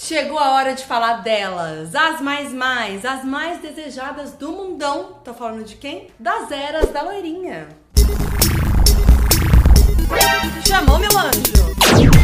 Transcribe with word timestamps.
Chegou 0.00 0.38
a 0.38 0.52
hora 0.52 0.74
de 0.74 0.84
falar 0.84 1.22
delas, 1.22 1.92
as 1.92 2.20
mais 2.20 2.54
mais, 2.54 3.04
as 3.04 3.24
mais 3.24 3.60
desejadas 3.60 4.32
do 4.32 4.52
mundão. 4.52 5.14
Tô 5.24 5.34
falando 5.34 5.64
de 5.64 5.74
quem? 5.74 6.06
Das 6.20 6.52
eras 6.52 6.88
da 6.90 7.02
loirinha. 7.02 7.66
Chamou 10.64 11.00
meu 11.00 11.10
anjo. 11.18 12.17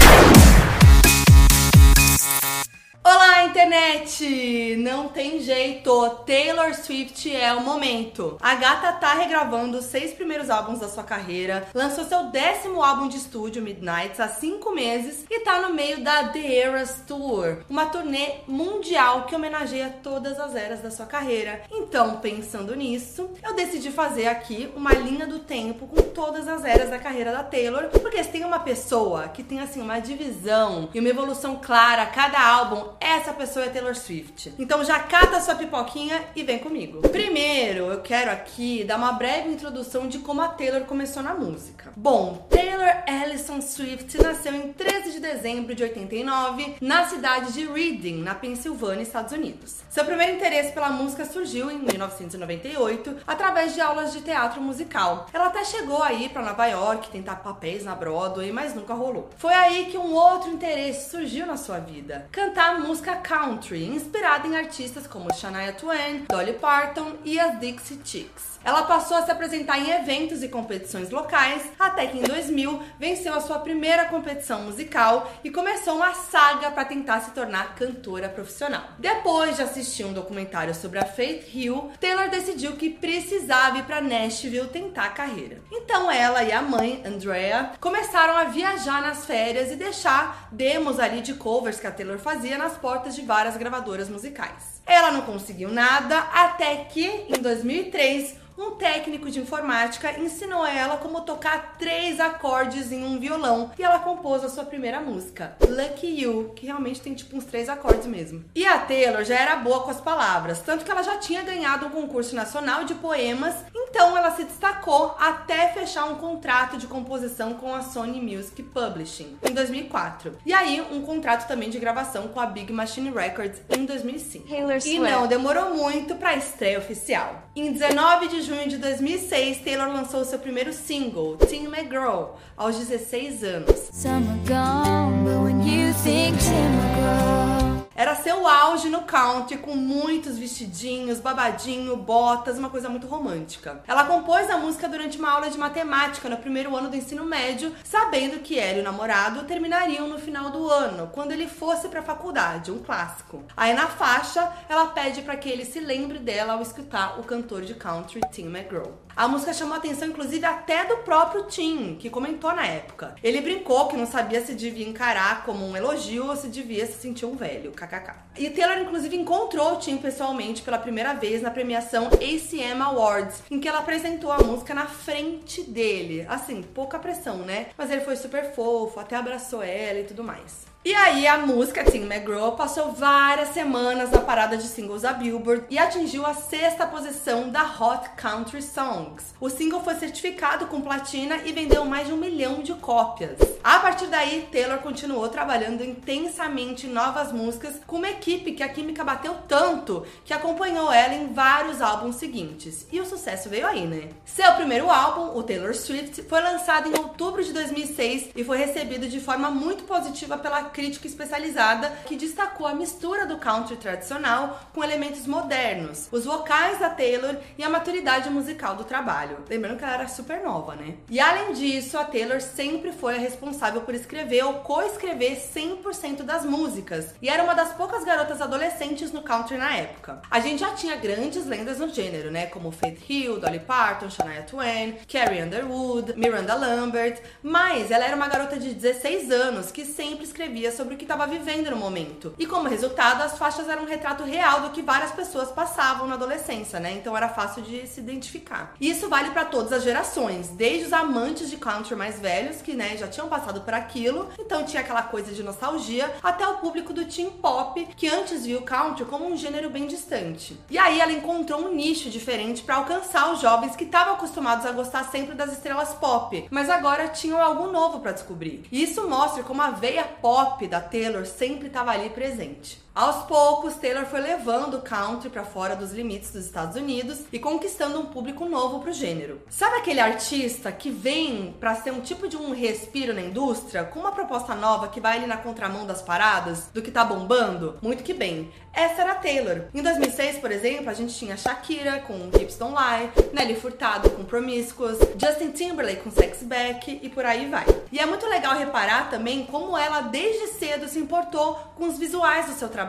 Olá, 3.06 3.44
internet! 3.44 4.76
Não 4.78 5.08
tem 5.08 5.38
jeito, 5.38 6.08
Taylor 6.24 6.74
Swift 6.74 7.30
é 7.36 7.52
o 7.52 7.60
momento. 7.60 8.38
A 8.40 8.54
gata 8.54 8.92
tá 8.92 9.12
regravando 9.12 9.76
os 9.76 9.84
seis 9.84 10.14
primeiros 10.14 10.48
álbuns 10.48 10.80
da 10.80 10.88
sua 10.88 11.04
carreira, 11.04 11.68
lançou 11.74 12.04
seu 12.06 12.30
décimo 12.30 12.82
álbum 12.82 13.06
de 13.06 13.18
estúdio, 13.18 13.60
Midnights, 13.60 14.20
há 14.20 14.28
cinco 14.28 14.70
meses 14.74 15.26
e 15.30 15.40
tá 15.40 15.60
no 15.60 15.74
meio 15.74 16.02
da 16.02 16.28
The 16.28 16.56
Eras 16.56 17.02
Tour, 17.06 17.58
uma 17.68 17.84
turnê 17.84 18.36
mundial 18.48 19.26
que 19.26 19.36
homenageia 19.36 19.98
todas 20.02 20.40
as 20.40 20.54
eras 20.54 20.80
da 20.80 20.90
sua 20.90 21.04
carreira. 21.04 21.60
Então, 21.70 22.20
pensando 22.20 22.74
nisso, 22.74 23.28
eu 23.42 23.54
decidi 23.54 23.90
fazer 23.90 24.28
aqui 24.28 24.72
uma 24.74 24.94
linha 24.94 25.26
do 25.26 25.40
tempo 25.40 25.86
com 25.86 26.00
todas 26.00 26.48
as 26.48 26.64
eras 26.64 26.88
da 26.88 26.98
carreira 26.98 27.32
da 27.32 27.42
Taylor, 27.42 27.90
porque 27.90 28.24
se 28.24 28.30
tem 28.30 28.46
uma 28.46 28.60
pessoa 28.60 29.28
que 29.28 29.42
tem 29.42 29.60
assim 29.60 29.82
uma 29.82 29.98
divisão 29.98 30.88
e 30.94 30.98
uma 30.98 31.10
evolução 31.10 31.60
clara 31.62 32.06
cada 32.06 32.40
álbum, 32.40 32.93
essa 33.00 33.32
pessoa 33.32 33.66
é 33.66 33.68
Taylor 33.68 33.94
Swift. 33.94 34.52
Então 34.58 34.84
já 34.84 35.00
cata 35.00 35.40
sua 35.40 35.54
pipoquinha 35.54 36.22
e 36.34 36.42
vem 36.42 36.58
comigo. 36.58 37.00
Primeiro, 37.08 37.86
eu 37.86 38.00
quero 38.00 38.30
aqui 38.30 38.84
dar 38.84 38.96
uma 38.96 39.12
breve 39.12 39.50
introdução 39.50 40.08
de 40.08 40.18
como 40.18 40.42
a 40.42 40.48
Taylor 40.48 40.82
começou 40.82 41.22
na 41.22 41.34
música. 41.34 41.92
Bom, 41.96 42.46
Taylor 42.50 43.02
Allison 43.06 43.60
Swift 43.60 44.20
nasceu 44.22 44.54
em 44.54 44.72
13 44.72 45.12
de 45.12 45.20
dezembro 45.20 45.74
de 45.74 45.82
89 45.82 46.76
na 46.80 47.06
cidade 47.06 47.52
de 47.52 47.66
Reading, 47.66 48.22
na 48.22 48.34
Pensilvânia, 48.34 49.02
Estados 49.02 49.32
Unidos. 49.32 49.82
Seu 49.88 50.04
primeiro 50.04 50.36
interesse 50.36 50.72
pela 50.72 50.90
música 50.90 51.24
surgiu 51.24 51.70
em 51.70 51.78
1998 51.78 53.16
através 53.26 53.74
de 53.74 53.80
aulas 53.80 54.12
de 54.12 54.22
teatro 54.22 54.60
musical. 54.60 55.26
Ela 55.32 55.46
até 55.46 55.64
chegou 55.64 56.02
aí 56.02 56.28
para 56.28 56.42
Nova 56.42 56.66
York 56.66 57.10
tentar 57.10 57.36
papéis 57.36 57.84
na 57.84 57.94
Broadway, 57.94 58.52
mas 58.52 58.74
nunca 58.74 58.94
rolou. 58.94 59.30
Foi 59.36 59.52
aí 59.52 59.86
que 59.86 59.98
um 59.98 60.14
outro 60.14 60.50
interesse 60.50 61.10
surgiu 61.10 61.46
na 61.46 61.56
sua 61.56 61.78
vida: 61.78 62.28
cantar 62.32 62.80
música 62.84 63.16
country, 63.16 63.86
inspirada 63.86 64.46
em 64.46 64.54
artistas 64.54 65.06
como 65.06 65.32
Shania 65.32 65.72
Twain, 65.72 66.26
Dolly 66.28 66.52
Parton 66.52 67.14
e 67.24 67.40
as 67.40 67.58
Dixie 67.58 67.98
Chicks. 68.04 68.53
Ela 68.64 68.84
passou 68.84 69.18
a 69.18 69.22
se 69.22 69.30
apresentar 69.30 69.78
em 69.78 69.90
eventos 69.90 70.42
e 70.42 70.48
competições 70.48 71.10
locais, 71.10 71.62
até 71.78 72.06
que 72.06 72.18
em 72.18 72.22
2000 72.22 72.82
venceu 72.98 73.34
a 73.34 73.40
sua 73.40 73.58
primeira 73.58 74.06
competição 74.06 74.62
musical 74.62 75.30
e 75.44 75.50
começou 75.50 75.96
uma 75.96 76.14
saga 76.14 76.70
para 76.70 76.86
tentar 76.86 77.20
se 77.20 77.32
tornar 77.32 77.74
cantora 77.74 78.28
profissional. 78.28 78.84
Depois 78.98 79.56
de 79.56 79.62
assistir 79.62 80.04
um 80.04 80.14
documentário 80.14 80.74
sobre 80.74 80.98
a 80.98 81.04
Faith 81.04 81.54
Hill, 81.54 81.92
Taylor 82.00 82.30
decidiu 82.30 82.72
que 82.72 82.88
precisava 82.88 83.78
ir 83.78 83.84
para 83.84 84.00
Nashville 84.00 84.68
tentar 84.68 85.04
a 85.04 85.10
carreira. 85.10 85.60
Então 85.70 86.10
ela 86.10 86.42
e 86.42 86.50
a 86.50 86.62
mãe, 86.62 87.02
Andrea, 87.04 87.72
começaram 87.80 88.36
a 88.36 88.44
viajar 88.44 89.02
nas 89.02 89.26
férias 89.26 89.70
e 89.70 89.76
deixar 89.76 90.48
demos 90.50 90.98
ali 90.98 91.20
de 91.20 91.34
covers 91.34 91.78
que 91.78 91.86
a 91.86 91.90
Taylor 91.90 92.18
fazia 92.18 92.56
nas 92.56 92.78
portas 92.78 93.14
de 93.14 93.22
várias 93.22 93.56
gravadoras 93.58 94.08
musicais. 94.08 94.82
Ela 94.86 95.10
não 95.10 95.22
conseguiu 95.22 95.70
nada 95.70 96.18
até 96.18 96.76
que 96.84 97.04
em 97.28 97.40
2003 97.40 98.44
um 98.56 98.72
técnico 98.72 99.30
de 99.30 99.40
informática 99.40 100.18
ensinou 100.18 100.64
ela 100.64 100.96
como 100.96 101.22
tocar 101.22 101.74
três 101.76 102.20
acordes 102.20 102.92
em 102.92 103.04
um 103.04 103.18
violão 103.18 103.72
e 103.78 103.82
ela 103.82 103.98
compôs 103.98 104.44
a 104.44 104.48
sua 104.48 104.64
primeira 104.64 105.00
música, 105.00 105.56
Lucky 105.60 106.20
You, 106.20 106.52
que 106.54 106.66
realmente 106.66 107.00
tem 107.00 107.14
tipo 107.14 107.36
uns 107.36 107.44
três 107.44 107.68
acordes 107.68 108.06
mesmo. 108.06 108.44
E 108.54 108.64
a 108.64 108.78
Taylor 108.78 109.24
já 109.24 109.34
era 109.34 109.56
boa 109.56 109.80
com 109.80 109.90
as 109.90 110.00
palavras, 110.00 110.60
tanto 110.60 110.84
que 110.84 110.90
ela 110.90 111.02
já 111.02 111.16
tinha 111.18 111.42
ganhado 111.42 111.86
um 111.86 111.90
concurso 111.90 112.34
nacional 112.36 112.84
de 112.84 112.94
poemas, 112.94 113.54
então 113.74 114.16
ela 114.16 114.30
se 114.30 114.44
destacou 114.44 115.16
até 115.18 115.68
fechar 115.72 116.04
um 116.04 116.16
contrato 116.16 116.76
de 116.76 116.86
composição 116.86 117.54
com 117.54 117.74
a 117.74 117.82
Sony 117.82 118.20
Music 118.20 118.62
Publishing 118.62 119.36
em 119.42 119.52
2004. 119.52 120.38
E 120.46 120.52
aí 120.52 120.80
um 120.92 121.02
contrato 121.02 121.48
também 121.48 121.70
de 121.70 121.78
gravação 121.78 122.28
com 122.28 122.40
a 122.40 122.46
Big 122.46 122.72
Machine 122.72 123.10
Records 123.10 123.60
em 123.68 123.84
2005. 123.84 124.48
Taylor 124.48 124.73
E 124.78 124.80
Swift. 124.80 125.00
não 125.00 125.26
demorou 125.26 125.74
muito 125.74 126.14
para 126.16 126.30
a 126.30 126.36
estreia 126.36 126.78
oficial. 126.78 127.42
Em 127.54 127.72
19 127.72 128.28
de 128.28 128.42
junho 128.42 128.68
de 128.68 128.78
2006, 128.78 129.58
Taylor 129.58 129.88
lançou 129.88 130.24
seu 130.24 130.38
primeiro 130.38 130.72
single, 130.72 131.36
Teen 131.36 131.66
McGraw, 131.66 132.38
aos 132.56 132.76
16 132.76 133.44
anos. 133.44 133.88
Summer 133.92 134.36
gone, 134.46 135.24
but 135.24 135.42
when 135.42 135.60
you 135.62 135.92
think 136.02 136.36
Tim 136.38 136.70
McGraw. 136.76 137.53
Era 137.96 138.16
seu 138.16 138.44
auge 138.48 138.88
no 138.88 139.02
country, 139.02 139.56
com 139.58 139.76
muitos 139.76 140.36
vestidinhos, 140.36 141.20
babadinho, 141.20 141.96
botas, 141.96 142.58
uma 142.58 142.68
coisa 142.68 142.88
muito 142.88 143.06
romântica. 143.06 143.84
Ela 143.86 144.04
compôs 144.04 144.50
a 144.50 144.58
música 144.58 144.88
durante 144.88 145.16
uma 145.16 145.30
aula 145.30 145.48
de 145.48 145.56
matemática 145.56 146.28
no 146.28 146.36
primeiro 146.36 146.74
ano 146.74 146.90
do 146.90 146.96
ensino 146.96 147.24
médio, 147.24 147.72
sabendo 147.84 148.40
que 148.40 148.58
ela 148.58 148.78
e 148.78 148.80
o 148.80 148.84
namorado 148.84 149.44
terminariam 149.44 150.08
no 150.08 150.18
final 150.18 150.50
do 150.50 150.68
ano, 150.68 151.08
quando 151.12 151.30
ele 151.30 151.46
fosse 151.46 151.86
pra 151.88 152.02
faculdade, 152.02 152.72
um 152.72 152.80
clássico. 152.80 153.44
Aí 153.56 153.72
na 153.72 153.86
faixa, 153.86 154.52
ela 154.68 154.86
pede 154.86 155.22
para 155.22 155.36
que 155.36 155.48
ele 155.48 155.64
se 155.64 155.78
lembre 155.78 156.18
dela 156.18 156.54
ao 156.54 156.62
escutar 156.62 157.20
o 157.20 157.22
cantor 157.22 157.62
de 157.62 157.74
country 157.74 158.20
Tim 158.32 158.46
McGraw. 158.46 159.03
A 159.16 159.28
música 159.28 159.52
chamou 159.52 159.76
atenção, 159.76 160.08
inclusive, 160.08 160.44
até 160.44 160.84
do 160.86 160.96
próprio 160.98 161.44
Tim, 161.44 161.94
que 161.94 162.10
comentou 162.10 162.52
na 162.52 162.66
época. 162.66 163.14
Ele 163.22 163.40
brincou 163.40 163.86
que 163.86 163.96
não 163.96 164.06
sabia 164.06 164.44
se 164.44 164.54
devia 164.54 164.88
encarar 164.88 165.44
como 165.44 165.64
um 165.64 165.76
elogio 165.76 166.26
ou 166.26 166.34
se 166.34 166.48
devia 166.48 166.84
se 166.84 166.94
sentir 166.94 167.24
um 167.24 167.36
velho, 167.36 167.70
kkk. 167.70 168.12
E 168.36 168.50
Taylor, 168.50 168.78
inclusive, 168.78 169.16
encontrou 169.16 169.74
o 169.74 169.78
Tim 169.78 169.98
pessoalmente 169.98 170.62
pela 170.62 170.78
primeira 170.78 171.14
vez 171.14 171.42
na 171.42 171.50
premiação 171.52 172.08
ACM 172.08 172.82
Awards, 172.82 173.44
em 173.48 173.60
que 173.60 173.68
ela 173.68 173.78
apresentou 173.78 174.32
a 174.32 174.38
música 174.38 174.74
na 174.74 174.86
frente 174.86 175.62
dele. 175.62 176.26
Assim, 176.28 176.62
pouca 176.62 176.98
pressão, 176.98 177.38
né? 177.38 177.68
Mas 177.78 177.92
ele 177.92 178.00
foi 178.00 178.16
super 178.16 178.52
fofo, 178.52 178.98
até 178.98 179.14
abraçou 179.14 179.62
ela 179.62 180.00
e 180.00 180.04
tudo 180.04 180.24
mais. 180.24 180.73
E 180.86 180.94
aí 180.94 181.26
a 181.26 181.38
música 181.38 181.82
Tim 181.82 182.02
McGraw 182.02 182.52
passou 182.56 182.92
várias 182.92 183.54
semanas 183.54 184.10
na 184.10 184.18
parada 184.18 184.54
de 184.54 184.64
singles 184.64 185.00
da 185.00 185.14
Billboard 185.14 185.64
e 185.70 185.78
atingiu 185.78 186.26
a 186.26 186.34
sexta 186.34 186.86
posição 186.86 187.48
da 187.48 187.62
Hot 187.62 188.10
Country 188.18 188.60
Songs. 188.60 189.32
O 189.40 189.48
single 189.48 189.82
foi 189.82 189.94
certificado 189.94 190.66
com 190.66 190.82
platina 190.82 191.38
e 191.46 191.52
vendeu 191.52 191.86
mais 191.86 192.06
de 192.06 192.12
um 192.12 192.18
milhão 192.18 192.60
de 192.60 192.74
cópias. 192.74 193.38
A 193.64 193.78
partir 193.78 194.08
daí, 194.08 194.46
Taylor 194.52 194.76
continuou 194.80 195.26
trabalhando 195.30 195.82
intensamente 195.82 196.86
em 196.86 196.90
novas 196.90 197.32
músicas 197.32 197.80
com 197.86 197.96
uma 197.96 198.10
equipe 198.10 198.52
que 198.52 198.62
a 198.62 198.68
química 198.68 199.02
bateu 199.02 199.38
tanto 199.48 200.04
que 200.22 200.34
acompanhou 200.34 200.92
ela 200.92 201.14
em 201.14 201.32
vários 201.32 201.80
álbuns 201.80 202.16
seguintes. 202.16 202.86
E 202.92 203.00
o 203.00 203.06
sucesso 203.06 203.48
veio 203.48 203.66
aí, 203.66 203.86
né? 203.86 204.10
Seu 204.26 204.52
primeiro 204.52 204.90
álbum, 204.90 205.34
o 205.34 205.42
Taylor 205.42 205.74
Swift, 205.74 206.24
foi 206.24 206.42
lançado 206.42 206.90
em 206.90 206.98
outubro 206.98 207.42
de 207.42 207.54
2006 207.54 208.32
e 208.36 208.44
foi 208.44 208.58
recebido 208.58 209.08
de 209.08 209.18
forma 209.18 209.50
muito 209.50 209.84
positiva 209.84 210.36
pela 210.36 210.73
crítica 210.74 211.06
especializada 211.06 211.88
que 212.04 212.16
destacou 212.16 212.66
a 212.66 212.74
mistura 212.74 213.24
do 213.24 213.38
country 213.38 213.76
tradicional 213.76 214.60
com 214.74 214.82
elementos 214.82 215.26
modernos, 215.26 216.08
os 216.10 216.24
vocais 216.24 216.80
da 216.80 216.90
Taylor 216.90 217.36
e 217.56 217.62
a 217.62 217.70
maturidade 217.70 218.28
musical 218.28 218.74
do 218.74 218.84
trabalho. 218.84 219.38
Lembrando 219.48 219.78
que 219.78 219.84
ela 219.84 219.94
era 219.94 220.08
super 220.08 220.42
nova, 220.42 220.74
né? 220.74 220.94
E 221.08 221.20
além 221.20 221.52
disso, 221.52 221.96
a 221.96 222.04
Taylor 222.04 222.40
sempre 222.40 222.90
foi 222.92 223.14
a 223.14 223.20
responsável 223.20 223.82
por 223.82 223.94
escrever 223.94 224.44
ou 224.44 224.54
co-escrever 224.54 225.36
100% 225.36 226.22
das 226.22 226.44
músicas 226.44 227.14
e 227.22 227.28
era 227.28 227.44
uma 227.44 227.54
das 227.54 227.72
poucas 227.74 228.04
garotas 228.04 228.40
adolescentes 228.40 229.12
no 229.12 229.22
country 229.22 229.56
na 229.56 229.76
época. 229.76 230.20
A 230.28 230.40
gente 230.40 230.60
já 230.60 230.74
tinha 230.74 230.96
grandes 230.96 231.46
lendas 231.46 231.78
no 231.78 231.88
gênero, 231.88 232.30
né? 232.32 232.46
Como 232.46 232.72
Faith 232.72 233.08
Hill, 233.08 233.38
Dolly 233.38 233.60
Parton, 233.60 234.10
Shania 234.10 234.42
Twain, 234.42 234.96
Carrie 235.10 235.42
Underwood, 235.42 236.14
Miranda 236.16 236.54
Lambert, 236.54 237.20
mas 237.42 237.92
ela 237.92 238.04
era 238.04 238.16
uma 238.16 238.26
garota 238.26 238.58
de 238.58 238.74
16 238.74 239.30
anos 239.30 239.70
que 239.70 239.84
sempre 239.84 240.24
escrevia 240.24 240.63
sobre 240.72 240.94
o 240.94 240.96
que 240.96 241.04
estava 241.04 241.26
vivendo 241.26 241.70
no 241.70 241.76
momento. 241.76 242.34
E 242.38 242.46
como 242.46 242.68
resultado, 242.68 243.22
as 243.22 243.38
faixas 243.38 243.68
eram 243.68 243.82
um 243.82 243.88
retrato 243.88 244.24
real 244.24 244.62
do 244.62 244.70
que 244.70 244.82
várias 244.82 245.12
pessoas 245.12 245.50
passavam 245.50 246.06
na 246.06 246.14
adolescência, 246.14 246.80
né? 246.80 246.92
Então 246.92 247.16
era 247.16 247.28
fácil 247.28 247.62
de 247.62 247.86
se 247.86 248.00
identificar. 248.00 248.74
E 248.80 248.90
isso 248.90 249.08
vale 249.08 249.30
para 249.30 249.44
todas 249.44 249.72
as 249.72 249.82
gerações, 249.82 250.48
desde 250.48 250.86
os 250.86 250.92
amantes 250.92 251.50
de 251.50 251.56
country 251.56 251.94
mais 251.94 252.20
velhos, 252.20 252.62
que 252.62 252.74
né, 252.74 252.96
já 252.96 253.08
tinham 253.08 253.28
passado 253.28 253.60
por 253.62 253.74
aquilo, 253.74 254.28
então 254.38 254.64
tinha 254.64 254.82
aquela 254.82 255.02
coisa 255.02 255.32
de 255.32 255.42
nostalgia, 255.42 256.14
até 256.22 256.46
o 256.46 256.58
público 256.58 256.92
do 256.92 257.04
teen 257.04 257.30
pop, 257.30 257.86
que 257.96 258.08
antes 258.08 258.44
viu 258.44 258.58
o 258.58 258.62
country 258.62 259.04
como 259.04 259.26
um 259.26 259.36
gênero 259.36 259.70
bem 259.70 259.86
distante. 259.86 260.58
E 260.70 260.78
aí 260.78 261.00
ela 261.00 261.12
encontrou 261.12 261.60
um 261.60 261.74
nicho 261.74 262.10
diferente 262.10 262.62
para 262.62 262.76
alcançar 262.76 263.32
os 263.32 263.40
jovens 263.40 263.76
que 263.76 263.84
estavam 263.84 264.14
acostumados 264.14 264.66
a 264.66 264.72
gostar 264.72 265.04
sempre 265.04 265.34
das 265.34 265.52
estrelas 265.52 265.94
pop, 265.94 266.46
mas 266.50 266.68
agora 266.68 267.08
tinham 267.08 267.40
algo 267.40 267.70
novo 267.70 268.00
para 268.00 268.12
descobrir. 268.12 268.64
E 268.70 268.82
isso 268.82 269.08
mostra 269.08 269.42
como 269.42 269.62
a 269.62 269.70
veia 269.70 270.04
pop 270.04 270.53
da 270.68 270.80
Taylor 270.80 271.26
sempre 271.26 271.66
estava 271.66 271.90
ali 271.90 272.10
presente. 272.10 272.83
Aos 272.94 273.24
poucos, 273.24 273.74
Taylor 273.74 274.06
foi 274.06 274.20
levando 274.20 274.74
o 274.74 274.80
country 274.80 275.28
para 275.28 275.42
fora 275.42 275.74
dos 275.74 275.90
limites 275.90 276.30
dos 276.30 276.44
Estados 276.44 276.76
Unidos 276.76 277.24
e 277.32 277.40
conquistando 277.40 277.98
um 277.98 278.06
público 278.06 278.44
novo 278.44 278.78
pro 278.78 278.92
gênero. 278.92 279.42
Sabe 279.50 279.78
aquele 279.78 279.98
artista 279.98 280.70
que 280.70 280.90
vem 280.90 281.56
para 281.58 281.74
ser 281.74 281.90
um 281.92 282.00
tipo 282.00 282.28
de 282.28 282.36
um 282.36 282.54
respiro 282.54 283.12
na 283.12 283.20
indústria, 283.20 283.82
com 283.82 283.98
uma 283.98 284.12
proposta 284.12 284.54
nova 284.54 284.86
que 284.86 285.00
vai 285.00 285.16
ali 285.16 285.26
na 285.26 285.36
contramão 285.36 285.84
das 285.84 286.02
paradas, 286.02 286.68
do 286.72 286.80
que 286.80 286.92
tá 286.92 287.04
bombando? 287.04 287.76
Muito 287.82 288.04
que 288.04 288.14
bem. 288.14 288.52
Essa 288.72 289.02
era 289.02 289.12
a 289.12 289.16
Taylor. 289.16 289.62
Em 289.74 289.82
2006, 289.82 290.38
por 290.38 290.52
exemplo, 290.52 290.88
a 290.88 290.94
gente 290.94 291.14
tinha 291.14 291.36
Shakira 291.36 291.98
com 291.98 292.30
Hips 292.40 292.56
Don't 292.56 292.76
Lie, 292.76 293.10
Nelly 293.32 293.56
Furtado 293.56 294.10
com 294.10 294.24
Promiscuous, 294.24 294.98
Justin 295.18 295.50
Timberlake 295.50 296.02
com 296.02 296.12
Sex 296.12 296.44
Back 296.44 297.00
e 297.02 297.08
por 297.08 297.26
aí 297.26 297.48
vai. 297.48 297.66
E 297.90 297.98
é 297.98 298.06
muito 298.06 298.26
legal 298.26 298.54
reparar 298.56 299.10
também 299.10 299.46
como 299.46 299.76
ela 299.76 300.00
desde 300.00 300.58
cedo 300.58 300.88
se 300.88 301.00
importou 301.00 301.58
com 301.76 301.88
os 301.88 301.98
visuais 301.98 302.46
do 302.46 302.52
seu 302.52 302.68
trabalho 302.68 302.83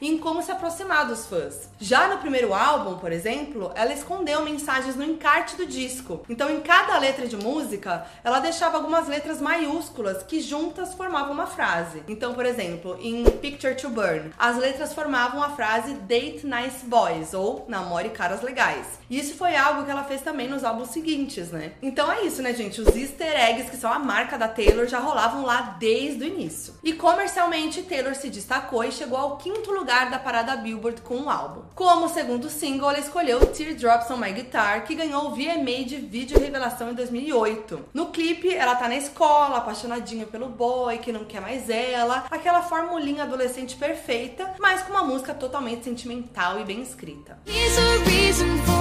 e 0.00 0.08
em 0.08 0.18
como 0.18 0.42
se 0.42 0.52
aproximar 0.52 1.06
dos 1.06 1.26
fãs. 1.26 1.68
Já 1.78 2.08
no 2.08 2.18
primeiro 2.18 2.54
álbum, 2.54 2.98
por 2.98 3.12
exemplo, 3.12 3.72
ela 3.74 3.92
escondeu 3.92 4.42
mensagens 4.42 4.96
no 4.96 5.04
encarte 5.04 5.56
do 5.56 5.66
disco. 5.66 6.22
Então, 6.28 6.50
em 6.50 6.60
cada 6.60 6.98
letra 6.98 7.26
de 7.26 7.36
música, 7.36 8.06
ela 8.22 8.40
deixava 8.40 8.76
algumas 8.76 9.08
letras 9.08 9.40
maiúsculas 9.40 10.22
que 10.22 10.40
juntas 10.40 10.94
formavam 10.94 11.32
uma 11.32 11.46
frase. 11.46 12.02
Então, 12.08 12.34
por 12.34 12.44
exemplo, 12.46 12.98
em 13.00 13.24
Picture 13.24 13.74
to 13.74 13.88
Burn, 13.88 14.30
as 14.38 14.56
letras 14.56 14.92
formavam 14.92 15.42
a 15.42 15.50
frase 15.50 15.94
Date 15.94 16.46
Nice 16.46 16.84
Boys 16.84 17.34
ou 17.34 17.64
Namore 17.68 18.10
Caras 18.10 18.42
Legais. 18.42 18.86
E 19.08 19.18
isso 19.18 19.34
foi 19.34 19.56
algo 19.56 19.84
que 19.84 19.90
ela 19.90 20.04
fez 20.04 20.22
também 20.22 20.48
nos 20.48 20.64
álbuns 20.64 20.90
seguintes, 20.90 21.50
né? 21.50 21.72
Então 21.82 22.10
é 22.10 22.22
isso, 22.22 22.42
né, 22.42 22.54
gente? 22.54 22.80
Os 22.80 22.94
easter 22.94 23.28
eggs, 23.28 23.70
que 23.70 23.76
são 23.76 23.92
a 23.92 23.98
marca 23.98 24.38
da 24.38 24.48
Taylor, 24.48 24.86
já 24.86 24.98
rolavam 24.98 25.44
lá 25.44 25.76
desde 25.78 26.24
o 26.24 26.26
início. 26.26 26.74
E 26.82 26.92
comercialmente, 26.92 27.82
Taylor 27.82 28.14
se 28.14 28.30
destacou 28.30 28.84
e 28.84 28.92
chegou 28.92 29.18
ao 29.18 29.36
quinto 29.42 29.72
lugar 29.72 30.10
da 30.10 30.18
parada 30.18 30.56
Billboard 30.56 31.00
com 31.02 31.22
o 31.22 31.30
álbum. 31.30 31.62
Como 31.74 32.08
segundo 32.08 32.50
single, 32.50 32.90
ela 32.90 32.98
escolheu 32.98 33.44
Teardrops 33.46 34.10
on 34.10 34.16
My 34.16 34.32
Guitar, 34.32 34.84
que 34.84 34.94
ganhou 34.94 35.26
o 35.26 35.30
VMA 35.30 35.84
de 35.86 35.96
vídeo 35.96 36.38
revelação 36.38 36.90
em 36.90 36.94
2008. 36.94 37.86
No 37.92 38.06
clipe, 38.06 38.54
ela 38.54 38.74
tá 38.76 38.88
na 38.88 38.96
escola, 38.96 39.58
apaixonadinha 39.58 40.26
pelo 40.26 40.48
boy, 40.48 40.98
que 40.98 41.12
não 41.12 41.24
quer 41.24 41.40
mais 41.40 41.68
ela, 41.70 42.26
aquela 42.30 42.62
formulinha 42.62 43.24
adolescente 43.24 43.76
perfeita, 43.76 44.54
mas 44.58 44.82
com 44.82 44.92
uma 44.92 45.04
música 45.04 45.34
totalmente 45.34 45.84
sentimental 45.84 46.60
e 46.60 46.64
bem 46.64 46.82
escrita. 46.82 47.38
Here's 47.46 48.79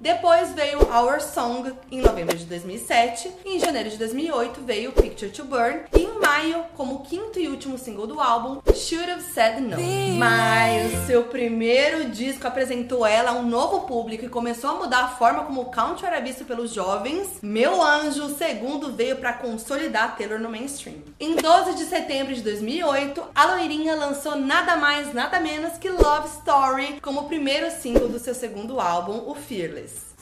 Depois 0.00 0.52
veio 0.52 0.80
Our 0.80 1.18
Song 1.20 1.72
em 1.90 2.02
novembro 2.02 2.36
de 2.36 2.44
2007, 2.44 3.30
em 3.46 3.58
janeiro 3.58 3.88
de 3.88 3.96
2008 3.96 4.60
veio 4.60 4.92
Picture 4.92 5.30
to 5.30 5.44
Burn 5.44 5.80
e 5.96 6.02
em 6.02 6.20
maio, 6.20 6.64
como 6.76 7.00
quinto 7.00 7.38
e 7.38 7.48
último 7.48 7.78
single 7.78 8.06
do 8.06 8.20
álbum, 8.20 8.60
Should 8.74 9.10
Have 9.10 9.22
Said 9.22 9.60
No. 9.60 9.76
Mas 10.18 11.06
seu 11.06 11.24
primeiro 11.24 12.10
disco 12.10 12.46
apresentou 12.46 13.06
ela 13.06 13.30
a 13.30 13.32
um 13.32 13.46
novo 13.46 13.86
público 13.86 14.26
e 14.26 14.28
começou 14.28 14.70
a 14.70 14.74
mudar 14.74 15.04
a 15.04 15.08
forma 15.08 15.44
como 15.44 15.62
o 15.62 15.70
country 15.70 16.06
era 16.06 16.20
visto 16.20 16.44
pelos 16.44 16.72
jovens. 16.72 17.38
Meu 17.40 17.82
Anjo, 17.82 18.36
segundo 18.36 18.92
veio 18.92 19.16
para 19.16 19.32
consolidar 19.32 20.16
Taylor 20.18 20.38
no 20.38 20.50
mainstream. 20.50 20.96
Em 21.18 21.34
12 21.34 21.76
de 21.76 21.84
setembro 21.84 22.34
de 22.34 22.42
2008, 22.42 23.22
a 23.34 23.46
loirinha 23.46 23.94
lançou 23.94 24.36
nada 24.36 24.76
mais, 24.76 25.14
nada 25.14 25.40
menos 25.40 25.78
que 25.78 25.88
Love 25.88 26.28
Story 26.28 27.00
como 27.00 27.24
primeiro 27.24 27.70
single 27.70 28.08
do 28.08 28.18
seu 28.18 28.33
segundo 28.34 28.80
álbum, 28.80 29.30
o 29.30 29.34
Fearless. 29.34 30.14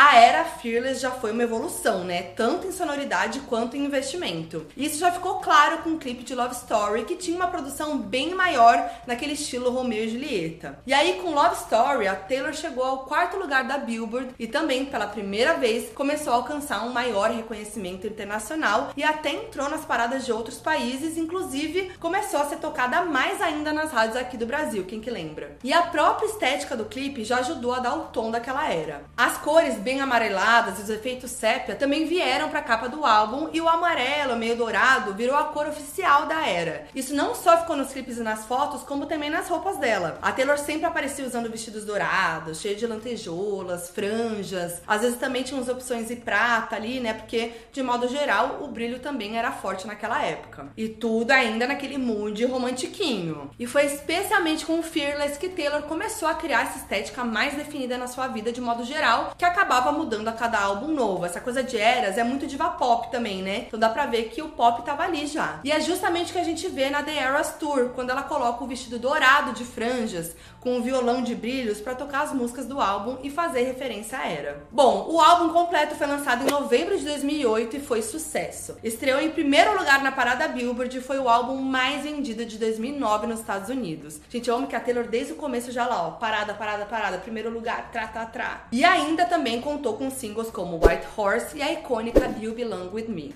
A 0.00 0.14
era 0.14 0.44
Fearless 0.44 1.00
já 1.00 1.10
foi 1.10 1.32
uma 1.32 1.42
evolução, 1.42 2.04
né? 2.04 2.22
Tanto 2.36 2.68
em 2.68 2.70
sonoridade 2.70 3.40
quanto 3.40 3.76
em 3.76 3.84
investimento. 3.84 4.64
Isso 4.76 4.96
já 4.96 5.10
ficou 5.10 5.40
claro 5.40 5.78
com 5.78 5.90
o 5.90 5.98
clipe 5.98 6.22
de 6.22 6.36
Love 6.36 6.54
Story, 6.54 7.02
que 7.02 7.16
tinha 7.16 7.36
uma 7.36 7.48
produção 7.48 7.98
bem 7.98 8.32
maior 8.32 8.88
naquele 9.08 9.32
estilo 9.32 9.72
Romeo 9.72 10.04
e 10.04 10.08
Julieta. 10.08 10.78
E 10.86 10.94
aí, 10.94 11.14
com 11.14 11.34
Love 11.34 11.56
Story, 11.56 12.06
a 12.06 12.14
Taylor 12.14 12.54
chegou 12.54 12.84
ao 12.84 13.06
quarto 13.06 13.36
lugar 13.38 13.64
da 13.64 13.76
Billboard 13.76 14.36
e 14.38 14.46
também, 14.46 14.84
pela 14.84 15.08
primeira 15.08 15.54
vez, 15.54 15.90
começou 15.92 16.32
a 16.32 16.36
alcançar 16.36 16.84
um 16.84 16.92
maior 16.92 17.32
reconhecimento 17.32 18.06
internacional 18.06 18.92
e 18.96 19.02
até 19.02 19.30
entrou 19.30 19.68
nas 19.68 19.84
paradas 19.84 20.24
de 20.24 20.30
outros 20.30 20.58
países, 20.58 21.18
inclusive 21.18 21.90
começou 21.98 22.38
a 22.38 22.44
ser 22.44 22.58
tocada 22.58 23.02
mais 23.02 23.42
ainda 23.42 23.72
nas 23.72 23.90
rádios 23.90 24.16
aqui 24.16 24.36
do 24.36 24.46
Brasil, 24.46 24.84
quem 24.84 25.00
que 25.00 25.10
lembra? 25.10 25.56
E 25.64 25.72
a 25.72 25.82
própria 25.82 26.26
estética 26.26 26.76
do 26.76 26.84
clipe 26.84 27.24
já 27.24 27.38
ajudou 27.38 27.74
a 27.74 27.80
dar 27.80 27.96
o 27.96 28.04
tom 28.04 28.30
daquela 28.30 28.72
era. 28.72 29.02
As 29.16 29.38
cores 29.38 29.87
bem 29.88 30.02
amareladas 30.02 30.78
e 30.78 30.82
os 30.82 30.90
efeitos 30.90 31.30
sépia 31.30 31.74
também 31.74 32.04
vieram 32.04 32.50
para 32.50 32.58
a 32.58 32.62
capa 32.62 32.90
do 32.90 33.06
álbum 33.06 33.48
e 33.54 33.58
o 33.58 33.66
amarelo 33.66 34.36
meio 34.36 34.54
dourado 34.54 35.14
virou 35.14 35.34
a 35.34 35.44
cor 35.44 35.66
oficial 35.66 36.26
da 36.26 36.46
era. 36.46 36.86
Isso 36.94 37.14
não 37.14 37.34
só 37.34 37.56
ficou 37.56 37.74
nos 37.74 37.90
clipes 37.90 38.18
e 38.18 38.22
nas 38.22 38.44
fotos, 38.44 38.82
como 38.82 39.06
também 39.06 39.30
nas 39.30 39.48
roupas 39.48 39.78
dela. 39.78 40.18
A 40.20 40.30
Taylor 40.30 40.58
sempre 40.58 40.84
aparecia 40.84 41.24
usando 41.24 41.50
vestidos 41.50 41.86
dourados, 41.86 42.60
cheio 42.60 42.76
de 42.76 42.86
lantejoulas, 42.86 43.88
franjas. 43.88 44.82
Às 44.86 45.00
vezes 45.00 45.18
também 45.18 45.42
tinha 45.42 45.58
umas 45.58 45.70
opções 45.70 46.08
de 46.08 46.16
prata 46.16 46.76
ali, 46.76 47.00
né? 47.00 47.14
Porque 47.14 47.52
de 47.72 47.82
modo 47.82 48.08
geral 48.08 48.58
o 48.60 48.68
brilho 48.68 48.98
também 48.98 49.38
era 49.38 49.52
forte 49.52 49.86
naquela 49.86 50.22
época. 50.22 50.68
E 50.76 50.86
tudo 50.86 51.30
ainda 51.30 51.66
naquele 51.66 51.96
mood 51.96 52.44
romantiquinho. 52.44 53.50
E 53.58 53.66
foi 53.66 53.86
especialmente 53.86 54.66
com 54.66 54.80
o 54.80 54.82
Fearless 54.82 55.38
que 55.38 55.48
Taylor 55.48 55.84
começou 55.84 56.28
a 56.28 56.34
criar 56.34 56.64
essa 56.64 56.76
estética 56.76 57.24
mais 57.24 57.54
definida 57.54 57.96
na 57.96 58.06
sua 58.06 58.28
vida 58.28 58.52
de 58.52 58.60
modo 58.60 58.84
geral, 58.84 59.32
que 59.38 59.46
acabava 59.46 59.77
mudando 59.92 60.28
a 60.28 60.32
cada 60.32 60.60
álbum 60.60 60.88
novo. 60.88 61.24
Essa 61.24 61.40
coisa 61.40 61.62
de 61.62 61.76
eras 61.76 62.18
é 62.18 62.24
muito 62.24 62.46
diva 62.46 62.70
pop 62.70 63.10
também, 63.10 63.42
né? 63.42 63.64
Então 63.66 63.78
dá 63.78 63.88
pra 63.88 64.06
ver 64.06 64.24
que 64.24 64.42
o 64.42 64.48
pop 64.48 64.82
tava 64.82 65.04
ali 65.04 65.26
já. 65.26 65.60
E 65.64 65.72
é 65.72 65.80
justamente 65.80 66.30
o 66.30 66.32
que 66.32 66.38
a 66.38 66.44
gente 66.44 66.68
vê 66.68 66.90
na 66.90 67.02
The 67.02 67.16
Eras 67.16 67.54
Tour, 67.58 67.90
quando 67.94 68.10
ela 68.10 68.22
coloca 68.22 68.62
o 68.62 68.66
vestido 68.66 68.98
dourado 68.98 69.52
de 69.52 69.64
franjas 69.64 70.34
com 70.68 70.76
o 70.76 70.82
violão 70.82 71.22
de 71.22 71.34
brilhos 71.34 71.80
pra 71.80 71.94
tocar 71.94 72.24
as 72.24 72.32
músicas 72.34 72.66
do 72.66 72.78
álbum 72.78 73.16
e 73.22 73.30
fazer 73.30 73.62
referência 73.62 74.18
à 74.18 74.28
era. 74.28 74.66
Bom, 74.70 75.06
o 75.08 75.18
álbum 75.18 75.48
completo 75.50 75.94
foi 75.94 76.06
lançado 76.06 76.46
em 76.46 76.50
novembro 76.50 76.98
de 76.98 77.06
2008 77.06 77.76
e 77.76 77.80
foi 77.80 78.02
sucesso. 78.02 78.76
Estreou 78.84 79.18
em 79.18 79.30
primeiro 79.30 79.78
lugar 79.78 80.02
na 80.02 80.12
parada 80.12 80.46
Billboard 80.46 80.98
e 80.98 81.00
foi 81.00 81.18
o 81.18 81.26
álbum 81.26 81.56
mais 81.56 82.02
vendido 82.02 82.44
de 82.44 82.58
2009 82.58 83.26
nos 83.26 83.40
Estados 83.40 83.70
Unidos. 83.70 84.20
Gente, 84.28 84.50
eu 84.50 84.56
amo 84.56 84.66
que 84.66 84.76
a 84.76 84.80
Taylor 84.80 85.08
desde 85.08 85.32
o 85.32 85.36
começo 85.36 85.72
já 85.72 85.86
lá, 85.86 86.06
ó, 86.06 86.10
parada, 86.10 86.52
parada, 86.52 86.84
parada, 86.84 87.16
primeiro 87.16 87.48
lugar, 87.48 87.90
tra, 87.90 88.06
tra, 88.06 88.26
tra. 88.26 88.66
E 88.70 88.84
ainda 88.84 89.24
também 89.24 89.62
contou 89.62 89.94
com 89.94 90.10
singles 90.10 90.50
como 90.50 90.76
White 90.76 91.06
Horse 91.16 91.56
e 91.56 91.62
a 91.62 91.72
icônica 91.72 92.20
You 92.38 92.52
Belong 92.52 92.90
With 92.92 93.08
Me. 93.08 93.34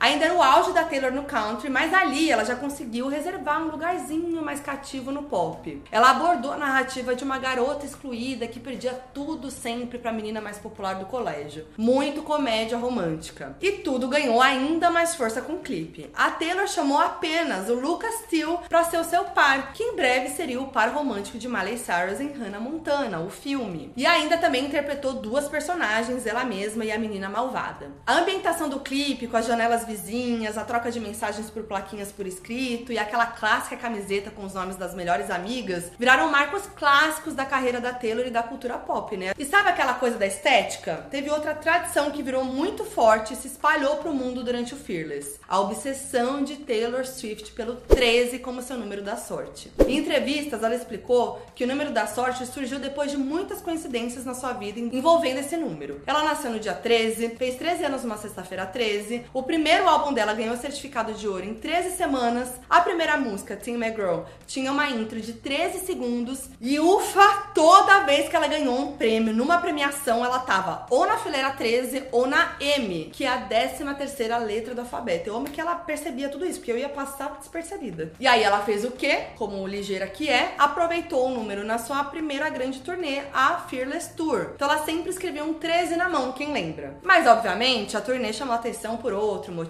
Ainda 0.00 0.24
era 0.24 0.34
o 0.34 0.42
auge 0.42 0.72
da 0.72 0.82
Taylor 0.82 1.12
no 1.12 1.24
country, 1.24 1.68
mas 1.68 1.92
ali 1.92 2.30
ela 2.30 2.42
já 2.42 2.56
conseguiu 2.56 3.06
reservar 3.08 3.60
um 3.60 3.70
lugarzinho 3.70 4.42
mais 4.42 4.58
cativo 4.58 5.12
no 5.12 5.24
pop. 5.24 5.82
Ela 5.92 6.12
abordou 6.12 6.52
a 6.52 6.56
narrativa 6.56 7.14
de 7.14 7.22
uma 7.22 7.36
garota 7.36 7.84
excluída 7.84 8.46
que 8.46 8.58
perdia 8.58 8.94
tudo 9.12 9.50
sempre 9.50 9.98
pra 9.98 10.10
menina 10.10 10.40
mais 10.40 10.56
popular 10.56 10.94
do 10.94 11.04
colégio. 11.04 11.66
Muito 11.76 12.22
comédia 12.22 12.78
romântica. 12.78 13.54
E 13.60 13.72
tudo 13.72 14.08
ganhou 14.08 14.40
ainda 14.40 14.90
mais 14.90 15.14
força 15.14 15.42
com 15.42 15.52
o 15.54 15.60
clipe. 15.60 16.10
A 16.16 16.30
Taylor 16.30 16.66
chamou 16.66 16.98
apenas 16.98 17.68
o 17.68 17.74
Lucas 17.74 18.14
Steele 18.20 18.56
pra 18.70 18.84
ser 18.84 18.96
o 18.96 19.04
seu 19.04 19.24
par, 19.24 19.74
que 19.74 19.82
em 19.82 19.96
breve 19.96 20.30
seria 20.30 20.62
o 20.62 20.68
par 20.68 20.88
romântico 20.94 21.36
de 21.36 21.46
Miley 21.46 21.76
Cyrus 21.76 22.20
em 22.20 22.32
Hannah 22.32 22.58
Montana, 22.58 23.20
o 23.20 23.28
filme. 23.28 23.92
E 23.94 24.06
ainda 24.06 24.38
também 24.38 24.64
interpretou 24.64 25.12
duas 25.12 25.46
personagens, 25.46 26.26
ela 26.26 26.44
mesma 26.44 26.86
e 26.86 26.90
a 26.90 26.98
menina 26.98 27.28
malvada. 27.28 27.90
A 28.06 28.14
ambientação 28.14 28.66
do 28.66 28.80
clipe, 28.80 29.26
com 29.26 29.36
as 29.36 29.44
janelas 29.44 29.89
camisinhas, 29.90 30.56
a 30.56 30.64
troca 30.64 30.90
de 30.90 31.00
mensagens 31.00 31.50
por 31.50 31.64
plaquinhas 31.64 32.12
por 32.12 32.26
escrito 32.26 32.92
e 32.92 32.98
aquela 32.98 33.26
clássica 33.26 33.76
camiseta 33.76 34.30
com 34.30 34.44
os 34.44 34.54
nomes 34.54 34.76
das 34.76 34.94
melhores 34.94 35.30
amigas 35.30 35.90
viraram 35.98 36.30
marcos 36.30 36.62
clássicos 36.76 37.34
da 37.34 37.44
carreira 37.44 37.80
da 37.80 37.92
Taylor 37.92 38.26
e 38.26 38.30
da 38.30 38.42
cultura 38.42 38.78
pop, 38.78 39.16
né? 39.16 39.32
E 39.36 39.44
sabe 39.44 39.68
aquela 39.68 39.94
coisa 39.94 40.16
da 40.16 40.26
estética? 40.26 41.06
Teve 41.10 41.30
outra 41.30 41.54
tradição 41.54 42.10
que 42.10 42.22
virou 42.22 42.44
muito 42.44 42.84
forte 42.84 43.34
e 43.34 43.36
se 43.36 43.48
espalhou 43.48 43.96
pro 43.96 44.14
mundo 44.14 44.44
durante 44.44 44.74
o 44.74 44.76
Fearless: 44.76 45.40
a 45.48 45.58
obsessão 45.58 46.44
de 46.44 46.58
Taylor 46.58 47.04
Swift 47.04 47.52
pelo 47.52 47.76
13 47.76 48.38
como 48.38 48.62
seu 48.62 48.78
número 48.78 49.02
da 49.02 49.16
sorte. 49.16 49.72
Em 49.86 49.98
entrevistas, 49.98 50.62
ela 50.62 50.74
explicou 50.74 51.42
que 51.54 51.64
o 51.64 51.66
número 51.66 51.90
da 51.90 52.06
sorte 52.06 52.46
surgiu 52.46 52.78
depois 52.78 53.10
de 53.10 53.16
muitas 53.16 53.60
coincidências 53.60 54.24
na 54.24 54.34
sua 54.34 54.52
vida 54.52 54.78
envolvendo 54.78 55.40
esse 55.40 55.56
número. 55.56 56.00
Ela 56.06 56.22
nasceu 56.22 56.50
no 56.50 56.60
dia 56.60 56.74
13, 56.74 57.30
fez 57.30 57.56
13 57.56 57.84
anos 57.84 58.04
numa 58.04 58.16
sexta-feira 58.16 58.66
13, 58.66 59.24
o 59.32 59.42
primeiro 59.42 59.79
álbum 59.88 60.12
dela 60.12 60.34
ganhou 60.34 60.56
certificado 60.56 61.12
de 61.12 61.26
ouro 61.26 61.44
em 61.44 61.54
13 61.54 61.96
semanas, 61.96 62.50
a 62.68 62.80
primeira 62.80 63.16
música, 63.16 63.56
Tim 63.56 63.74
McGraw, 63.74 64.26
tinha 64.46 64.72
uma 64.72 64.88
intro 64.88 65.20
de 65.20 65.32
13 65.32 65.86
segundos 65.86 66.48
e 66.60 66.78
ufa, 66.78 67.50
toda 67.54 68.00
vez 68.00 68.28
que 68.28 68.36
ela 68.36 68.46
ganhou 68.46 68.78
um 68.78 68.96
prêmio 68.96 69.32
numa 69.32 69.58
premiação, 69.58 70.24
ela 70.24 70.40
tava 70.40 70.86
ou 70.90 71.06
na 71.06 71.16
fileira 71.16 71.50
13 71.50 72.04
ou 72.12 72.26
na 72.26 72.56
M, 72.60 73.10
que 73.12 73.24
é 73.24 73.28
a 73.28 73.38
13 73.38 73.84
terceira 73.96 74.38
letra 74.38 74.74
do 74.74 74.80
alfabeto. 74.80 75.28
Eu 75.28 75.36
amo 75.36 75.50
que 75.50 75.60
ela 75.60 75.74
percebia 75.74 76.28
tudo 76.28 76.46
isso, 76.46 76.58
porque 76.58 76.72
eu 76.72 76.78
ia 76.78 76.88
passar 76.88 77.36
despercebida. 77.38 78.12
E 78.18 78.26
aí 78.26 78.42
ela 78.42 78.60
fez 78.60 78.84
o 78.84 78.90
quê? 78.90 79.26
Como 79.36 79.66
ligeira 79.66 80.06
que 80.06 80.28
é, 80.28 80.54
aproveitou 80.58 81.26
o 81.26 81.34
número 81.34 81.64
na 81.64 81.78
sua 81.78 82.04
primeira 82.04 82.48
grande 82.48 82.80
turnê, 82.80 83.22
a 83.32 83.58
Fearless 83.68 84.14
Tour. 84.14 84.52
Então 84.54 84.70
ela 84.70 84.84
sempre 84.84 85.10
escrevia 85.10 85.44
um 85.44 85.54
13 85.54 85.96
na 85.96 86.08
mão, 86.08 86.32
quem 86.32 86.52
lembra? 86.52 86.98
Mas 87.02 87.26
obviamente 87.26 87.96
a 87.96 88.00
turnê 88.00 88.32
chamou 88.32 88.54
atenção 88.54 88.96
por 88.96 89.12
outro 89.12 89.52
motivo. 89.52 89.69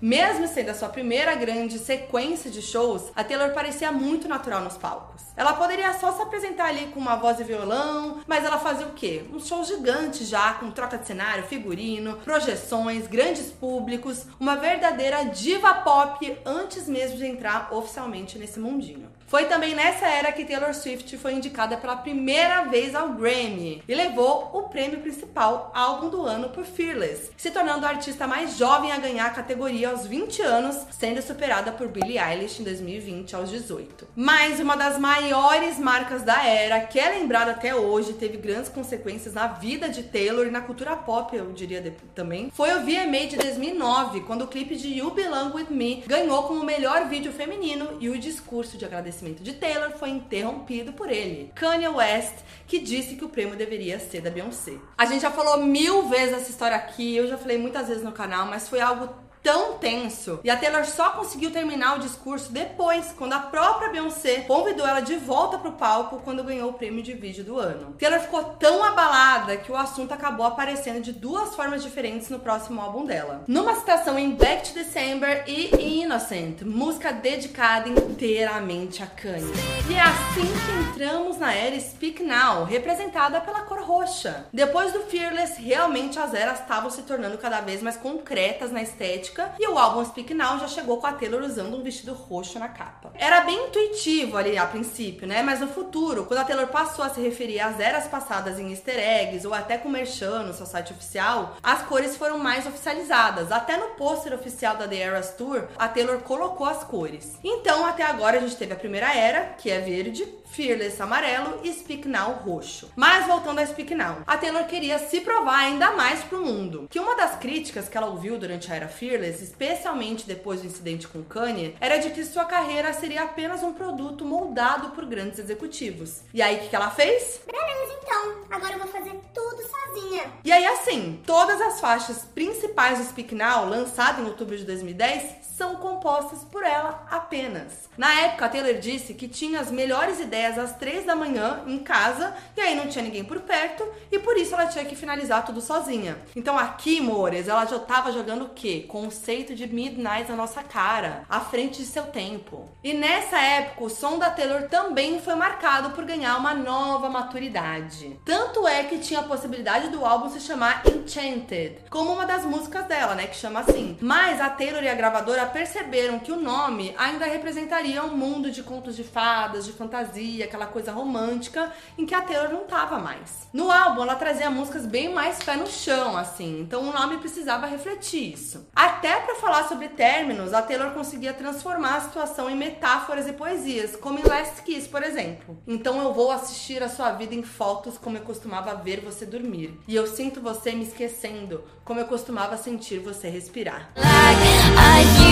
Mesmo 0.00 0.46
sendo 0.48 0.70
a 0.70 0.74
sua 0.74 0.88
primeira 0.88 1.34
grande 1.34 1.78
sequência 1.78 2.50
de 2.50 2.60
shows, 2.60 3.10
a 3.14 3.24
Taylor 3.24 3.52
parecia 3.52 3.92
muito 3.92 4.28
natural 4.28 4.62
nos 4.62 4.76
palcos. 4.76 5.22
Ela 5.36 5.52
poderia 5.52 5.92
só 5.94 6.12
se 6.12 6.20
apresentar 6.20 6.66
ali 6.66 6.86
com 6.86 6.98
uma 6.98 7.16
voz 7.16 7.38
e 7.38 7.44
violão, 7.44 8.20
mas 8.26 8.44
ela 8.44 8.58
fazia 8.58 8.86
o 8.86 8.92
quê? 8.92 9.24
Um 9.32 9.38
show 9.38 9.62
gigante 9.64 10.24
já, 10.24 10.54
com 10.54 10.70
troca 10.70 10.98
de 10.98 11.06
cenário, 11.06 11.44
figurino, 11.44 12.16
projeções, 12.24 13.06
grandes 13.06 13.50
públicos, 13.50 14.26
uma 14.40 14.56
verdadeira 14.56 15.24
diva 15.24 15.74
pop 15.74 16.36
antes 16.44 16.88
mesmo 16.88 17.16
de 17.18 17.26
entrar 17.26 17.72
oficialmente 17.72 18.38
nesse 18.38 18.58
mundinho. 18.58 19.17
Foi 19.28 19.44
também 19.44 19.74
nessa 19.74 20.06
era 20.06 20.32
que 20.32 20.46
Taylor 20.46 20.72
Swift 20.72 21.18
foi 21.18 21.34
indicada 21.34 21.76
pela 21.76 21.96
primeira 21.96 22.62
vez 22.62 22.94
ao 22.94 23.10
Grammy 23.10 23.82
e 23.86 23.94
levou 23.94 24.50
o 24.54 24.62
prêmio 24.70 25.00
principal 25.00 25.70
álbum 25.74 26.08
do 26.08 26.22
ano 26.22 26.48
por 26.48 26.64
Fearless, 26.64 27.30
se 27.36 27.50
tornando 27.50 27.84
a 27.84 27.90
artista 27.90 28.26
mais 28.26 28.56
jovem 28.56 28.90
a 28.90 28.96
ganhar 28.96 29.26
a 29.26 29.30
categoria 29.30 29.90
aos 29.90 30.06
20 30.06 30.40
anos, 30.40 30.78
sendo 30.98 31.20
superada 31.20 31.70
por 31.72 31.88
Billie 31.88 32.18
Eilish 32.18 32.62
em 32.62 32.64
2020 32.64 33.36
aos 33.36 33.50
18. 33.50 34.08
Mas 34.16 34.60
uma 34.60 34.74
das 34.74 34.98
maiores 34.98 35.78
marcas 35.78 36.22
da 36.22 36.42
era, 36.46 36.80
que 36.80 36.98
é 36.98 37.10
lembrada 37.10 37.50
até 37.50 37.74
hoje, 37.74 38.14
teve 38.14 38.38
grandes 38.38 38.70
consequências 38.70 39.34
na 39.34 39.46
vida 39.46 39.90
de 39.90 40.04
Taylor 40.04 40.46
e 40.46 40.50
na 40.50 40.62
cultura 40.62 40.96
pop, 40.96 41.36
eu 41.36 41.52
diria 41.52 41.94
também, 42.14 42.50
foi 42.50 42.72
o 42.72 42.80
VMA 42.80 43.26
de 43.28 43.36
2009, 43.36 44.20
quando 44.22 44.42
o 44.42 44.48
clipe 44.48 44.74
de 44.74 44.88
You 44.88 45.10
Belong 45.10 45.52
With 45.54 45.66
Me 45.68 46.02
ganhou 46.06 46.44
como 46.44 46.64
melhor 46.64 47.08
vídeo 47.08 47.30
feminino 47.30 47.98
e 48.00 48.08
o 48.08 48.18
discurso 48.18 48.78
de 48.78 48.86
agradecimento 48.86 49.17
de 49.24 49.54
Taylor 49.54 49.90
foi 49.92 50.10
interrompido 50.10 50.92
por 50.92 51.10
ele, 51.10 51.50
Kanye 51.54 51.88
West, 51.88 52.34
que 52.66 52.78
disse 52.78 53.16
que 53.16 53.24
o 53.24 53.28
prêmio 53.28 53.56
deveria 53.56 53.98
ser 53.98 54.20
da 54.20 54.30
Beyoncé. 54.30 54.74
A 54.96 55.04
gente 55.04 55.22
já 55.22 55.30
falou 55.30 55.64
mil 55.64 56.08
vezes 56.08 56.34
essa 56.34 56.50
história 56.50 56.76
aqui, 56.76 57.16
eu 57.16 57.26
já 57.26 57.36
falei 57.36 57.58
muitas 57.58 57.88
vezes 57.88 58.02
no 58.02 58.12
canal, 58.12 58.46
mas 58.46 58.68
foi 58.68 58.80
algo 58.80 59.08
tão 59.42 59.78
tenso. 59.78 60.40
E 60.44 60.50
a 60.50 60.56
Taylor 60.56 60.84
só 60.84 61.10
conseguiu 61.10 61.50
terminar 61.50 61.96
o 61.96 62.00
discurso 62.00 62.52
depois, 62.52 63.14
quando 63.16 63.32
a 63.32 63.38
própria 63.38 63.90
Beyoncé 63.90 64.40
convidou 64.40 64.86
ela 64.86 65.00
de 65.00 65.16
volta 65.16 65.58
pro 65.58 65.72
palco 65.72 66.20
quando 66.24 66.44
ganhou 66.44 66.70
o 66.70 66.74
prêmio 66.74 67.02
de 67.02 67.14
vídeo 67.14 67.44
do 67.44 67.58
ano. 67.58 67.94
Taylor 67.98 68.20
ficou 68.20 68.44
tão 68.44 68.82
abalada 68.82 69.56
que 69.56 69.72
o 69.72 69.76
assunto 69.76 70.12
acabou 70.12 70.46
aparecendo 70.46 71.00
de 71.00 71.12
duas 71.12 71.54
formas 71.54 71.82
diferentes 71.82 72.28
no 72.28 72.38
próximo 72.38 72.80
álbum 72.80 73.04
dela. 73.04 73.44
Numa 73.46 73.74
citação 73.74 74.18
em 74.18 74.32
Back 74.32 74.68
to 74.68 74.74
December 74.74 75.44
e 75.46 76.00
Innocent, 76.02 76.62
música 76.62 77.12
dedicada 77.12 77.88
inteiramente 77.88 79.02
a 79.02 79.06
Kanye. 79.06 79.52
E 79.88 79.94
é 79.94 80.00
assim 80.00 80.42
que 80.42 80.90
entramos 80.90 81.38
na 81.38 81.52
era 81.52 81.78
Speak 81.78 82.22
Now, 82.22 82.64
representada 82.64 83.40
pela 83.40 83.62
cor 83.62 83.80
roxa. 83.80 84.46
Depois 84.52 84.92
do 84.92 85.00
Fearless, 85.00 85.60
realmente 85.60 86.18
as 86.18 86.34
eras 86.34 86.60
estavam 86.60 86.90
se 86.90 87.02
tornando 87.02 87.38
cada 87.38 87.60
vez 87.60 87.82
mais 87.82 87.96
concretas 87.96 88.70
na 88.70 88.82
estética 88.82 89.27
e 89.58 89.68
o 89.68 89.78
álbum 89.78 90.04
Speak 90.04 90.32
Now 90.34 90.58
já 90.58 90.68
chegou 90.68 90.98
com 90.98 91.06
a 91.06 91.12
Taylor 91.12 91.42
usando 91.42 91.76
um 91.76 91.82
vestido 91.82 92.12
roxo 92.12 92.58
na 92.58 92.68
capa. 92.68 93.12
Era 93.14 93.42
bem 93.42 93.66
intuitivo 93.66 94.36
ali 94.36 94.56
a 94.56 94.66
princípio, 94.66 95.26
né? 95.26 95.42
Mas 95.42 95.60
no 95.60 95.68
futuro, 95.68 96.24
quando 96.24 96.40
a 96.40 96.44
Taylor 96.44 96.66
passou 96.68 97.04
a 97.04 97.08
se 97.08 97.20
referir 97.20 97.60
às 97.60 97.80
eras 97.80 98.06
passadas 98.06 98.58
em 98.58 98.70
easter 98.70 98.98
eggs 98.98 99.46
ou 99.46 99.54
até 99.54 99.78
com 99.78 99.88
merchan 99.88 100.44
no 100.44 100.54
seu 100.54 100.66
site 100.66 100.92
oficial, 100.92 101.56
as 101.62 101.82
cores 101.82 102.16
foram 102.16 102.38
mais 102.38 102.66
oficializadas. 102.66 103.52
Até 103.52 103.76
no 103.76 103.88
pôster 103.94 104.34
oficial 104.34 104.76
da 104.76 104.88
The 104.88 104.96
Eras 104.96 105.34
Tour, 105.34 105.64
a 105.76 105.88
Taylor 105.88 106.18
colocou 106.20 106.66
as 106.66 106.84
cores. 106.84 107.38
Então, 107.42 107.84
até 107.86 108.04
agora 108.04 108.38
a 108.38 108.40
gente 108.40 108.56
teve 108.56 108.72
a 108.72 108.76
primeira 108.76 109.14
era, 109.14 109.54
que 109.58 109.70
é 109.70 109.80
verde, 109.80 110.26
Fearless 110.50 111.00
amarelo 111.00 111.60
e 111.62 111.72
Speak 111.72 112.08
Now 112.08 112.32
roxo. 112.44 112.90
Mas 112.96 113.26
voltando 113.26 113.58
a 113.58 113.66
Speak 113.66 113.94
Now, 113.94 114.22
a 114.26 114.36
Taylor 114.36 114.64
queria 114.64 114.98
se 114.98 115.20
provar 115.20 115.58
ainda 115.58 115.92
mais 115.92 116.24
pro 116.24 116.44
mundo. 116.44 116.86
Que 116.90 116.98
uma 116.98 117.14
das 117.14 117.36
críticas 117.36 117.88
que 117.88 117.96
ela 117.96 118.08
ouviu 118.08 118.38
durante 118.38 118.70
a 118.72 118.76
era 118.76 118.88
Fearless, 118.88 119.42
especialmente 119.42 120.26
depois 120.26 120.60
do 120.60 120.66
incidente 120.66 121.06
com 121.06 121.22
Kanye, 121.22 121.76
era 121.80 121.98
de 121.98 122.10
que 122.10 122.24
sua 122.24 122.44
carreira 122.44 122.92
seria 122.92 123.22
apenas 123.22 123.62
um 123.62 123.72
produto 123.72 124.24
moldado 124.24 124.90
por 124.90 125.04
grandes 125.04 125.38
executivos. 125.38 126.20
E 126.32 126.42
aí 126.42 126.56
o 126.56 126.60
que 126.60 126.68
que 126.68 126.76
ela 126.76 126.90
fez? 126.90 127.40
Beleza, 127.46 127.98
então. 128.02 128.38
Agora 128.50 128.74
eu 128.74 128.78
vou 128.78 128.88
fazer 128.88 129.18
tudo 129.34 129.62
sozinha. 129.62 130.24
E 130.44 130.50
aí, 130.50 130.66
assim, 130.66 131.22
todas 131.26 131.60
as 131.60 131.80
faixas 131.80 132.24
principais 132.24 132.98
do 132.98 133.04
Speak 133.04 133.34
Now, 133.34 133.68
lançado 133.68 134.22
em 134.22 134.26
outubro 134.26 134.56
de 134.56 134.64
2010, 134.64 135.46
são 135.56 135.76
compostas 135.76 136.44
por 136.44 136.62
ela 136.62 137.06
apenas. 137.10 137.87
Na 137.98 138.14
época, 138.20 138.46
a 138.46 138.48
Taylor 138.48 138.74
disse 138.74 139.12
que 139.12 139.26
tinha 139.26 139.58
as 139.58 139.72
melhores 139.72 140.20
ideias 140.20 140.56
às 140.56 140.76
três 140.76 141.04
da 141.04 141.16
manhã 141.16 141.64
em 141.66 141.78
casa 141.80 142.32
e 142.56 142.60
aí 142.60 142.76
não 142.76 142.86
tinha 142.86 143.02
ninguém 143.02 143.24
por 143.24 143.40
perto 143.40 143.84
e 144.12 144.20
por 144.20 144.36
isso 144.36 144.54
ela 144.54 144.66
tinha 144.66 144.84
que 144.84 144.94
finalizar 144.94 145.44
tudo 145.44 145.60
sozinha. 145.60 146.16
Então 146.36 146.56
aqui, 146.56 147.00
Mores, 147.00 147.48
ela 147.48 147.64
já 147.64 147.76
tava 147.80 148.12
jogando 148.12 148.44
o 148.44 148.48
quê? 148.50 148.84
Conceito 148.86 149.52
de 149.52 149.66
Midnight 149.66 150.30
na 150.30 150.36
nossa 150.36 150.62
cara, 150.62 151.24
à 151.28 151.40
frente 151.40 151.78
de 151.78 151.86
seu 151.86 152.04
tempo. 152.04 152.68
E 152.84 152.94
nessa 152.94 153.36
época, 153.36 153.82
o 153.82 153.90
som 153.90 154.16
da 154.16 154.30
Taylor 154.30 154.68
também 154.68 155.20
foi 155.20 155.34
marcado 155.34 155.90
por 155.90 156.04
ganhar 156.04 156.36
uma 156.36 156.54
nova 156.54 157.10
maturidade. 157.10 158.16
Tanto 158.24 158.68
é 158.68 158.84
que 158.84 158.98
tinha 158.98 159.20
a 159.20 159.24
possibilidade 159.24 159.88
do 159.88 160.04
álbum 160.04 160.30
se 160.30 160.40
chamar 160.40 160.84
Enchanted, 160.86 161.78
como 161.90 162.12
uma 162.12 162.24
das 162.24 162.44
músicas 162.44 162.86
dela, 162.86 163.16
né, 163.16 163.26
que 163.26 163.34
chama 163.34 163.58
assim. 163.58 163.98
Mas 164.00 164.40
a 164.40 164.48
Taylor 164.48 164.84
e 164.84 164.88
a 164.88 164.94
gravadora 164.94 165.46
perceberam 165.46 166.20
que 166.20 166.30
o 166.30 166.40
nome 166.40 166.94
ainda 166.96 167.24
representaria 167.24 167.87
um 168.02 168.16
mundo 168.16 168.50
de 168.50 168.62
contos 168.62 168.96
de 168.96 169.04
fadas, 169.04 169.64
de 169.64 169.72
fantasia, 169.72 170.44
aquela 170.44 170.66
coisa 170.66 170.90
romântica 170.90 171.72
em 171.96 172.04
que 172.04 172.14
a 172.14 172.20
Taylor 172.20 172.50
não 172.50 172.64
tava 172.64 172.98
mais. 172.98 173.48
No 173.52 173.70
álbum, 173.70 174.02
ela 174.02 174.16
trazia 174.16 174.50
músicas 174.50 174.84
bem 174.84 175.12
mais 175.12 175.42
pé 175.42 175.56
no 175.56 175.66
chão, 175.66 176.16
assim, 176.16 176.60
então 176.60 176.82
o 176.82 176.92
nome 176.92 177.18
precisava 177.18 177.66
refletir 177.66 178.34
isso. 178.34 178.68
Até 178.74 179.20
para 179.20 179.36
falar 179.36 179.68
sobre 179.68 179.88
términos, 179.88 180.52
a 180.52 180.60
Taylor 180.60 180.90
conseguia 180.90 181.32
transformar 181.32 181.96
a 181.96 182.00
situação 182.00 182.50
em 182.50 182.56
metáforas 182.56 183.28
e 183.28 183.32
poesias, 183.32 183.96
como 183.96 184.18
em 184.18 184.24
Last 184.24 184.62
Kiss, 184.62 184.88
por 184.88 185.02
exemplo. 185.02 185.62
Então 185.66 186.02
eu 186.02 186.12
vou 186.12 186.30
assistir 186.30 186.82
a 186.82 186.88
sua 186.88 187.12
vida 187.12 187.34
em 187.34 187.42
fotos 187.42 187.96
como 187.96 188.16
eu 188.16 188.22
costumava 188.22 188.74
ver 188.74 189.00
você 189.00 189.24
dormir, 189.24 189.78
e 189.86 189.94
eu 189.94 190.06
sinto 190.06 190.40
você 190.40 190.72
me 190.72 190.84
esquecendo, 190.84 191.64
como 191.84 192.00
eu 192.00 192.06
costumava 192.06 192.56
sentir 192.56 192.98
você 192.98 193.28
respirar. 193.28 193.90
I 193.96 195.27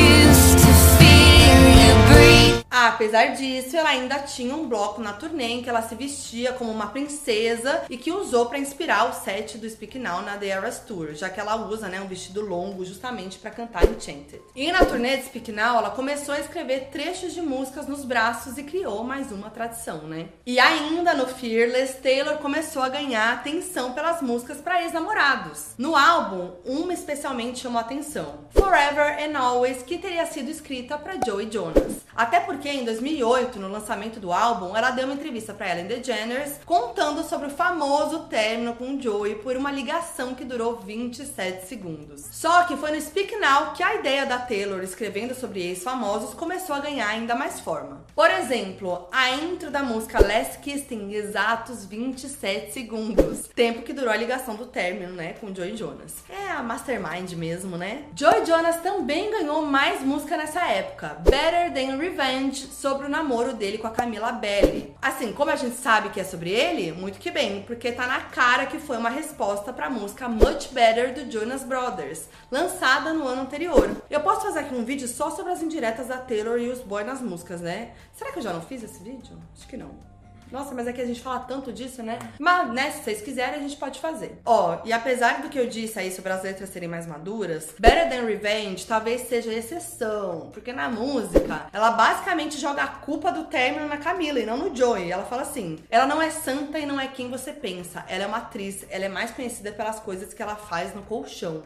apesar 2.96 3.34
disso, 3.34 3.76
ela 3.76 3.90
ainda 3.90 4.18
tinha 4.20 4.54
um 4.54 4.66
bloco 4.66 5.02
na 5.02 5.12
turnê 5.12 5.48
em 5.48 5.62
que 5.62 5.68
ela 5.68 5.82
se 5.82 5.94
vestia 5.94 6.54
como 6.54 6.70
uma 6.70 6.86
princesa 6.86 7.84
e 7.90 7.98
que 7.98 8.10
usou 8.10 8.46
para 8.46 8.58
inspirar 8.58 9.10
o 9.10 9.12
set 9.12 9.58
do 9.58 9.68
Speak 9.68 9.98
Now 9.98 10.22
na 10.22 10.38
The 10.38 10.46
Eras 10.46 10.80
Tour, 10.80 11.12
já 11.12 11.28
que 11.28 11.38
ela 11.38 11.56
usa, 11.68 11.88
né, 11.88 12.00
um 12.00 12.08
vestido 12.08 12.40
longo 12.40 12.84
justamente 12.86 13.38
para 13.38 13.50
cantar 13.50 13.84
Enchanted. 13.84 14.40
E 14.54 14.72
na 14.72 14.84
turnê 14.84 15.18
de 15.18 15.26
Speak 15.26 15.52
Now, 15.52 15.76
ela 15.76 15.90
começou 15.90 16.34
a 16.34 16.40
escrever 16.40 16.88
trechos 16.90 17.34
de 17.34 17.42
músicas 17.42 17.86
nos 17.86 18.02
braços 18.02 18.56
e 18.56 18.62
criou 18.62 19.04
mais 19.04 19.30
uma 19.30 19.50
tradição, 19.50 19.98
né? 20.02 20.28
E 20.46 20.58
ainda 20.58 21.12
no 21.12 21.26
Fearless, 21.26 21.98
Taylor 22.00 22.38
começou 22.38 22.82
a 22.82 22.88
ganhar 22.88 23.34
atenção 23.34 23.92
pelas 23.92 24.22
músicas 24.22 24.58
para 24.58 24.82
ex-namorados. 24.82 25.74
No 25.76 25.94
álbum, 25.94 26.52
uma 26.64 26.94
especialmente 26.94 27.60
chamou 27.60 27.78
atenção: 27.78 28.46
Forever 28.52 29.18
and 29.22 29.38
Always, 29.38 29.82
que 29.82 29.98
teria 29.98 30.24
sido 30.24 30.50
escrita 30.50 30.96
para 30.96 31.18
Joey 31.24 31.50
Jonas. 31.50 32.06
Até 32.16 32.40
porque 32.40 32.70
em 32.70 32.85
2008, 32.86 33.58
no 33.58 33.68
lançamento 33.68 34.20
do 34.20 34.32
álbum, 34.32 34.76
ela 34.76 34.90
deu 34.90 35.04
uma 35.04 35.14
entrevista 35.14 35.52
para 35.52 35.70
Ellen 35.70 35.86
DeGeneres 35.86 36.60
contando 36.64 37.22
sobre 37.24 37.48
o 37.48 37.50
famoso 37.50 38.20
término 38.20 38.74
com 38.74 38.98
Joey 39.00 39.34
por 39.36 39.56
uma 39.56 39.70
ligação 39.70 40.34
que 40.34 40.44
durou 40.44 40.76
27 40.76 41.66
segundos. 41.66 42.24
Só 42.30 42.64
que 42.64 42.76
foi 42.76 42.92
no 42.92 43.00
Speak 43.00 43.34
Now 43.36 43.72
que 43.74 43.82
a 43.82 43.96
ideia 43.96 44.24
da 44.24 44.38
Taylor 44.38 44.82
escrevendo 44.82 45.34
sobre 45.34 45.60
ex-famosos 45.62 46.34
começou 46.34 46.76
a 46.76 46.80
ganhar 46.80 47.08
ainda 47.08 47.34
mais 47.34 47.60
forma. 47.60 48.04
Por 48.14 48.30
exemplo, 48.30 49.08
a 49.10 49.30
intro 49.30 49.70
da 49.70 49.82
música 49.82 50.24
Last 50.24 50.58
Kiss 50.58 50.84
tem 50.84 51.12
exatos 51.12 51.84
27 51.84 52.72
segundos, 52.72 53.48
tempo 53.54 53.82
que 53.82 53.92
durou 53.92 54.12
a 54.12 54.16
ligação 54.16 54.54
do 54.54 54.66
término, 54.66 55.12
né, 55.12 55.34
com 55.40 55.54
Joey 55.54 55.76
Jonas. 55.76 56.14
É 56.30 56.52
a 56.52 56.62
mastermind 56.62 57.32
mesmo, 57.32 57.76
né? 57.76 58.04
Joey 58.14 58.46
Jonas 58.46 58.80
também 58.80 59.30
ganhou 59.30 59.62
mais 59.62 60.02
música 60.02 60.36
nessa 60.36 60.64
época, 60.68 61.16
Better 61.20 61.72
Than 61.74 61.96
Revenge, 61.96 62.68
sobre 62.80 63.06
o 63.06 63.08
namoro 63.08 63.54
dele 63.54 63.78
com 63.78 63.86
a 63.86 63.90
Camila 63.90 64.32
Belli. 64.32 64.94
Assim, 65.00 65.32
como 65.32 65.50
a 65.50 65.56
gente 65.56 65.76
sabe 65.76 66.10
que 66.10 66.20
é 66.20 66.24
sobre 66.24 66.50
ele, 66.50 66.92
muito 66.92 67.18
que 67.18 67.30
bem, 67.30 67.62
porque 67.62 67.90
tá 67.90 68.06
na 68.06 68.20
cara 68.20 68.66
que 68.66 68.78
foi 68.78 68.98
uma 68.98 69.08
resposta 69.08 69.72
pra 69.72 69.88
música 69.88 70.28
Much 70.28 70.68
Better 70.72 71.14
do 71.14 71.30
Jonas 71.30 71.64
Brothers, 71.64 72.28
lançada 72.50 73.14
no 73.14 73.26
ano 73.26 73.42
anterior. 73.42 73.90
Eu 74.10 74.20
posso 74.20 74.42
fazer 74.42 74.58
aqui 74.58 74.74
um 74.74 74.84
vídeo 74.84 75.08
só 75.08 75.30
sobre 75.30 75.52
as 75.52 75.62
indiretas 75.62 76.08
da 76.08 76.18
Taylor 76.18 76.58
e 76.58 76.68
os 76.68 76.80
boy 76.80 77.02
nas 77.02 77.22
músicas, 77.22 77.62
né? 77.62 77.92
Será 78.12 78.30
que 78.30 78.38
eu 78.38 78.42
já 78.42 78.52
não 78.52 78.60
fiz 78.60 78.82
esse 78.82 79.02
vídeo? 79.02 79.38
Acho 79.56 79.66
que 79.66 79.76
não. 79.76 80.05
Nossa, 80.50 80.74
mas 80.74 80.86
é 80.86 80.92
que 80.92 81.00
a 81.00 81.06
gente 81.06 81.20
fala 81.20 81.40
tanto 81.40 81.72
disso, 81.72 82.02
né? 82.02 82.18
Mas, 82.38 82.72
né, 82.72 82.90
se 82.90 83.02
vocês 83.02 83.20
quiserem, 83.20 83.58
a 83.58 83.62
gente 83.62 83.76
pode 83.76 84.00
fazer. 84.00 84.40
Ó, 84.44 84.78
e 84.84 84.92
apesar 84.92 85.42
do 85.42 85.48
que 85.48 85.58
eu 85.58 85.66
disse 85.66 85.98
aí 85.98 86.12
sobre 86.12 86.32
as 86.32 86.42
letras 86.42 86.70
serem 86.70 86.88
mais 86.88 87.06
maduras, 87.06 87.74
Better 87.78 88.08
Than 88.08 88.26
Revenge 88.26 88.86
talvez 88.86 89.22
seja 89.22 89.52
exceção. 89.52 90.50
Porque 90.52 90.72
na 90.72 90.88
música, 90.88 91.66
ela 91.72 91.90
basicamente 91.92 92.58
joga 92.58 92.82
a 92.82 92.88
culpa 92.88 93.32
do 93.32 93.44
término 93.44 93.88
na 93.88 93.96
Camila 93.96 94.38
e 94.38 94.46
não 94.46 94.56
no 94.56 94.74
Joey. 94.74 95.10
Ela 95.10 95.24
fala 95.24 95.42
assim: 95.42 95.78
ela 95.90 96.06
não 96.06 96.22
é 96.22 96.30
santa 96.30 96.78
e 96.78 96.86
não 96.86 97.00
é 97.00 97.08
quem 97.08 97.30
você 97.30 97.52
pensa. 97.52 98.04
Ela 98.08 98.24
é 98.24 98.26
uma 98.26 98.38
atriz, 98.38 98.86
ela 98.90 99.04
é 99.04 99.08
mais 99.08 99.30
conhecida 99.30 99.72
pelas 99.72 100.00
coisas 100.00 100.32
que 100.32 100.42
ela 100.42 100.56
faz 100.56 100.94
no 100.94 101.02
colchão. 101.02 101.62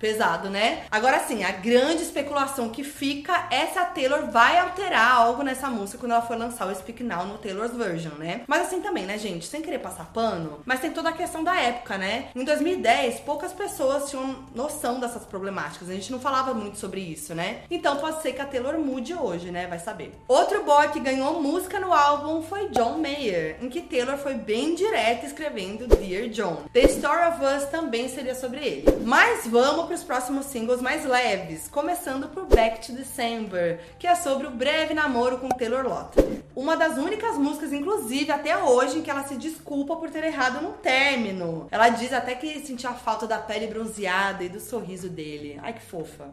Pesado, 0.00 0.48
né? 0.48 0.84
Agora 0.90 1.20
sim, 1.20 1.44
a 1.44 1.52
grande 1.52 2.02
especulação 2.02 2.70
que 2.70 2.82
fica 2.82 3.46
é 3.50 3.66
se 3.66 3.78
a 3.78 3.84
Taylor 3.84 4.30
vai 4.30 4.58
alterar 4.58 5.12
algo 5.12 5.42
nessa 5.42 5.68
música 5.68 5.98
quando 5.98 6.12
ela 6.12 6.22
for 6.22 6.38
lançar 6.38 6.66
o 6.66 6.74
Speak 6.74 7.02
Now 7.04 7.26
no 7.26 7.36
Taylor's 7.36 7.76
Version, 7.76 8.14
né? 8.18 8.40
Mas 8.46 8.62
assim 8.62 8.80
também, 8.80 9.04
né, 9.04 9.18
gente? 9.18 9.46
Sem 9.46 9.60
querer 9.60 9.78
passar 9.78 10.06
pano, 10.06 10.60
mas 10.64 10.80
tem 10.80 10.90
toda 10.90 11.10
a 11.10 11.12
questão 11.12 11.44
da 11.44 11.54
época, 11.54 11.98
né? 11.98 12.28
Em 12.34 12.44
2010, 12.44 13.20
poucas 13.20 13.52
pessoas 13.52 14.08
tinham 14.08 14.44
noção 14.54 14.98
dessas 14.98 15.24
problemáticas. 15.24 15.90
A 15.90 15.92
gente 15.92 16.10
não 16.10 16.18
falava 16.18 16.54
muito 16.54 16.78
sobre 16.78 17.02
isso, 17.02 17.34
né? 17.34 17.58
Então 17.70 17.98
pode 17.98 18.22
ser 18.22 18.32
que 18.32 18.40
a 18.40 18.46
Taylor 18.46 18.78
mude 18.78 19.14
hoje, 19.14 19.50
né? 19.50 19.66
Vai 19.66 19.78
saber. 19.78 20.12
Outro 20.26 20.64
boy 20.64 20.88
que 20.88 21.00
ganhou 21.00 21.42
música 21.42 21.78
no 21.78 21.92
álbum 21.92 22.42
foi 22.42 22.70
John 22.70 22.96
Mayer, 22.96 23.58
em 23.60 23.68
que 23.68 23.82
Taylor 23.82 24.16
foi 24.16 24.32
bem 24.32 24.74
direta 24.74 25.26
escrevendo 25.26 25.86
Dear 25.86 26.28
John. 26.30 26.62
The 26.72 26.84
Story 26.84 27.28
of 27.28 27.44
Us 27.44 27.64
também 27.66 28.08
seria 28.08 28.34
sobre 28.34 28.60
ele. 28.60 28.84
Mas 29.04 29.46
vamos 29.46 29.89
para 29.90 29.96
os 29.96 30.04
próximos 30.04 30.46
singles 30.46 30.80
mais 30.80 31.04
leves, 31.04 31.66
começando 31.66 32.28
por 32.28 32.46
Back 32.46 32.86
to 32.86 32.92
December, 32.92 33.80
que 33.98 34.06
é 34.06 34.14
sobre 34.14 34.46
o 34.46 34.50
breve 34.52 34.94
namoro 34.94 35.38
com 35.38 35.48
Taylor 35.48 35.84
Lautner. 35.84 36.42
Uma 36.54 36.76
das 36.76 36.96
únicas 36.96 37.36
músicas, 37.36 37.72
inclusive 37.72 38.30
até 38.30 38.56
hoje, 38.56 38.98
em 38.98 39.02
que 39.02 39.10
ela 39.10 39.24
se 39.24 39.34
desculpa 39.34 39.96
por 39.96 40.08
ter 40.08 40.22
errado 40.22 40.62
no 40.62 40.74
término. 40.74 41.66
Ela 41.72 41.88
diz 41.88 42.12
até 42.12 42.36
que 42.36 42.64
sentia 42.64 42.92
falta 42.92 43.26
da 43.26 43.38
pele 43.38 43.66
bronzeada 43.66 44.44
e 44.44 44.48
do 44.48 44.60
sorriso 44.60 45.08
dele. 45.08 45.58
Ai 45.60 45.72
que 45.72 45.82
fofa. 45.82 46.30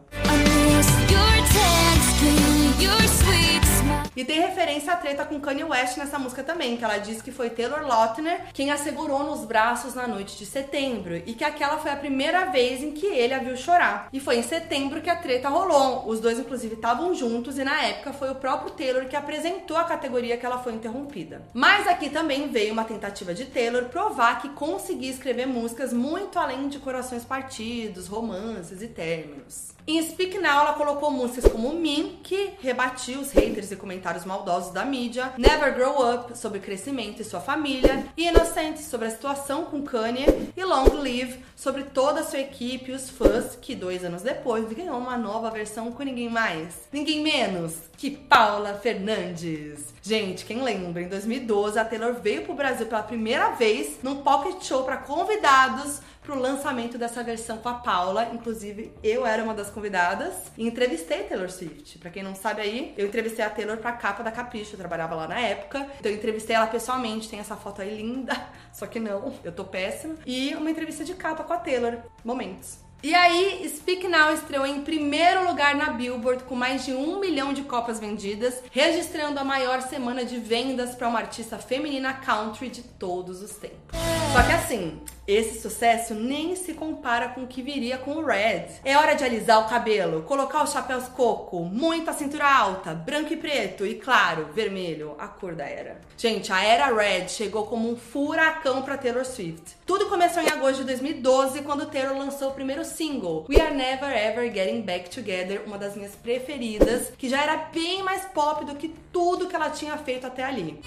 Your 1.10 2.80
your 2.80 3.08
sweet. 3.08 3.67
E 4.16 4.24
tem 4.24 4.40
referência 4.40 4.92
à 4.92 4.96
treta 4.96 5.24
com 5.24 5.40
Kanye 5.40 5.64
West 5.64 5.96
nessa 5.96 6.18
música 6.18 6.42
também, 6.42 6.76
que 6.76 6.84
ela 6.84 6.98
diz 6.98 7.22
que 7.22 7.30
foi 7.30 7.50
Taylor 7.50 7.86
Lautner 7.86 8.46
quem 8.52 8.70
a 8.70 8.76
segurou 8.76 9.22
nos 9.24 9.44
braços 9.44 9.94
na 9.94 10.06
noite 10.06 10.36
de 10.36 10.46
setembro 10.46 11.16
e 11.16 11.34
que 11.34 11.44
aquela 11.44 11.78
foi 11.78 11.90
a 11.90 11.96
primeira 11.96 12.46
vez 12.46 12.82
em 12.82 12.92
que 12.92 13.06
ele 13.06 13.34
a 13.34 13.38
viu 13.38 13.56
chorar. 13.56 14.08
E 14.12 14.20
foi 14.20 14.38
em 14.38 14.42
setembro 14.42 15.00
que 15.00 15.10
a 15.10 15.16
treta 15.16 15.48
rolou. 15.48 16.08
Os 16.08 16.20
dois 16.20 16.38
inclusive 16.38 16.74
estavam 16.74 17.14
juntos 17.14 17.58
e 17.58 17.64
na 17.64 17.82
época 17.82 18.12
foi 18.12 18.30
o 18.30 18.34
próprio 18.34 18.72
Taylor 18.72 19.06
que 19.06 19.16
apresentou 19.16 19.76
a 19.76 19.84
categoria 19.84 20.36
que 20.36 20.46
ela 20.46 20.58
foi 20.58 20.74
interrompida. 20.74 21.42
Mas 21.52 21.86
aqui 21.86 22.10
também 22.10 22.48
veio 22.48 22.72
uma 22.72 22.84
tentativa 22.84 23.34
de 23.34 23.46
Taylor 23.46 23.84
provar 23.84 24.40
que 24.40 24.48
conseguia 24.50 25.10
escrever 25.10 25.46
músicas 25.46 25.92
muito 25.92 26.38
além 26.38 26.68
de 26.68 26.78
corações 26.78 27.24
partidos, 27.24 28.08
romances 28.08 28.82
e 28.82 28.88
términos. 28.88 29.77
Em 29.90 30.02
Speak 30.02 30.36
Now, 30.36 30.60
ela 30.60 30.74
colocou 30.74 31.10
músicas 31.10 31.50
como 31.50 31.72
Mean, 31.72 32.10
que 32.22 32.50
rebatia 32.60 33.18
os 33.18 33.30
haters 33.30 33.72
e 33.72 33.76
comentários 33.76 34.26
maldosos 34.26 34.70
da 34.70 34.84
mídia, 34.84 35.32
Never 35.38 35.74
Grow 35.74 36.12
Up, 36.12 36.36
sobre 36.36 36.60
crescimento 36.60 37.22
e 37.22 37.24
sua 37.24 37.40
família, 37.40 38.04
e 38.14 38.28
Innocent, 38.28 38.76
sobre 38.76 39.06
a 39.06 39.10
situação 39.10 39.64
com 39.64 39.80
Kanye, 39.80 40.26
e 40.54 40.62
Long 40.62 40.92
Live, 41.00 41.42
sobre 41.56 41.84
toda 41.84 42.20
a 42.20 42.22
sua 42.22 42.38
equipe 42.38 42.90
e 42.90 42.94
os 42.94 43.08
fãs, 43.08 43.56
que 43.56 43.74
dois 43.74 44.04
anos 44.04 44.20
depois 44.20 44.70
ganhou 44.70 44.98
uma 44.98 45.16
nova 45.16 45.50
versão 45.50 45.90
com 45.90 46.02
ninguém 46.02 46.28
mais, 46.28 46.86
ninguém 46.92 47.22
menos 47.22 47.72
que 47.96 48.10
Paula 48.10 48.74
Fernandes. 48.74 49.86
Gente, 50.02 50.44
quem 50.44 50.62
lembra, 50.62 51.00
em 51.00 51.08
2012 51.08 51.78
a 51.78 51.84
Taylor 51.86 52.12
veio 52.20 52.42
pro 52.42 52.52
Brasil 52.52 52.84
pela 52.84 53.02
primeira 53.02 53.52
vez 53.52 54.00
num 54.02 54.16
pocket 54.16 54.62
show 54.62 54.84
para 54.84 54.98
convidados 54.98 56.02
pro 56.28 56.38
lançamento 56.38 56.98
dessa 56.98 57.22
versão 57.22 57.56
com 57.56 57.70
a 57.70 57.74
Paula. 57.74 58.28
Inclusive, 58.34 58.92
eu 59.02 59.24
era 59.24 59.42
uma 59.42 59.54
das 59.54 59.70
convidadas 59.70 60.34
e 60.58 60.66
entrevistei 60.66 61.22
Taylor 61.22 61.50
Swift. 61.50 61.98
Pra 61.98 62.10
quem 62.10 62.22
não 62.22 62.34
sabe 62.34 62.60
aí, 62.60 62.92
eu 62.98 63.06
entrevistei 63.06 63.42
a 63.42 63.48
Taylor 63.48 63.78
pra 63.78 63.92
capa 63.92 64.22
da 64.22 64.30
Capricho, 64.30 64.74
eu 64.74 64.78
trabalhava 64.78 65.14
lá 65.14 65.26
na 65.26 65.40
época. 65.40 65.88
Então 65.98 66.12
eu 66.12 66.18
entrevistei 66.18 66.54
ela 66.54 66.66
pessoalmente, 66.66 67.30
tem 67.30 67.40
essa 67.40 67.56
foto 67.56 67.80
aí 67.80 67.96
linda, 67.96 68.36
só 68.74 68.86
que 68.86 69.00
não, 69.00 69.32
eu 69.42 69.50
tô 69.50 69.64
péssima. 69.64 70.16
E 70.26 70.54
uma 70.54 70.70
entrevista 70.70 71.02
de 71.02 71.14
capa 71.14 71.42
com 71.42 71.52
a 71.54 71.56
Taylor. 71.56 71.96
Momentos. 72.22 72.80
E 73.02 73.14
aí, 73.14 73.66
Speak 73.74 74.06
Now 74.06 74.34
estreou 74.34 74.66
em 74.66 74.82
primeiro 74.82 75.46
lugar 75.46 75.76
na 75.76 75.92
Billboard 75.92 76.44
com 76.44 76.56
mais 76.56 76.84
de 76.84 76.92
um 76.92 77.20
milhão 77.20 77.54
de 77.54 77.62
cópias 77.62 78.00
vendidas, 78.00 78.60
registrando 78.70 79.38
a 79.40 79.44
maior 79.44 79.80
semana 79.80 80.24
de 80.24 80.36
vendas 80.36 80.94
para 80.94 81.08
uma 81.08 81.20
artista 81.20 81.58
feminina 81.58 82.12
country 82.12 82.68
de 82.68 82.82
todos 82.82 83.40
os 83.40 83.52
tempos. 83.52 83.96
Só 84.32 84.42
que 84.42 84.52
assim, 84.52 85.00
esse 85.28 85.60
sucesso 85.60 86.14
nem 86.14 86.56
se 86.56 86.72
compara 86.72 87.28
com 87.28 87.42
o 87.42 87.46
que 87.46 87.60
viria 87.60 87.98
com 87.98 88.12
o 88.12 88.24
Red. 88.24 88.64
É 88.82 88.96
hora 88.96 89.14
de 89.14 89.22
alisar 89.22 89.62
o 89.62 89.68
cabelo, 89.68 90.22
colocar 90.22 90.64
os 90.64 90.72
chapéus 90.72 91.06
coco, 91.08 91.60
muita 91.66 92.14
cintura 92.14 92.46
alta, 92.46 92.94
branco 92.94 93.34
e 93.34 93.36
preto 93.36 93.84
e, 93.84 93.96
claro, 93.96 94.48
vermelho, 94.54 95.14
a 95.18 95.28
cor 95.28 95.54
da 95.54 95.66
era. 95.66 96.00
Gente, 96.16 96.50
a 96.50 96.64
era 96.64 96.86
Red 96.86 97.28
chegou 97.28 97.66
como 97.66 97.90
um 97.90 97.96
furacão 97.96 98.80
para 98.80 98.96
Taylor 98.96 99.26
Swift. 99.26 99.76
Tudo 99.84 100.06
começou 100.06 100.42
em 100.42 100.48
agosto 100.48 100.78
de 100.78 100.84
2012, 100.86 101.60
quando 101.60 101.90
Taylor 101.90 102.16
lançou 102.16 102.48
o 102.48 102.54
primeiro 102.54 102.82
single, 102.82 103.44
We 103.50 103.60
Are 103.60 103.74
Never 103.74 104.10
Ever 104.10 104.50
Getting 104.50 104.80
Back 104.80 105.10
Together, 105.10 105.62
uma 105.66 105.76
das 105.76 105.94
minhas 105.94 106.14
preferidas, 106.14 107.12
que 107.18 107.28
já 107.28 107.42
era 107.42 107.56
bem 107.70 108.02
mais 108.02 108.24
pop 108.24 108.64
do 108.64 108.76
que 108.76 108.94
tudo 109.12 109.46
que 109.46 109.54
ela 109.54 109.68
tinha 109.68 109.98
feito 109.98 110.26
até 110.26 110.42
ali. 110.42 110.80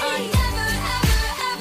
I 0.00 0.28
never, 0.30 0.68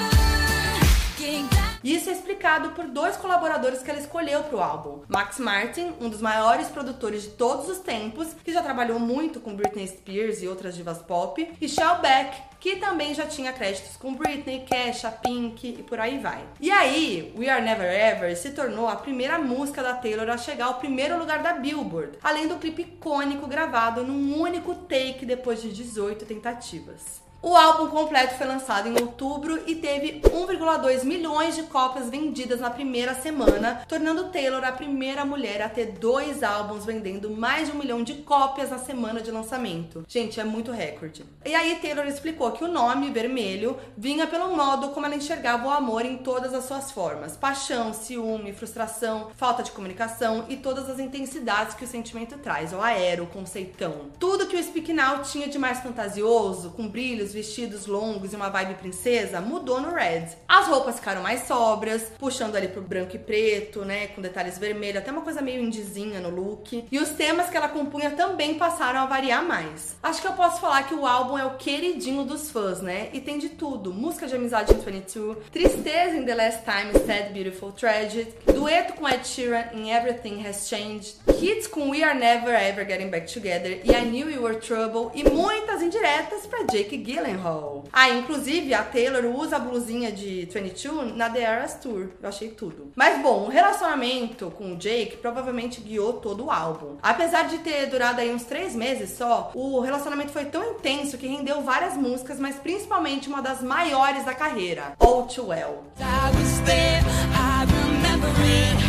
ever, 0.02 1.52
ever 1.52 1.67
back. 1.78 1.88
Isso 1.88 2.10
é 2.10 2.14
explicado 2.14 2.72
por 2.72 2.88
dois 2.88 3.18
colaboradores 3.18 3.82
que 3.82 3.90
ela 3.90 4.00
escolheu 4.00 4.44
para 4.44 4.56
o 4.56 4.62
álbum. 4.62 5.02
Max 5.08 5.40
Martin, 5.40 5.94
um 6.00 6.10
dos 6.10 6.22
maiores 6.22 6.68
produtores 6.68 7.24
de 7.24 7.30
todos 7.30 7.70
os 7.70 7.80
tempos, 7.80 8.34
que 8.44 8.54
já 8.54 8.62
trabalhou 8.62 9.00
muito 9.00 9.40
com 9.40 9.56
Britney 9.56 9.88
Spears 9.88 10.42
e 10.42 10.48
outras 10.48 10.76
divas 10.76 11.00
pop, 11.00 11.56
e 11.60 11.70
Shell 11.70 12.00
Beck, 12.00 12.48
que 12.60 12.78
também 12.78 13.14
já 13.14 13.26
tinha 13.26 13.54
créditos 13.54 13.96
com 13.98 14.16
Britney, 14.16 14.66
Kesha, 14.66 15.12
Pink 15.12 15.68
e 15.80 15.84
por 15.84 16.00
aí 16.00 16.18
vai. 16.20 16.44
E 16.60 16.72
aí, 16.72 17.34
We 17.38 17.48
Are 17.50 17.64
Never 17.64 17.90
Ever 17.90 18.36
se 18.36 18.52
tornou 18.52 18.88
a 18.88 18.96
primeira 18.96 19.38
música 19.38 19.84
da 19.84 19.94
Taylor 19.94 20.30
a 20.30 20.38
chegar 20.38 20.66
ao 20.66 20.76
primeiro 20.76 21.18
lugar 21.18 21.44
da 21.44 21.54
Billboard, 21.54 22.18
além 22.24 22.48
do 22.48 22.58
clipe 22.58 22.82
icônico 22.82 23.48
gravado 23.48 24.04
num 24.04 24.40
único 24.40 24.74
take 24.74 25.26
depois 25.26 25.62
de 25.62 25.72
18 25.72 26.26
tentativas. 26.26 27.27
O 27.40 27.56
álbum 27.56 27.88
completo 27.88 28.34
foi 28.34 28.48
lançado 28.48 28.90
em 28.90 29.00
outubro 29.00 29.62
e 29.68 29.76
teve 29.76 30.22
1,2 30.22 31.04
milhões 31.04 31.56
de 31.56 31.64
cópias 31.64 32.10
vendidas 32.10 32.60
na 32.60 32.72
primeira 32.72 33.14
semana, 33.14 33.84
tornando 33.88 34.30
Taylor 34.30 34.64
a 34.66 34.72
primeira 34.72 35.24
mulher 35.24 35.62
a 35.62 35.70
ter 35.70 35.92
dois 35.92 36.42
álbuns 36.42 36.84
vendendo 36.84 37.30
mais 37.30 37.68
de 37.68 37.76
um 37.76 37.80
milhão 37.80 38.04
de 38.04 38.16
cópias 38.16 38.72
na 38.72 38.80
semana 38.80 39.22
de 39.22 39.30
lançamento. 39.30 40.04
Gente, 40.08 40.40
é 40.40 40.44
muito 40.44 40.72
recorde. 40.72 41.26
E 41.46 41.54
aí 41.54 41.76
Taylor 41.76 42.08
explicou 42.08 42.52
que 42.52 42.64
o 42.64 42.68
nome 42.68 43.12
vermelho 43.12 43.78
vinha 43.96 44.26
pelo 44.26 44.56
modo 44.56 44.90
como 44.90 45.06
ela 45.06 45.16
enxergava 45.16 45.68
o 45.68 45.72
amor 45.72 46.06
em 46.06 46.18
todas 46.18 46.56
as 46.56 46.66
suas 46.66 46.92
formas: 46.92 47.38
paixão, 47.38 47.94
ciúme, 47.94 48.52
frustração, 48.52 49.30
falta 49.38 49.62
de 49.62 49.72
comunicação 49.72 50.46
e 50.50 50.58
todas 50.58 50.90
as 50.90 51.00
intensidades 51.00 51.76
que 51.76 51.86
o 51.86 51.88
sentimento 51.88 52.36
traz, 52.40 52.74
o 52.74 52.82
aero, 52.82 53.26
o 53.26 53.28
conceitão. 53.28 54.08
Tudo 54.20 54.48
que 54.48 54.58
o 54.58 54.64
Speak 54.64 54.92
Now 54.92 55.22
tinha 55.22 55.48
de 55.48 55.60
mais 55.60 55.80
fantasioso, 55.80 56.72
com 56.72 56.88
brilhos 56.88 57.27
os 57.28 57.34
vestidos 57.34 57.86
longos 57.86 58.34
e 58.34 58.36
uma 58.36 58.50
vibe 58.50 58.76
princesa, 58.76 59.42
mudou 59.42 59.82
no 59.82 59.94
Red. 59.94 60.28
As 60.48 60.68
roupas 60.68 60.96
ficaram 60.96 61.22
mais 61.22 61.44
sóbrias, 61.48 62.04
puxando 62.18 62.56
ali 62.56 62.68
pro 62.68 62.82
branco 62.82 63.16
e 63.16 63.20
preto, 63.20 63.84
né, 63.84 64.08
com 64.08 64.22
detalhes 64.22 64.58
vermelhos, 64.58 64.98
até 64.98 65.12
uma 65.12 65.22
coisa 65.22 65.42
meio 65.42 65.62
indizinha 65.62 66.20
no 66.20 66.30
look. 66.30 66.86
E 66.92 67.00
os 67.00 67.10
temas 67.10 67.50
que 67.50 67.58
ela 67.58 67.68
compunha 67.68 68.12
também 68.12 68.56
passaram 68.56 69.02
a 69.02 69.06
variar 69.06 69.44
mais. 69.44 69.98
Acho 70.02 70.22
que 70.22 70.28
eu 70.28 70.34
posso 70.34 70.62
falar 70.62 70.84
que 70.84 70.94
o 70.94 71.06
álbum 71.06 71.38
é 71.38 71.46
o 71.46 71.56
queridinho 71.56 72.24
dos 72.24 72.50
fãs, 72.50 72.82
né? 72.82 73.10
E 73.12 73.20
tem 73.20 73.38
de 73.38 73.50
tudo: 73.50 73.94
música 73.94 74.28
de 74.28 74.36
amizade 74.36 74.74
em 74.74 74.78
22, 74.78 75.38
tristeza 75.52 76.16
em 76.16 76.26
The 76.26 76.36
Last 76.36 76.62
Time, 76.64 77.06
Sad 77.06 77.34
Beautiful 77.34 77.72
Tragic, 77.74 78.34
dueto 78.54 78.94
com 78.94 79.08
Ed 79.08 79.28
Sheeran 79.28 79.66
em 79.74 79.92
Everything 79.92 80.46
Has 80.46 80.68
Changed, 80.68 81.16
hits 81.42 81.68
com 81.68 81.90
We 81.90 82.04
Are 82.04 82.18
Never 82.18 82.54
Ever 82.54 82.88
Getting 82.88 83.10
Back 83.10 83.32
Together 83.32 83.82
e 83.84 83.92
I 83.92 84.06
Knew 84.06 84.30
You 84.30 84.44
Were 84.44 84.58
Trouble 84.58 85.12
e 85.14 85.30
muitas 85.30 85.82
indiretas 85.82 86.46
pra 86.48 86.60
Jake 86.72 86.98
Gyllenhaal. 87.18 87.84
Ah, 87.92 88.10
inclusive 88.10 88.74
a 88.74 88.84
Taylor 88.84 89.26
usa 89.26 89.56
a 89.56 89.60
blusinha 89.60 90.12
de 90.12 90.46
22 90.46 91.16
na 91.16 91.30
The 91.30 91.42
Eras 91.42 91.76
Tour. 91.76 92.10
Eu 92.22 92.30
achei 92.30 92.50
tudo. 92.50 92.92
Mas 92.96 93.22
bom, 93.22 93.46
o 93.46 93.50
relacionamento 93.50 94.52
com 94.52 94.74
o 94.74 94.76
Jake 94.76 95.18
provavelmente 95.18 95.82
guiou 95.82 96.14
todo 96.14 96.46
o 96.46 96.52
álbum. 96.52 96.98
Apesar 97.02 97.48
de 97.48 97.60
ter 97.60 97.88
durado 97.88 98.22
aí 98.22 98.34
uns 98.34 98.44
três 98.44 98.76
meses 98.76 99.18
só, 99.18 99.52
o 99.54 99.80
relacionamento 99.80 100.32
foi 100.32 100.46
tão 100.46 100.64
intenso 100.72 101.18
que 101.18 101.28
rendeu 101.28 101.62
várias 101.62 101.96
músicas, 101.96 102.40
mas 102.40 102.58
principalmente 102.58 103.28
uma 103.28 103.42
das 103.42 103.62
maiores 103.62 104.24
da 104.26 104.34
carreira, 104.34 104.94
All 105.00 105.24
Too 105.24 105.48
Well. 105.48 105.84
I 106.00 106.38
was 106.38 106.60
there, 106.66 107.02
I 107.34 107.66
remember 107.66 108.30
it. 108.42 108.87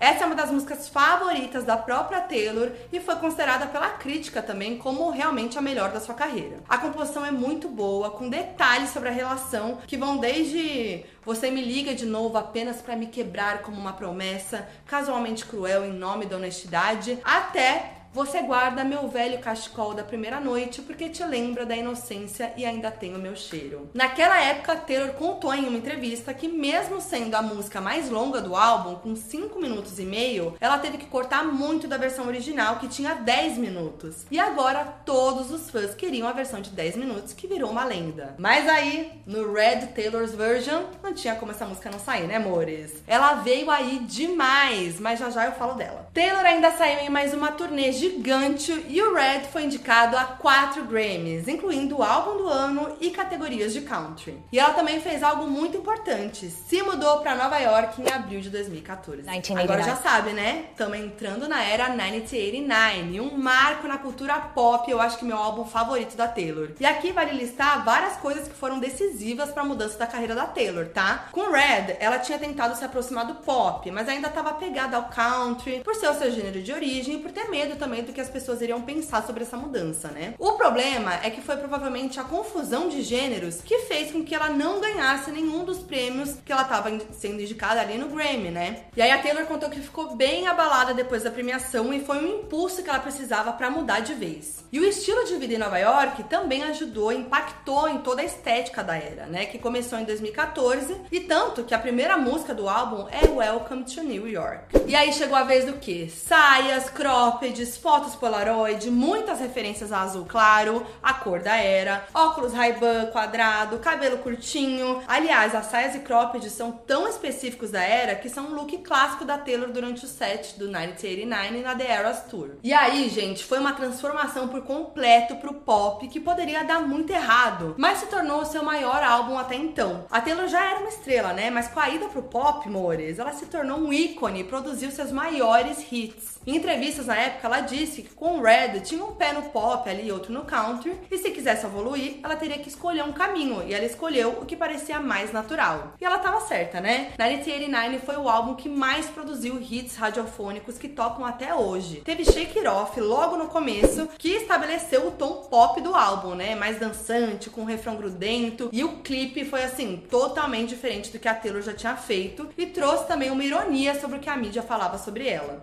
Essa 0.00 0.24
é 0.24 0.26
uma 0.26 0.34
das 0.34 0.50
músicas 0.50 0.88
favoritas 0.88 1.62
da 1.62 1.76
própria 1.76 2.22
Taylor 2.22 2.70
e 2.90 2.98
foi 2.98 3.16
considerada 3.16 3.66
pela 3.66 3.90
crítica 3.90 4.40
também 4.40 4.78
como 4.78 5.10
realmente 5.10 5.58
a 5.58 5.60
melhor 5.60 5.92
da 5.92 6.00
sua 6.00 6.14
carreira. 6.14 6.56
A 6.66 6.78
composição 6.78 7.24
é 7.26 7.30
muito 7.30 7.68
boa, 7.68 8.10
com 8.10 8.30
detalhes 8.30 8.88
sobre 8.88 9.10
a 9.10 9.12
relação 9.12 9.78
que 9.86 9.98
vão 9.98 10.16
desde 10.16 11.04
você 11.22 11.50
me 11.50 11.62
liga 11.62 11.94
de 11.94 12.06
novo 12.06 12.38
apenas 12.38 12.80
para 12.80 12.96
me 12.96 13.08
quebrar 13.08 13.60
como 13.60 13.78
uma 13.78 13.92
promessa, 13.92 14.66
casualmente 14.86 15.44
cruel 15.44 15.84
em 15.84 15.92
nome 15.92 16.24
da 16.24 16.36
honestidade, 16.36 17.18
até 17.22 17.99
você 18.12 18.42
guarda 18.42 18.82
meu 18.84 19.08
velho 19.08 19.38
cachecol 19.38 19.94
da 19.94 20.02
primeira 20.02 20.40
noite 20.40 20.82
porque 20.82 21.08
te 21.08 21.24
lembra 21.24 21.64
da 21.64 21.76
inocência 21.76 22.52
e 22.56 22.64
ainda 22.64 22.90
tem 22.90 23.14
o 23.14 23.18
meu 23.18 23.36
cheiro. 23.36 23.88
Naquela 23.94 24.40
época, 24.40 24.76
Taylor 24.76 25.10
contou 25.14 25.54
em 25.54 25.66
uma 25.66 25.78
entrevista 25.78 26.34
que, 26.34 26.48
mesmo 26.48 27.00
sendo 27.00 27.34
a 27.34 27.42
música 27.42 27.80
mais 27.80 28.10
longa 28.10 28.40
do 28.40 28.56
álbum, 28.56 28.96
com 28.96 29.14
5 29.14 29.60
minutos 29.60 29.98
e 29.98 30.04
meio, 30.04 30.56
ela 30.60 30.78
teve 30.78 30.98
que 30.98 31.06
cortar 31.06 31.44
muito 31.44 31.86
da 31.86 31.96
versão 31.96 32.26
original, 32.26 32.76
que 32.76 32.88
tinha 32.88 33.14
10 33.14 33.58
minutos. 33.58 34.26
E 34.30 34.38
agora 34.38 34.84
todos 35.04 35.50
os 35.50 35.70
fãs 35.70 35.94
queriam 35.94 36.28
a 36.28 36.32
versão 36.32 36.60
de 36.60 36.70
10 36.70 36.96
minutos, 36.96 37.32
que 37.32 37.46
virou 37.46 37.70
uma 37.70 37.84
lenda. 37.84 38.34
Mas 38.38 38.68
aí, 38.68 39.22
no 39.24 39.52
Red 39.52 39.88
Taylor's 39.94 40.34
Version, 40.34 40.82
não 41.02 41.14
tinha 41.14 41.36
como 41.36 41.52
essa 41.52 41.66
música 41.66 41.90
não 41.90 41.98
sair, 41.98 42.26
né, 42.26 42.36
amores? 42.36 43.02
Ela 43.06 43.34
veio 43.34 43.70
aí 43.70 44.00
demais, 44.00 44.98
mas 44.98 45.18
já 45.18 45.30
já 45.30 45.46
eu 45.46 45.52
falo 45.52 45.74
dela. 45.74 46.09
Taylor 46.12 46.44
ainda 46.44 46.72
saiu 46.72 46.98
em 47.00 47.08
mais 47.08 47.32
uma 47.32 47.52
turnê 47.52 47.92
gigante 47.92 48.84
e 48.88 49.00
o 49.00 49.14
Red 49.14 49.44
foi 49.52 49.62
indicado 49.62 50.16
a 50.16 50.24
quatro 50.24 50.84
Grammys, 50.84 51.46
incluindo 51.46 51.98
o 51.98 52.02
álbum 52.02 52.36
do 52.36 52.48
ano 52.48 52.96
e 53.00 53.10
categorias 53.10 53.72
de 53.72 53.82
country. 53.82 54.36
E 54.50 54.58
ela 54.58 54.74
também 54.74 55.00
fez 55.00 55.22
algo 55.22 55.46
muito 55.46 55.76
importante: 55.76 56.50
se 56.50 56.82
mudou 56.82 57.20
para 57.20 57.36
Nova 57.36 57.58
York 57.58 58.02
em 58.02 58.10
abril 58.10 58.40
de 58.40 58.50
2014. 58.50 59.22
1989. 59.22 59.62
Agora 59.62 59.82
já 59.82 59.96
sabe, 59.96 60.32
né? 60.32 60.64
Estamos 60.72 60.98
entrando 60.98 61.48
na 61.48 61.62
era 61.62 61.88
1989, 61.90 63.20
um 63.20 63.38
marco 63.38 63.86
na 63.86 63.98
cultura 63.98 64.34
pop, 64.40 64.90
eu 64.90 65.00
acho 65.00 65.16
que 65.16 65.24
meu 65.24 65.36
álbum 65.36 65.64
favorito 65.64 66.16
da 66.16 66.26
Taylor. 66.26 66.70
E 66.80 66.84
aqui 66.84 67.12
vale 67.12 67.38
listar 67.38 67.84
várias 67.84 68.16
coisas 68.16 68.48
que 68.48 68.54
foram 68.54 68.80
decisivas 68.80 69.50
para 69.50 69.62
a 69.62 69.66
mudança 69.66 69.96
da 69.96 70.08
carreira 70.08 70.34
da 70.34 70.46
Taylor, 70.46 70.86
tá? 70.88 71.28
Com 71.30 71.52
Red, 71.52 71.96
ela 72.00 72.18
tinha 72.18 72.38
tentado 72.38 72.76
se 72.76 72.84
aproximar 72.84 73.26
do 73.26 73.36
pop, 73.36 73.88
mas 73.92 74.08
ainda 74.08 74.26
estava 74.26 74.54
pegada 74.54 74.96
ao 74.96 75.04
country, 75.04 75.82
por 75.84 75.99
o 76.08 76.14
seu 76.14 76.30
gênero 76.30 76.62
de 76.62 76.72
origem 76.72 77.18
por 77.20 77.30
ter 77.30 77.48
medo 77.50 77.76
também 77.76 78.02
do 78.02 78.12
que 78.12 78.20
as 78.20 78.30
pessoas 78.30 78.60
iriam 78.62 78.80
pensar 78.82 79.26
sobre 79.26 79.42
essa 79.42 79.56
mudança, 79.56 80.08
né? 80.08 80.34
O 80.38 80.52
problema 80.52 81.14
é 81.22 81.30
que 81.30 81.40
foi 81.40 81.56
provavelmente 81.56 82.18
a 82.18 82.24
confusão 82.24 82.88
de 82.88 83.02
gêneros 83.02 83.60
que 83.62 83.80
fez 83.80 84.10
com 84.10 84.24
que 84.24 84.34
ela 84.34 84.48
não 84.48 84.80
ganhasse 84.80 85.30
nenhum 85.30 85.64
dos 85.64 85.78
prêmios 85.78 86.36
que 86.44 86.52
ela 86.52 86.62
estava 86.62 86.90
sendo 87.12 87.40
indicada 87.42 87.80
ali 87.80 87.98
no 87.98 88.08
Grammy, 88.08 88.50
né? 88.50 88.84
E 88.96 89.02
aí 89.02 89.10
a 89.10 89.18
Taylor 89.18 89.44
contou 89.46 89.68
que 89.68 89.80
ficou 89.80 90.16
bem 90.16 90.46
abalada 90.46 90.94
depois 90.94 91.22
da 91.22 91.30
premiação 91.30 91.92
e 91.92 92.00
foi 92.00 92.18
um 92.18 92.40
impulso 92.40 92.82
que 92.82 92.88
ela 92.88 92.98
precisava 92.98 93.52
para 93.52 93.70
mudar 93.70 94.00
de 94.00 94.14
vez. 94.14 94.64
E 94.72 94.78
o 94.78 94.84
estilo 94.84 95.24
de 95.24 95.36
vida 95.36 95.54
em 95.54 95.58
Nova 95.58 95.78
York 95.78 96.24
também 96.24 96.62
ajudou, 96.64 97.12
impactou 97.12 97.88
em 97.88 97.98
toda 97.98 98.22
a 98.22 98.24
estética 98.24 98.82
da 98.82 98.96
era, 98.96 99.26
né? 99.26 99.46
Que 99.46 99.58
começou 99.58 99.98
em 99.98 100.04
2014 100.04 100.96
e 101.10 101.20
tanto 101.20 101.64
que 101.64 101.74
a 101.74 101.78
primeira 101.78 102.16
música 102.16 102.54
do 102.54 102.68
álbum 102.68 103.06
é 103.10 103.28
Welcome 103.28 103.84
to 103.84 104.02
New 104.02 104.28
York. 104.28 104.80
E 104.86 104.94
aí 104.94 105.12
chegou 105.12 105.36
a 105.36 105.42
vez 105.42 105.64
do 105.64 105.74
quê? 105.90 106.08
Saias, 106.08 106.88
croppeds, 106.88 107.76
fotos 107.76 108.14
polaroid, 108.14 108.88
muitas 108.90 109.40
referências 109.40 109.90
a 109.90 110.02
azul 110.02 110.24
claro, 110.24 110.86
a 111.02 111.14
cor 111.14 111.40
da 111.40 111.56
era, 111.56 112.06
óculos 112.14 112.52
Ray-Ban 112.52 113.06
quadrado, 113.06 113.78
cabelo 113.78 114.18
curtinho. 114.18 115.02
Aliás, 115.08 115.52
as 115.54 115.66
saias 115.66 115.96
e 115.96 116.00
croppeds 116.00 116.52
são 116.52 116.70
tão 116.70 117.08
específicos 117.08 117.72
da 117.72 117.82
era 117.82 118.14
que 118.14 118.28
são 118.28 118.46
um 118.46 118.54
look 118.54 118.78
clássico 118.78 119.24
da 119.24 119.36
Taylor 119.36 119.70
durante 119.70 120.04
o 120.04 120.08
set 120.08 120.56
do 120.58 120.66
1989 120.66 121.62
na 121.62 121.74
The 121.74 121.90
Eras 121.90 122.24
Tour. 122.24 122.50
E 122.62 122.72
aí, 122.72 123.08
gente, 123.08 123.44
foi 123.44 123.58
uma 123.58 123.72
transformação 123.72 124.46
por 124.46 124.62
completo 124.62 125.36
pro 125.36 125.54
pop 125.54 126.06
que 126.06 126.20
poderia 126.20 126.62
dar 126.62 126.80
muito 126.80 127.12
errado, 127.12 127.74
mas 127.76 127.98
se 127.98 128.06
tornou 128.06 128.42
o 128.42 128.46
seu 128.46 128.62
maior 128.62 129.02
álbum 129.02 129.36
até 129.36 129.56
então. 129.56 130.04
A 130.10 130.20
Taylor 130.20 130.46
já 130.46 130.64
era 130.64 130.80
uma 130.80 130.88
estrela, 130.88 131.32
né? 131.32 131.50
Mas 131.50 131.66
com 131.68 131.80
a 131.80 131.88
ida 131.88 132.06
pro 132.08 132.22
pop, 132.22 132.68
mores, 132.68 133.18
ela 133.18 133.32
se 133.32 133.46
tornou 133.46 133.78
um 133.78 133.92
ícone 133.92 134.40
e 134.40 134.44
produziu 134.44 134.90
seus 134.90 135.10
maiores 135.10 135.79
hits. 135.80 136.29
Em 136.46 136.56
entrevistas 136.56 137.06
na 137.06 137.16
época, 137.16 137.46
ela 137.46 137.60
disse 137.60 138.00
que 138.02 138.14
com 138.14 138.38
o 138.38 138.42
Red 138.42 138.80
tinha 138.80 139.04
um 139.04 139.12
pé 139.12 139.32
no 139.32 139.42
pop 139.42 139.88
ali 139.88 140.06
e 140.06 140.12
outro 140.12 140.32
no 140.32 140.44
country, 140.44 140.98
e 141.10 141.18
se 141.18 141.30
quisesse 141.30 141.66
evoluir, 141.66 142.18
ela 142.22 142.34
teria 142.34 142.58
que 142.58 142.68
escolher 142.68 143.04
um 143.04 143.12
caminho, 143.12 143.62
e 143.66 143.74
ela 143.74 143.84
escolheu 143.84 144.38
o 144.40 144.46
que 144.46 144.56
parecia 144.56 144.98
mais 144.98 145.32
natural. 145.32 145.92
E 146.00 146.04
ela 146.04 146.18
tava 146.18 146.40
certa, 146.40 146.80
né? 146.80 147.12
1989 147.18 147.98
foi 147.98 148.16
o 148.16 148.26
álbum 148.26 148.54
que 148.54 148.70
mais 148.70 149.06
produziu 149.06 149.60
hits 149.60 149.96
radiofônicos 149.96 150.78
que 150.78 150.88
tocam 150.88 151.26
até 151.26 151.54
hoje. 151.54 152.00
Teve 152.00 152.24
Shake 152.24 152.58
It 152.58 152.68
Off 152.68 152.98
logo 152.98 153.36
no 153.36 153.48
começo, 153.48 154.08
que 154.16 154.30
estabeleceu 154.30 155.08
o 155.08 155.10
tom 155.10 155.42
pop 155.50 155.78
do 155.82 155.94
álbum, 155.94 156.34
né? 156.34 156.54
Mais 156.54 156.78
dançante, 156.78 157.50
com 157.50 157.60
um 157.60 157.66
refrão 157.66 157.96
grudento, 157.96 158.70
e 158.72 158.82
o 158.82 158.96
clipe 159.02 159.44
foi 159.44 159.62
assim, 159.62 160.02
totalmente 160.08 160.70
diferente 160.70 161.12
do 161.12 161.18
que 161.18 161.28
a 161.28 161.34
Taylor 161.34 161.60
já 161.60 161.74
tinha 161.74 161.96
feito, 161.96 162.48
e 162.56 162.64
trouxe 162.64 163.06
também 163.06 163.30
uma 163.30 163.44
ironia 163.44 164.00
sobre 164.00 164.16
o 164.16 164.20
que 164.20 164.30
a 164.30 164.36
mídia 164.36 164.62
falava 164.62 164.96
sobre 164.96 165.28
ela. 165.28 165.62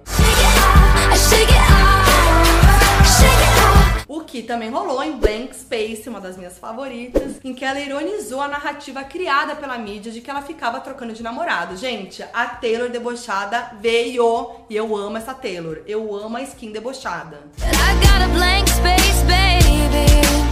O 4.07 4.21
que 4.21 4.41
também 4.41 4.69
rolou 4.69 5.03
em 5.03 5.17
Blank 5.17 5.55
Space, 5.55 6.07
uma 6.07 6.21
das 6.21 6.37
minhas 6.37 6.57
favoritas, 6.57 7.39
em 7.43 7.53
que 7.53 7.65
ela 7.65 7.79
ironizou 7.79 8.41
a 8.41 8.47
narrativa 8.47 9.03
criada 9.03 9.55
pela 9.55 9.77
mídia 9.77 10.11
de 10.11 10.21
que 10.21 10.29
ela 10.29 10.41
ficava 10.41 10.79
trocando 10.79 11.13
de 11.13 11.21
namorado. 11.21 11.75
Gente, 11.75 12.23
a 12.33 12.45
Taylor 12.47 12.89
debochada 12.89 13.71
veio 13.79 14.51
e 14.69 14.75
eu 14.75 14.95
amo 14.95 15.17
essa 15.17 15.33
Taylor. 15.33 15.81
Eu 15.85 16.15
amo 16.15 16.37
a 16.37 16.41
skin 16.41 16.71
debochada. 16.71 17.39
I 17.59 18.05
got 18.05 18.23
a 18.23 18.27
blank 18.33 18.69
space, 18.69 19.23
baby. 19.25 20.46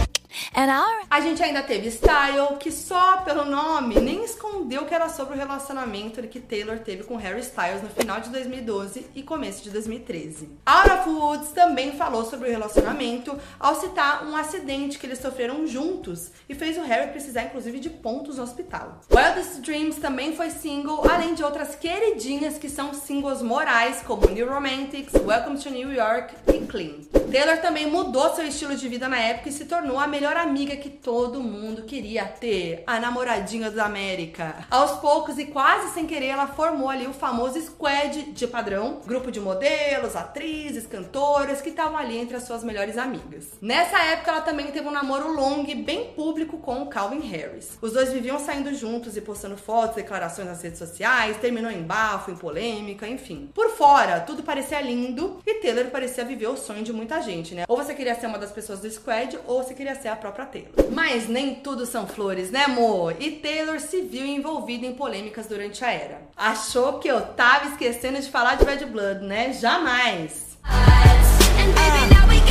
A 1.10 1.20
gente 1.20 1.42
ainda 1.42 1.62
teve 1.62 1.90
Style, 1.90 2.56
que 2.58 2.70
só 2.70 3.18
pelo 3.18 3.44
nome 3.44 4.00
nem 4.00 4.24
escondeu 4.24 4.84
que 4.84 4.94
era 4.94 5.08
sobre 5.08 5.34
o 5.34 5.36
relacionamento 5.36 6.20
que 6.26 6.40
Taylor 6.40 6.78
teve 6.78 7.04
com 7.04 7.16
Harry 7.16 7.40
Styles 7.40 7.82
no 7.82 7.88
final 7.88 8.20
de 8.20 8.30
2012 8.30 9.06
e 9.14 9.22
começo 9.22 9.62
de 9.62 9.70
2013. 9.70 10.48
Out 10.66 10.90
of 10.90 11.08
Woods 11.10 11.50
também 11.52 11.92
falou 11.92 12.24
sobre 12.24 12.48
o 12.48 12.50
relacionamento 12.50 13.38
ao 13.58 13.74
citar 13.80 14.26
um 14.26 14.36
acidente 14.36 14.98
que 14.98 15.06
eles 15.06 15.18
sofreram 15.18 15.66
juntos 15.66 16.30
e 16.48 16.54
fez 16.54 16.76
o 16.76 16.82
Harry 16.82 17.10
precisar 17.10 17.44
inclusive 17.44 17.78
de 17.78 17.90
pontos 17.90 18.36
no 18.36 18.42
hospital. 18.42 19.00
Wildest 19.10 19.60
Dreams 19.60 19.96
também 19.96 20.34
foi 20.34 20.50
single, 20.50 21.08
além 21.08 21.34
de 21.34 21.44
outras 21.44 21.74
queridinhas 21.74 22.58
que 22.58 22.68
são 22.68 22.92
singles 22.92 23.42
morais 23.42 24.02
como 24.06 24.28
New 24.28 24.48
Romantics, 24.48 25.14
Welcome 25.14 25.58
to 25.58 25.70
New 25.70 25.92
York 25.92 26.34
e 26.52 26.66
Clean. 26.66 27.00
Taylor 27.30 27.58
também 27.58 27.86
mudou 27.86 28.34
seu 28.34 28.46
estilo 28.46 28.76
de 28.76 28.88
vida 28.88 29.08
na 29.08 29.18
época 29.18 29.48
e 29.48 29.52
se 29.52 29.64
tornou 29.64 29.98
a 29.98 30.06
melhor 30.06 30.25
amiga 30.34 30.76
que 30.76 30.90
todo 30.90 31.42
mundo 31.42 31.82
queria 31.82 32.24
ter, 32.24 32.82
a 32.86 32.98
namoradinha 32.98 33.70
da 33.70 33.84
América. 33.84 34.66
Aos 34.70 34.92
poucos 34.98 35.38
e 35.38 35.46
quase 35.46 35.92
sem 35.92 36.06
querer, 36.06 36.26
ela 36.26 36.46
formou 36.46 36.88
ali 36.88 37.06
o 37.06 37.12
famoso 37.12 37.60
squad 37.60 38.32
de 38.32 38.46
padrão, 38.46 39.00
grupo 39.06 39.30
de 39.30 39.38
modelos, 39.38 40.16
atrizes, 40.16 40.86
cantoras 40.86 41.60
que 41.60 41.68
estavam 41.68 41.96
ali 41.96 42.18
entre 42.18 42.36
as 42.36 42.42
suas 42.42 42.64
melhores 42.64 42.98
amigas. 42.98 43.52
Nessa 43.60 43.98
época, 44.04 44.30
ela 44.30 44.40
também 44.40 44.66
teve 44.72 44.88
um 44.88 44.90
namoro 44.90 45.32
longo 45.32 45.70
e 45.70 45.74
bem 45.74 46.12
público 46.12 46.58
com 46.58 46.82
o 46.82 46.86
Calvin 46.86 47.20
Harris. 47.20 47.78
Os 47.80 47.92
dois 47.92 48.12
viviam 48.12 48.38
saindo 48.38 48.74
juntos 48.74 49.16
e 49.16 49.20
postando 49.20 49.56
fotos, 49.56 49.96
declarações 49.96 50.48
nas 50.48 50.62
redes 50.62 50.78
sociais, 50.78 51.36
terminou 51.36 51.70
em 51.70 51.82
bafo, 51.82 52.30
em 52.30 52.36
polêmica, 52.36 53.06
enfim. 53.06 53.50
Por 53.54 53.70
fora, 53.70 54.20
tudo 54.20 54.42
parecia 54.42 54.80
lindo 54.80 55.40
e 55.46 55.54
Taylor 55.60 55.86
parecia 55.86 56.24
viver 56.24 56.48
o 56.48 56.56
sonho 56.56 56.82
de 56.82 56.92
muita 56.92 57.20
gente, 57.20 57.54
né? 57.54 57.64
Ou 57.68 57.76
você 57.76 57.94
queria 57.94 58.14
ser 58.14 58.26
uma 58.26 58.38
das 58.38 58.50
pessoas 58.50 58.80
do 58.80 58.90
squad, 58.90 59.38
ou 59.46 59.62
você 59.62 59.74
queria 59.74 59.94
ser 59.94 60.08
a 60.08 60.15
própria 60.16 60.36
própria 60.36 60.46
Taylor. 60.46 60.92
Mas 60.92 61.28
nem 61.28 61.54
tudo 61.56 61.86
são 61.86 62.06
flores, 62.06 62.50
né, 62.50 62.64
amor? 62.64 63.16
E 63.18 63.32
Taylor 63.32 63.80
se 63.80 64.02
viu 64.02 64.26
envolvida 64.26 64.86
em 64.86 64.94
polêmicas 64.94 65.46
durante 65.46 65.84
a 65.84 65.90
era. 65.90 66.22
Achou 66.36 66.98
que 66.98 67.08
eu 67.08 67.20
tava 67.20 67.68
esquecendo 67.68 68.20
de 68.20 68.30
falar 68.30 68.56
de 68.56 68.64
Bad 68.64 68.84
Blood, 68.86 69.24
né? 69.24 69.52
Jamais! 69.52 70.56
And 70.64 71.72
baby, 71.72 72.45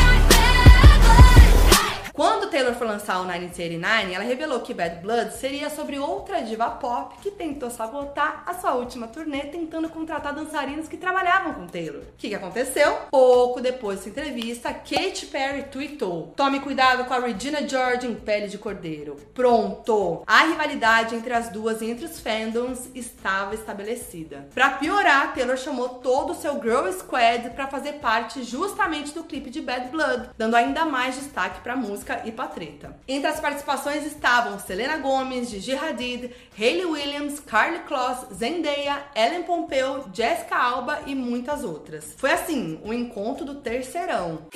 Quando 2.15 2.49
Taylor 2.49 2.73
foi 2.75 2.87
lançar 2.87 3.19
o 3.19 3.25
1989, 3.25 4.13
ela 4.13 4.23
revelou 4.23 4.61
que 4.61 4.73
Bad 4.73 5.01
Blood 5.01 5.33
seria 5.33 5.69
sobre 5.69 5.99
outra 5.99 6.41
diva 6.41 6.69
pop 6.69 7.13
que 7.21 7.29
tentou 7.29 7.69
sabotar 7.69 8.41
a 8.45 8.53
sua 8.53 8.73
última 8.73 9.05
turnê 9.05 9.41
tentando 9.41 9.89
contratar 9.89 10.33
dançarinos 10.33 10.87
que 10.87 10.95
trabalhavam 10.95 11.53
com 11.53 11.67
Taylor. 11.67 12.03
O 12.03 12.17
que, 12.17 12.29
que 12.29 12.35
aconteceu? 12.35 12.99
Pouco 13.11 13.59
depois 13.59 13.97
dessa 13.97 14.07
entrevista, 14.07 14.73
Katy 14.73 15.25
Perry 15.25 15.63
tweetou: 15.63 16.31
Tome 16.37 16.61
cuidado 16.61 17.03
com 17.03 17.13
a 17.13 17.19
Regina 17.19 17.67
George 17.67 18.07
em 18.07 18.15
pele 18.15 18.47
de 18.47 18.57
cordeiro. 18.57 19.17
Pronto! 19.33 20.23
A 20.25 20.45
rivalidade 20.45 21.15
entre 21.15 21.33
as 21.33 21.49
duas 21.49 21.81
e 21.81 21.91
entre 21.91 22.05
os 22.05 22.21
fandoms 22.21 22.89
estava 22.95 23.55
estabelecida. 23.55 24.47
Pra 24.53 24.69
piorar, 24.69 25.33
Taylor 25.33 25.57
chamou 25.57 25.89
todo 25.89 26.31
o 26.31 26.35
seu 26.35 26.53
Girl 26.61 26.89
Squad 26.93 27.49
pra 27.49 27.67
fazer 27.67 27.95
parte 27.95 28.41
justamente 28.41 29.13
do 29.13 29.25
clipe 29.25 29.49
de 29.49 29.59
Bad 29.59 29.89
Blood, 29.89 30.29
dando 30.37 30.55
ainda 30.55 30.85
mais 30.85 31.15
destaque 31.15 31.59
pra 31.59 31.75
música 31.75 32.04
e 32.25 32.31
pra 32.31 32.47
treta. 32.47 32.97
Entre 33.07 33.27
as 33.27 33.39
participações 33.39 34.05
estavam 34.05 34.59
Selena 34.59 34.97
Gomez, 34.97 35.49
Gigi 35.49 35.75
Hadid, 35.75 36.31
Hayley 36.57 36.85
Williams, 36.85 37.39
Carly 37.39 37.79
Kloss, 37.79 38.27
Zendaya, 38.33 39.03
Ellen 39.15 39.43
Pompeo, 39.43 40.05
Jessica 40.13 40.55
Alba 40.55 41.01
e 41.05 41.15
muitas 41.15 41.63
outras. 41.63 42.13
Foi 42.17 42.31
assim, 42.31 42.79
o 42.83 42.93
encontro 42.93 43.45
do 43.45 43.55
terceirão. 43.55 44.47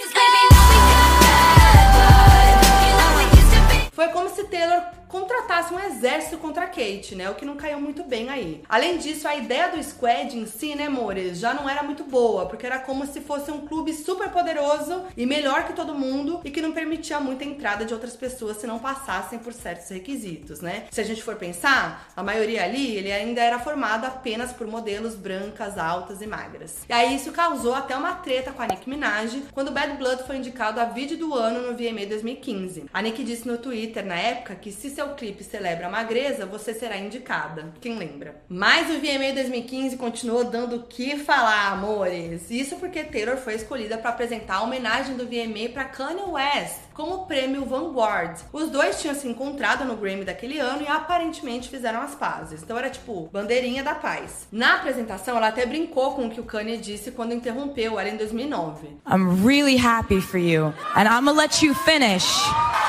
Foi 3.92 4.08
como 4.10 4.30
se 4.30 4.46
Taylor 4.46 4.82
contratasse 5.10 5.74
um 5.74 5.80
exército 5.80 6.38
contra 6.38 6.68
Kate, 6.68 7.16
né? 7.16 7.30
O 7.30 7.36
que 7.36 7.44
não 7.44 7.58
caiu 7.58 7.82
muito 7.82 8.04
bem 8.04 8.30
aí. 8.30 8.62
Além 8.70 9.00
disso, 9.00 9.28
a 9.28 9.36
ideia 9.36 9.70
do 9.70 9.84
squad 9.84 10.38
em 10.38 10.46
si, 10.46 10.76
né, 10.76 10.86
amores, 10.86 11.40
já 11.40 11.52
não 11.52 11.68
era 11.68 11.82
muito 11.82 12.04
boa, 12.04 12.46
porque 12.46 12.66
era 12.66 12.78
como 12.78 13.06
se 13.08 13.20
fosse 13.20 13.50
um 13.52 13.66
clube 13.66 13.92
super 13.92 14.30
poderoso 14.30 15.04
e 15.18 15.26
melhor 15.26 15.66
que 15.66 15.74
todo 15.74 15.96
mundo 15.96 16.40
e 16.46 16.52
que 16.52 16.62
não 16.62 16.72
permitia 16.72 17.20
muita 17.20 17.44
entrada 17.44 17.84
de 17.86 17.94
outras 17.94 18.16
pessoas 18.16 18.58
se 18.58 18.68
não 18.68 18.78
passassem 18.78 19.40
por 19.40 19.52
certos 19.52 19.90
requisitos, 19.90 20.62
né? 20.62 20.86
Se 20.92 21.02
a 21.02 21.04
gente 21.04 21.24
for 21.24 21.36
pensar, 21.36 22.08
a 22.16 22.22
maioria 22.22 22.64
ali, 22.64 22.96
ele 22.96 23.12
ainda 23.12 23.42
era 23.42 23.58
formado 23.58 24.06
apenas 24.06 24.54
por 24.54 24.68
modelos 24.68 25.16
brancas, 25.16 25.80
altas 25.80 26.22
e 26.22 26.28
magras. 26.28 26.84
E 26.88 26.94
aí 26.94 27.16
isso 27.16 27.32
causou 27.32 27.74
até 27.74 27.96
uma 27.98 28.14
treta 28.14 28.52
com 28.52 28.62
a 28.62 28.68
Nicki 28.68 28.88
Minaj 28.88 29.42
quando 29.54 29.72
Bad 29.72 29.98
Blood 29.98 30.24
foi 30.24 30.38
indicado 30.38 30.80
a 30.80 30.86
vídeo 30.86 31.18
do 31.18 31.34
ano 31.34 31.62
no 31.62 31.76
VMA 31.76 32.06
2015. 32.06 32.86
A 32.94 33.02
Nicki 33.02 33.24
disse 33.24 33.48
no 33.48 33.58
Twitter 33.58 34.06
na 34.06 34.16
época 34.16 34.54
que 34.54 34.72
se 34.72 34.99
seu 35.00 35.16
clipe 35.16 35.46
celebra 35.46 35.88
a 35.88 35.90
magreza, 35.90 36.46
você 36.46 36.74
será 36.74 36.98
indicada. 36.98 37.72
Quem 37.80 37.98
lembra? 37.98 38.44
Mas 38.50 38.90
o 38.90 39.00
VMA 39.00 39.32
2015 39.34 39.96
continuou 39.96 40.44
dando 40.44 40.76
o 40.76 40.84
que 40.84 41.16
falar, 41.16 41.72
amores. 41.72 42.52
Isso 42.52 42.76
porque 42.76 43.06
Taylor 43.06 43.38
foi 43.38 43.56
escolhida 43.56 43.98
para 43.98 44.10
apresentar 44.10 44.56
a 44.56 44.62
homenagem 44.64 45.16
do 45.16 45.26
VMA 45.26 45.70
para 45.74 45.86
Kanye 45.86 46.24
West 46.24 46.90
como 46.94 47.26
prêmio 47.26 47.64
Vanguard. 47.64 48.42
Os 48.52 48.70
dois 48.70 49.00
tinham 49.00 49.16
se 49.16 49.26
encontrado 49.26 49.86
no 49.86 49.96
Grammy 49.96 50.26
daquele 50.26 50.60
ano 50.60 50.84
e 50.84 50.88
aparentemente 50.88 51.70
fizeram 51.70 52.02
as 52.02 52.14
pazes. 52.14 52.62
Então 52.62 52.78
era 52.78 52.90
tipo 52.90 53.30
bandeirinha 53.32 53.82
da 53.82 53.96
paz. 53.96 54.50
Na 54.52 54.76
apresentação, 54.76 55.38
ela 55.38 55.48
até 55.48 55.66
brincou 55.66 56.12
com 56.12 56.28
o 56.28 56.30
que 56.30 56.42
o 56.42 56.44
Kanye 56.44 56.76
disse 56.76 57.12
quando 57.12 57.34
interrompeu 57.34 57.98
ela 57.98 58.10
em 58.10 58.18
2009. 58.18 58.98
I'm 59.10 59.48
really 59.48 59.78
happy 59.78 60.20
for 60.20 60.38
you, 60.38 60.74
and 60.94 61.04
I'm 61.04 61.24
gonna 61.24 61.32
let 61.32 61.64
you 61.66 61.74
finish. 61.74 62.28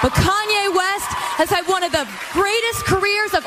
But 0.03 0.13
Kanye 0.15 0.50
has 1.41 1.49
had 1.49 1.67
one 1.67 1.83
of 1.83 1.91
the 1.91 2.07
greatest 2.33 2.85
careers 2.85 3.33
of 3.33 3.43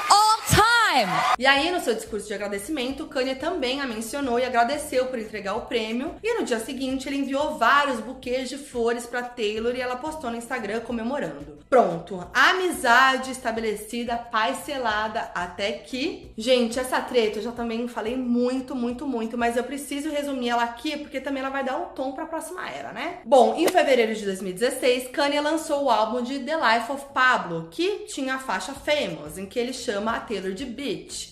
time. 1.03 1.33
E 1.37 1.45
aí, 1.45 1.71
no 1.71 1.79
seu 1.79 1.93
discurso 1.93 2.27
de 2.27 2.33
agradecimento, 2.33 3.07
Kanye 3.07 3.35
também 3.35 3.81
a 3.81 3.87
mencionou 3.87 4.39
e 4.39 4.45
agradeceu 4.45 5.07
por 5.07 5.19
entregar 5.19 5.55
o 5.55 5.61
prêmio. 5.61 6.15
E 6.23 6.39
no 6.39 6.45
dia 6.45 6.59
seguinte, 6.59 7.07
ele 7.07 7.17
enviou 7.17 7.57
vários 7.57 7.99
buquês 7.99 8.49
de 8.49 8.57
flores 8.57 9.05
para 9.05 9.23
Taylor 9.23 9.75
e 9.75 9.81
ela 9.81 9.95
postou 9.95 10.29
no 10.29 10.37
Instagram 10.37 10.81
comemorando. 10.81 11.59
Pronto, 11.69 12.25
amizade 12.33 13.31
estabelecida, 13.31 14.15
paz 14.15 14.57
selada, 14.59 15.31
até 15.33 15.71
que. 15.71 16.31
Gente, 16.37 16.79
essa 16.79 17.01
treta 17.01 17.39
eu 17.39 17.43
já 17.43 17.51
também 17.51 17.87
falei 17.87 18.15
muito, 18.15 18.75
muito, 18.75 19.07
muito, 19.07 19.37
mas 19.37 19.57
eu 19.57 19.63
preciso 19.63 20.09
resumir 20.09 20.49
ela 20.49 20.63
aqui 20.63 20.97
porque 20.97 21.19
também 21.19 21.41
ela 21.41 21.49
vai 21.49 21.63
dar 21.63 21.77
um 21.77 21.85
tom 21.85 22.11
pra 22.11 22.25
próxima 22.25 22.69
era, 22.69 22.91
né? 22.91 23.19
Bom, 23.25 23.55
em 23.55 23.67
fevereiro 23.67 24.13
de 24.13 24.23
2016, 24.25 25.09
Kanye 25.09 25.39
lançou 25.39 25.85
o 25.85 25.89
álbum 25.89 26.21
de 26.21 26.39
The 26.39 26.55
Life 26.55 26.91
of 26.91 27.05
Pablo, 27.13 27.67
que 27.71 28.05
tinha 28.05 28.35
a 28.35 28.39
faixa 28.39 28.73
Famous, 28.73 29.37
em 29.37 29.45
que 29.45 29.59
ele 29.59 29.73
chama 29.73 30.15
a 30.15 30.19
Taylor 30.19 30.51
de 30.51 30.65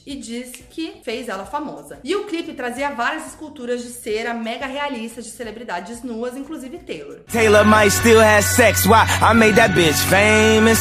E 0.06 0.16
disse 0.16 0.64
que 0.70 1.02
fez 1.04 1.30
ela 1.30 1.46
famosa. 1.46 2.00
E 2.04 2.16
o 2.16 2.26
clipe 2.26 2.54
trazia 2.54 2.90
várias 2.92 3.28
esculturas 3.28 3.84
de 3.84 3.90
cera 3.90 4.34
mega 4.34 4.66
realistas 4.66 5.26
de 5.26 5.32
celebridades 5.32 6.04
nuas, 6.04 6.36
inclusive 6.36 6.80
Taylor. 6.80 7.20
Taylor 7.32 7.66
might 7.66 7.92
still 7.92 8.20
have 8.20 8.44
sex. 8.44 8.86
Why? 8.86 9.06
I 9.22 9.34
made 9.34 9.56
that 9.56 9.74
bitch 9.74 9.98
famous. 10.10 10.80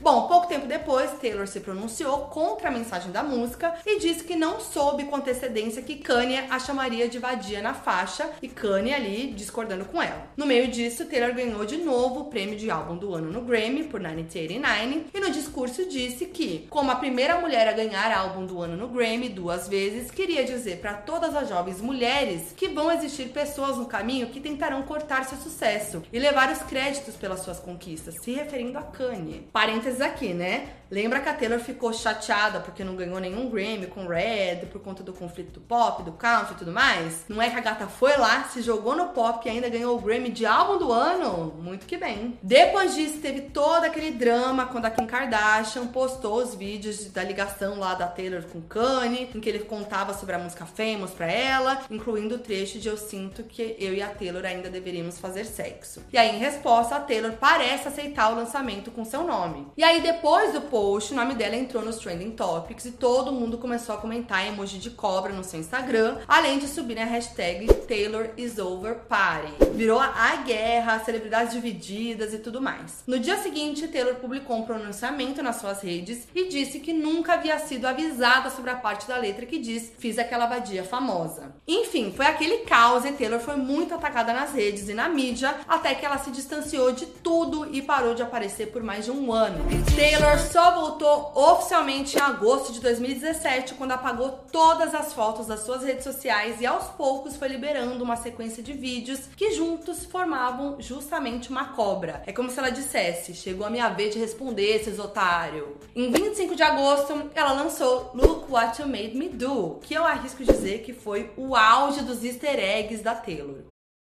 Bom, 0.00 0.26
pouco 0.26 0.46
tempo 0.48 0.66
depois, 0.66 1.10
Taylor 1.20 1.46
se 1.46 1.60
pronunciou 1.60 2.26
contra 2.26 2.68
a 2.68 2.72
mensagem 2.72 3.12
da 3.12 3.22
música 3.22 3.74
e 3.86 3.98
disse 3.98 4.24
que 4.24 4.34
não 4.34 4.60
soube 4.60 5.04
com 5.04 5.16
antecedência 5.16 5.82
que 5.82 5.96
Kanye 5.96 6.44
a 6.50 6.58
chamaria 6.58 7.08
de 7.08 7.18
vadia 7.18 7.62
na 7.62 7.74
faixa 7.74 8.30
e 8.40 8.48
Kanye 8.48 8.94
ali 8.94 9.32
discordando 9.32 9.84
com 9.84 10.02
ela. 10.02 10.26
No 10.36 10.46
meio 10.46 10.68
disso, 10.68 11.04
Taylor 11.06 11.34
ganhou 11.34 11.64
de 11.64 11.76
novo 11.76 12.20
o 12.20 12.24
prêmio 12.26 12.58
de 12.58 12.70
álbum 12.70 12.96
do 12.96 13.14
ano 13.14 13.30
no 13.30 13.42
Grammy 13.42 13.84
por 13.84 14.00
1989 14.00 15.06
e 15.14 15.20
no 15.20 15.30
discurso 15.30 15.88
disse 15.88 16.26
que, 16.26 16.66
como 16.68 16.90
a 16.90 16.96
primeira 16.96 17.40
mulher 17.40 17.68
a 17.68 17.72
ganhar 17.72 18.11
álbum 18.12 18.46
do 18.46 18.60
ano 18.60 18.76
no 18.76 18.88
Grammy 18.88 19.28
duas 19.28 19.68
vezes, 19.68 20.10
queria 20.10 20.44
dizer 20.44 20.78
para 20.78 20.94
todas 20.94 21.34
as 21.34 21.48
jovens 21.48 21.80
mulheres 21.80 22.52
que 22.56 22.68
vão 22.68 22.90
existir 22.92 23.30
pessoas 23.30 23.76
no 23.76 23.86
caminho 23.86 24.28
que 24.28 24.40
tentarão 24.40 24.82
cortar 24.82 25.24
seu 25.24 25.38
sucesso 25.38 26.02
e 26.12 26.18
levar 26.18 26.52
os 26.52 26.58
créditos 26.62 27.16
pelas 27.16 27.40
suas 27.40 27.58
conquistas, 27.58 28.16
se 28.22 28.32
referindo 28.32 28.78
a 28.78 28.82
Kanye. 28.82 29.48
Parênteses 29.52 30.00
aqui, 30.00 30.32
né? 30.32 30.68
Lembra 30.92 31.20
que 31.20 31.28
a 31.30 31.32
Taylor 31.32 31.58
ficou 31.58 31.90
chateada 31.90 32.60
porque 32.60 32.84
não 32.84 32.94
ganhou 32.94 33.18
nenhum 33.18 33.48
Grammy 33.48 33.86
com 33.86 34.06
Red 34.06 34.66
por 34.70 34.78
conta 34.82 35.02
do 35.02 35.14
conflito 35.14 35.52
do 35.52 35.60
pop, 35.60 36.02
do 36.02 36.12
country 36.12 36.52
e 36.52 36.56
tudo 36.58 36.70
mais? 36.70 37.24
Não 37.30 37.40
é 37.40 37.48
que 37.48 37.56
a 37.56 37.62
gata 37.62 37.86
foi 37.86 38.14
lá, 38.18 38.44
se 38.44 38.60
jogou 38.60 38.94
no 38.94 39.06
pop 39.08 39.40
e 39.46 39.50
ainda 39.50 39.70
ganhou 39.70 39.96
o 39.96 40.00
Grammy 40.00 40.28
de 40.28 40.44
álbum 40.44 40.76
do 40.76 40.92
ano? 40.92 41.54
Muito 41.58 41.86
que 41.86 41.96
bem. 41.96 42.38
Depois 42.42 42.94
disso, 42.94 43.20
teve 43.22 43.40
todo 43.40 43.84
aquele 43.84 44.10
drama 44.10 44.66
quando 44.66 44.84
a 44.84 44.90
Kim 44.90 45.06
Kardashian 45.06 45.86
postou 45.86 46.42
os 46.42 46.54
vídeos 46.54 47.06
da 47.06 47.24
ligação 47.24 47.78
lá 47.78 47.94
da 47.94 48.01
Taylor 48.06 48.42
com 48.44 48.60
Kanye, 48.60 49.28
em 49.34 49.40
que 49.40 49.48
ele 49.48 49.60
contava 49.60 50.14
sobre 50.14 50.34
a 50.34 50.38
música 50.38 50.66
Famous 50.66 51.10
pra 51.10 51.30
ela, 51.30 51.82
incluindo 51.90 52.36
o 52.36 52.38
trecho 52.38 52.78
de 52.78 52.88
Eu 52.88 52.96
Sinto 52.96 53.42
que 53.42 53.76
eu 53.78 53.94
e 53.94 54.02
a 54.02 54.08
Taylor 54.08 54.44
ainda 54.44 54.70
deveríamos 54.70 55.18
fazer 55.18 55.44
sexo. 55.44 56.02
E 56.12 56.18
aí, 56.18 56.36
em 56.36 56.38
resposta, 56.38 56.96
a 56.96 57.00
Taylor 57.00 57.32
parece 57.32 57.88
aceitar 57.88 58.32
o 58.32 58.36
lançamento 58.36 58.90
com 58.90 59.04
seu 59.04 59.24
nome. 59.24 59.66
E 59.76 59.84
aí, 59.84 60.00
depois 60.00 60.52
do 60.52 60.62
post, 60.62 61.12
o 61.12 61.16
nome 61.16 61.34
dela 61.34 61.56
entrou 61.56 61.84
nos 61.84 61.96
Trending 61.96 62.32
Topics 62.32 62.84
e 62.86 62.92
todo 62.92 63.32
mundo 63.32 63.58
começou 63.58 63.94
a 63.94 63.98
comentar 63.98 64.46
emoji 64.46 64.78
de 64.78 64.90
cobra 64.90 65.32
no 65.32 65.44
seu 65.44 65.60
Instagram, 65.60 66.18
além 66.26 66.58
de 66.58 66.68
subir 66.68 66.98
a 66.98 67.04
hashtag 67.04 67.66
Taylor 67.86 68.30
is 68.36 68.58
over 68.58 68.96
party. 69.08 69.52
Virou 69.74 69.98
a 69.98 70.36
guerra, 70.36 71.02
celebridades 71.04 71.52
divididas 71.52 72.34
e 72.34 72.38
tudo 72.38 72.60
mais. 72.60 73.02
No 73.06 73.18
dia 73.18 73.36
seguinte, 73.38 73.88
Taylor 73.88 74.16
publicou 74.16 74.56
um 74.56 74.62
pronunciamento 74.62 75.42
nas 75.42 75.56
suas 75.56 75.80
redes 75.80 76.26
e 76.34 76.48
disse 76.48 76.80
que 76.80 76.92
nunca 76.92 77.34
havia 77.34 77.58
sido 77.58 77.86
avisada 77.92 78.50
sobre 78.50 78.70
a 78.70 78.76
parte 78.76 79.06
da 79.06 79.16
letra 79.16 79.46
que 79.46 79.58
diz 79.58 79.92
fiz 79.98 80.18
aquela 80.18 80.46
vadia 80.46 80.84
famosa. 80.84 81.54
Enfim, 81.66 82.12
foi 82.14 82.26
aquele 82.26 82.58
caos 82.58 83.04
e 83.04 83.12
Taylor 83.12 83.40
foi 83.40 83.56
muito 83.56 83.94
atacada 83.94 84.32
nas 84.32 84.52
redes 84.52 84.88
e 84.88 84.94
na 84.94 85.08
mídia 85.08 85.54
até 85.68 85.94
que 85.94 86.04
ela 86.04 86.18
se 86.18 86.30
distanciou 86.30 86.92
de 86.92 87.06
tudo 87.06 87.68
e 87.72 87.80
parou 87.80 88.14
de 88.14 88.22
aparecer 88.22 88.72
por 88.72 88.82
mais 88.82 89.04
de 89.04 89.10
um 89.10 89.32
ano. 89.32 89.64
Taylor 89.94 90.38
só 90.38 90.74
voltou 90.74 91.32
oficialmente 91.34 92.16
em 92.16 92.20
agosto 92.20 92.72
de 92.72 92.80
2017, 92.80 93.74
quando 93.74 93.92
apagou 93.92 94.30
todas 94.50 94.94
as 94.94 95.12
fotos 95.12 95.46
das 95.46 95.60
suas 95.60 95.82
redes 95.82 96.04
sociais 96.04 96.60
e 96.60 96.66
aos 96.66 96.84
poucos 96.88 97.36
foi 97.36 97.48
liberando 97.48 98.02
uma 98.02 98.16
sequência 98.16 98.62
de 98.62 98.72
vídeos 98.72 99.20
que 99.36 99.52
juntos 99.52 100.04
formavam 100.04 100.76
justamente 100.80 101.50
uma 101.50 101.66
cobra. 101.72 102.22
É 102.26 102.32
como 102.32 102.50
se 102.50 102.58
ela 102.58 102.70
dissesse: 102.70 103.34
chegou 103.34 103.66
a 103.66 103.70
minha 103.70 103.88
vez 103.88 104.12
de 104.12 104.18
responder, 104.18 104.76
esses 104.76 104.98
otário. 104.98 105.76
Em 105.94 106.10
25 106.10 106.54
de 106.54 106.62
agosto, 106.62 107.30
ela 107.34 107.52
lançou 107.52 107.81
Look 107.82 108.48
What 108.48 108.78
You 108.78 108.86
Made 108.86 109.14
Me 109.14 109.28
Do, 109.28 109.80
que 109.82 109.94
eu 109.94 110.04
arrisco 110.04 110.44
dizer 110.44 110.84
que 110.84 110.92
foi 110.92 111.30
o 111.36 111.56
auge 111.56 112.02
dos 112.02 112.22
easter 112.24 112.58
eggs 112.58 113.02
da 113.02 113.14
Taylor. 113.14 113.64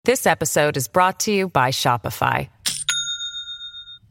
This 0.04 0.26
episode 0.26 0.76
is 0.76 0.88
brought 0.88 1.20
to 1.20 1.32
you 1.32 1.48
by 1.48 1.70
Shopify. 1.70 2.48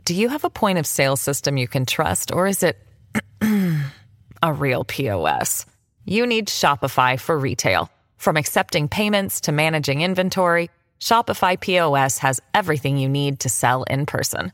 Do 0.05 0.15
you 0.15 0.29
have 0.29 0.45
a 0.45 0.49
point 0.49 0.79
of 0.79 0.87
sale 0.87 1.17
system 1.17 1.57
you 1.57 1.67
can 1.67 1.85
trust, 1.85 2.31
or 2.31 2.47
is 2.47 2.63
it 2.63 2.77
a 4.41 4.53
real 4.53 4.85
POS? 4.85 5.65
You 6.05 6.25
need 6.25 6.47
Shopify 6.47 7.19
for 7.19 7.37
retail. 7.37 7.89
From 8.17 8.37
accepting 8.37 8.87
payments 8.87 9.41
to 9.41 9.51
managing 9.51 10.01
inventory, 10.01 10.69
Shopify 10.99 11.59
POS 11.59 12.19
has 12.19 12.39
everything 12.53 12.97
you 12.97 13.09
need 13.09 13.39
to 13.41 13.49
sell 13.49 13.83
in 13.83 14.05
person. 14.05 14.53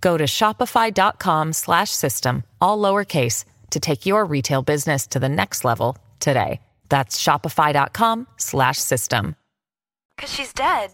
Go 0.00 0.18
to 0.18 0.24
shopify.com 0.24 1.52
slash 1.52 1.90
system, 1.90 2.44
all 2.60 2.78
lowercase, 2.78 3.44
to 3.70 3.80
take 3.80 4.06
your 4.06 4.24
retail 4.24 4.62
business 4.62 5.06
to 5.08 5.18
the 5.18 5.28
next 5.28 5.64
level 5.64 5.96
today. 6.20 6.60
That's 6.88 7.20
shopify.com 7.20 8.26
slash 8.36 8.78
system. 8.78 9.36
Cause 10.16 10.32
she's 10.32 10.52
dead. 10.52 10.92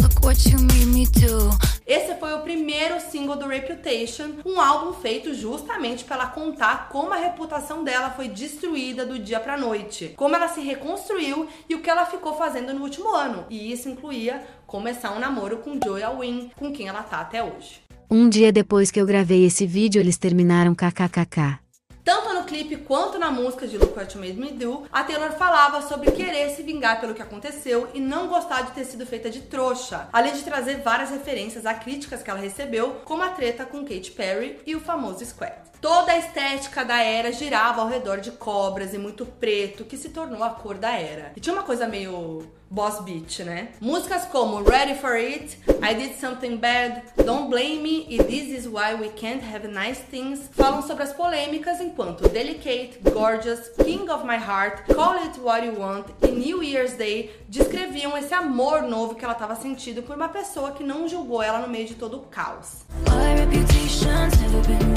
Look 0.00 0.22
what 0.22 0.46
you 0.46 0.58
made 0.58 0.86
me 0.86 1.06
do. 1.06 1.50
Esse 1.84 2.14
foi 2.14 2.32
o 2.32 2.42
primeiro 2.42 3.00
single 3.00 3.34
do 3.34 3.48
Reputation, 3.48 4.36
um 4.46 4.60
álbum 4.60 4.92
feito 4.92 5.34
justamente 5.34 6.04
para 6.04 6.14
ela 6.14 6.26
contar 6.28 6.88
como 6.90 7.12
a 7.12 7.16
reputação 7.16 7.82
dela 7.82 8.10
foi 8.10 8.28
destruída 8.28 9.04
do 9.04 9.18
dia 9.18 9.40
pra 9.40 9.56
noite, 9.56 10.14
como 10.16 10.36
ela 10.36 10.46
se 10.46 10.60
reconstruiu 10.60 11.48
e 11.68 11.74
o 11.74 11.82
que 11.82 11.90
ela 11.90 12.06
ficou 12.06 12.34
fazendo 12.34 12.72
no 12.72 12.82
último 12.82 13.12
ano. 13.12 13.44
E 13.50 13.72
isso 13.72 13.88
incluía 13.88 14.46
começar 14.64 15.10
um 15.10 15.18
namoro 15.18 15.58
com 15.58 15.78
Joey 15.82 16.04
Alwyn, 16.04 16.52
com 16.56 16.72
quem 16.72 16.86
ela 16.86 17.02
tá 17.02 17.20
até 17.20 17.42
hoje. 17.42 17.81
Um 18.14 18.28
dia 18.28 18.52
depois 18.52 18.90
que 18.90 19.00
eu 19.00 19.06
gravei 19.06 19.46
esse 19.46 19.66
vídeo, 19.66 19.98
eles 19.98 20.18
terminaram 20.18 20.74
kkkk. 20.74 21.58
Tanto 22.04 22.34
no 22.34 22.44
clipe 22.44 22.76
quanto 22.76 23.18
na 23.18 23.30
música 23.30 23.66
de 23.66 23.78
Look 23.78 23.96
What 23.96 24.14
You 24.14 24.22
Made 24.22 24.38
Me 24.38 24.50
Do, 24.50 24.82
a 24.92 25.02
Taylor 25.02 25.32
falava 25.32 25.80
sobre 25.80 26.10
querer 26.10 26.50
se 26.50 26.62
vingar 26.62 27.00
pelo 27.00 27.14
que 27.14 27.22
aconteceu 27.22 27.88
e 27.94 28.00
não 28.00 28.28
gostar 28.28 28.64
de 28.64 28.72
ter 28.72 28.84
sido 28.84 29.06
feita 29.06 29.30
de 29.30 29.40
trouxa, 29.40 30.10
além 30.12 30.34
de 30.34 30.42
trazer 30.42 30.82
várias 30.82 31.08
referências 31.08 31.64
a 31.64 31.72
críticas 31.72 32.22
que 32.22 32.28
ela 32.28 32.38
recebeu, 32.38 33.00
como 33.06 33.22
a 33.22 33.30
treta 33.30 33.64
com 33.64 33.82
Katy 33.82 34.10
Perry 34.10 34.58
e 34.66 34.76
o 34.76 34.80
famoso 34.80 35.24
Squad. 35.24 35.71
Toda 35.82 36.12
a 36.12 36.16
estética 36.16 36.84
da 36.84 37.02
era 37.02 37.32
girava 37.32 37.80
ao 37.80 37.88
redor 37.88 38.20
de 38.20 38.30
cobras 38.30 38.94
e 38.94 38.98
muito 38.98 39.26
preto, 39.26 39.84
que 39.84 39.96
se 39.96 40.10
tornou 40.10 40.44
a 40.44 40.50
cor 40.50 40.78
da 40.78 40.92
era. 40.92 41.32
E 41.34 41.40
tinha 41.40 41.52
uma 41.52 41.64
coisa 41.64 41.88
meio 41.88 42.46
boss 42.70 43.00
beat, 43.00 43.40
né? 43.40 43.70
Músicas 43.80 44.24
como 44.26 44.62
Ready 44.62 44.94
for 44.94 45.16
It, 45.16 45.58
I 45.82 45.94
Did 45.96 46.20
Something 46.20 46.58
Bad, 46.58 47.02
Don't 47.24 47.48
Blame 47.48 47.80
Me 47.80 48.06
e 48.08 48.22
This 48.22 48.60
Is 48.60 48.66
Why 48.66 48.94
We 48.94 49.08
Can't 49.08 49.44
Have 49.44 49.66
Nice 49.66 50.02
Things 50.08 50.48
falam 50.52 50.82
sobre 50.82 51.02
as 51.02 51.12
polêmicas 51.12 51.80
enquanto 51.80 52.28
Delicate, 52.28 53.00
Gorgeous, 53.12 53.70
King 53.84 54.08
of 54.08 54.24
My 54.24 54.36
Heart, 54.36 54.94
Call 54.94 55.14
It 55.24 55.40
What 55.40 55.66
You 55.66 55.80
Want 55.80 56.06
e 56.22 56.28
New 56.28 56.62
Year's 56.62 56.92
Day 56.92 57.34
descreviam 57.48 58.16
esse 58.16 58.32
amor 58.32 58.82
novo 58.82 59.16
que 59.16 59.24
ela 59.24 59.34
estava 59.34 59.56
sentindo 59.56 60.00
por 60.04 60.14
uma 60.14 60.28
pessoa 60.28 60.70
que 60.70 60.84
não 60.84 61.08
julgou 61.08 61.42
ela 61.42 61.58
no 61.58 61.68
meio 61.68 61.88
de 61.88 61.96
todo 61.96 62.18
o 62.18 62.20
caos. 62.20 62.84
My 63.08 64.91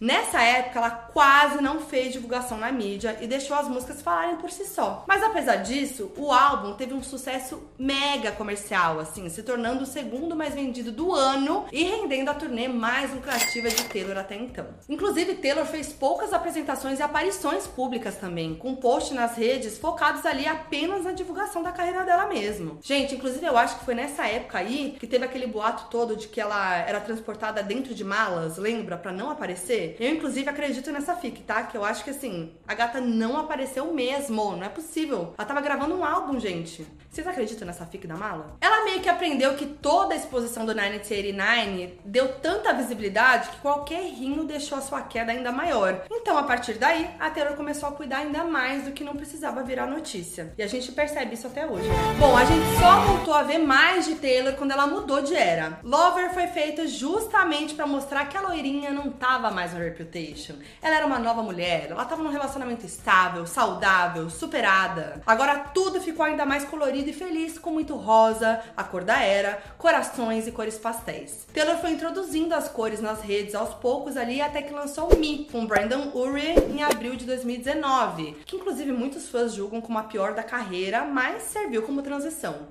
Nessa 0.00 0.40
época, 0.40 0.78
ela 0.78 0.90
quase 0.90 1.60
não 1.60 1.80
fez 1.80 2.12
divulgação 2.12 2.56
na 2.56 2.72
mídia 2.72 3.18
e 3.20 3.26
deixou 3.26 3.56
as 3.56 3.68
músicas 3.68 4.00
falarem 4.00 4.36
por 4.36 4.50
si 4.50 4.64
só. 4.64 5.04
Mas 5.06 5.22
apesar 5.22 5.56
disso, 5.56 6.10
o 6.16 6.32
álbum 6.32 6.74
teve 6.74 6.94
um 6.94 7.02
sucesso 7.02 7.62
mega 7.78 8.32
comercial, 8.32 8.98
assim, 8.98 9.28
se 9.28 9.42
tornando 9.42 9.82
o 9.82 9.86
segundo 9.86 10.34
mais 10.34 10.54
vendido 10.54 10.90
do 10.90 11.14
ano 11.14 11.66
e 11.72 11.84
rendendo 11.84 12.30
a 12.30 12.34
turnê 12.34 12.68
mais 12.68 13.12
lucrativa 13.12 13.68
de 13.68 13.84
Taylor 13.84 14.16
até 14.16 14.36
então. 14.36 14.66
Inclusive, 14.88 15.34
Taylor 15.34 15.66
fez 15.66 15.92
poucas 15.92 16.32
apresentações 16.32 16.98
e 16.98 17.02
aparições 17.02 17.66
públicas 17.66 18.16
também, 18.16 18.54
com 18.54 18.76
posts 18.76 19.14
nas 19.14 19.36
redes 19.36 19.76
focados 19.76 20.24
ali 20.24 20.46
apenas 20.46 21.04
na 21.04 21.12
divulgação 21.12 21.62
da 21.62 21.72
carreira 21.72 22.04
dela 22.04 22.26
mesmo. 22.26 22.78
Gente, 22.80 23.16
inclusive 23.16 23.44
eu 23.44 23.58
acho 23.58 23.78
que 23.78 23.84
foi 23.84 23.94
nessa 23.94 24.26
época 24.26 24.58
aí 24.58 24.96
que 24.98 25.06
teve 25.06 25.24
aquele 25.24 25.46
boato 25.46 25.90
todo 25.90 26.16
de 26.16 26.28
que 26.28 26.40
ela 26.40 26.76
era 26.76 27.00
transportada 27.00 27.62
dentro 27.62 27.94
de 27.94 28.04
malas, 28.04 28.56
lembra, 28.56 29.00
Pra 29.00 29.12
não 29.12 29.30
aparecer. 29.30 29.89
Eu, 29.98 30.10
inclusive, 30.10 30.48
acredito 30.48 30.92
nessa 30.92 31.16
fic, 31.16 31.42
tá? 31.42 31.62
Que 31.64 31.76
eu 31.76 31.84
acho 31.84 32.04
que, 32.04 32.10
assim, 32.10 32.52
a 32.66 32.74
gata 32.74 33.00
não 33.00 33.36
apareceu 33.36 33.92
mesmo. 33.92 34.56
Não 34.56 34.64
é 34.64 34.68
possível. 34.68 35.34
Ela 35.36 35.48
tava 35.48 35.60
gravando 35.60 35.94
um 35.96 36.04
álbum, 36.04 36.38
gente. 36.38 36.86
Vocês 37.10 37.26
acreditam 37.26 37.66
nessa 37.66 37.84
fic 37.86 38.06
da 38.06 38.16
mala? 38.16 38.56
Ela 38.60 38.84
meio 38.84 39.00
que 39.00 39.08
aprendeu 39.08 39.54
que 39.54 39.66
toda 39.66 40.14
a 40.14 40.16
exposição 40.16 40.64
do 40.64 40.72
1989 40.72 41.98
deu 42.04 42.28
tanta 42.34 42.72
visibilidade 42.72 43.50
que 43.50 43.56
qualquer 43.56 44.04
rinho 44.04 44.44
deixou 44.44 44.78
a 44.78 44.80
sua 44.80 45.02
queda 45.02 45.32
ainda 45.32 45.50
maior. 45.50 46.04
Então, 46.08 46.38
a 46.38 46.44
partir 46.44 46.74
daí, 46.74 47.10
a 47.18 47.28
Taylor 47.28 47.54
começou 47.54 47.88
a 47.88 47.92
cuidar 47.92 48.18
ainda 48.18 48.44
mais 48.44 48.84
do 48.84 48.92
que 48.92 49.02
não 49.02 49.16
precisava 49.16 49.62
virar 49.64 49.86
notícia. 49.86 50.54
E 50.56 50.62
a 50.62 50.68
gente 50.68 50.92
percebe 50.92 51.34
isso 51.34 51.48
até 51.48 51.66
hoje. 51.66 51.88
Bom, 52.18 52.36
a 52.36 52.44
gente 52.44 52.78
só 52.78 53.00
voltou 53.00 53.34
a 53.34 53.42
ver 53.42 53.58
mais 53.58 54.06
de 54.06 54.14
Taylor 54.14 54.54
quando 54.54 54.70
ela 54.70 54.86
mudou 54.86 55.20
de 55.20 55.34
era. 55.34 55.80
Lover 55.82 56.32
foi 56.32 56.46
feita 56.46 56.86
justamente 56.86 57.74
pra 57.74 57.86
mostrar 57.86 58.26
que 58.26 58.36
a 58.36 58.40
loirinha 58.40 58.90
não 58.92 59.10
tava 59.10 59.50
mais 59.50 59.72
no 59.72 59.79
Reputation. 59.80 60.54
Ela 60.80 60.96
era 60.96 61.06
uma 61.06 61.18
nova 61.18 61.42
mulher, 61.42 61.88
ela 61.90 62.04
tava 62.04 62.22
num 62.22 62.30
relacionamento 62.30 62.86
estável, 62.86 63.46
saudável, 63.46 64.28
superada. 64.30 65.20
Agora 65.26 65.58
tudo 65.74 66.00
ficou 66.00 66.24
ainda 66.24 66.46
mais 66.46 66.64
colorido 66.64 67.10
e 67.10 67.12
feliz, 67.12 67.58
com 67.58 67.70
muito 67.70 67.96
rosa, 67.96 68.60
a 68.76 68.84
cor 68.84 69.04
da 69.04 69.20
era, 69.20 69.62
corações 69.78 70.46
e 70.46 70.52
cores 70.52 70.78
pastéis. 70.78 71.46
Taylor 71.52 71.76
foi 71.78 71.90
introduzindo 71.90 72.54
as 72.54 72.68
cores 72.68 73.00
nas 73.00 73.20
redes 73.20 73.54
aos 73.54 73.74
poucos 73.74 74.16
ali 74.16 74.40
até 74.40 74.62
que 74.62 74.72
lançou 74.72 75.16
Me, 75.16 75.48
com 75.50 75.66
Brandon 75.66 76.10
Urie 76.14 76.54
em 76.70 76.82
abril 76.82 77.16
de 77.16 77.24
2019, 77.24 78.36
que 78.46 78.56
inclusive 78.56 78.92
muitos 78.92 79.28
fãs 79.28 79.54
julgam 79.54 79.80
como 79.80 79.98
a 79.98 80.04
pior 80.04 80.34
da 80.34 80.42
carreira, 80.42 81.04
mas 81.04 81.42
serviu 81.44 81.82
como 81.82 82.02
transição. 82.02 82.68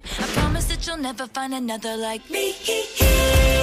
I 2.10 3.59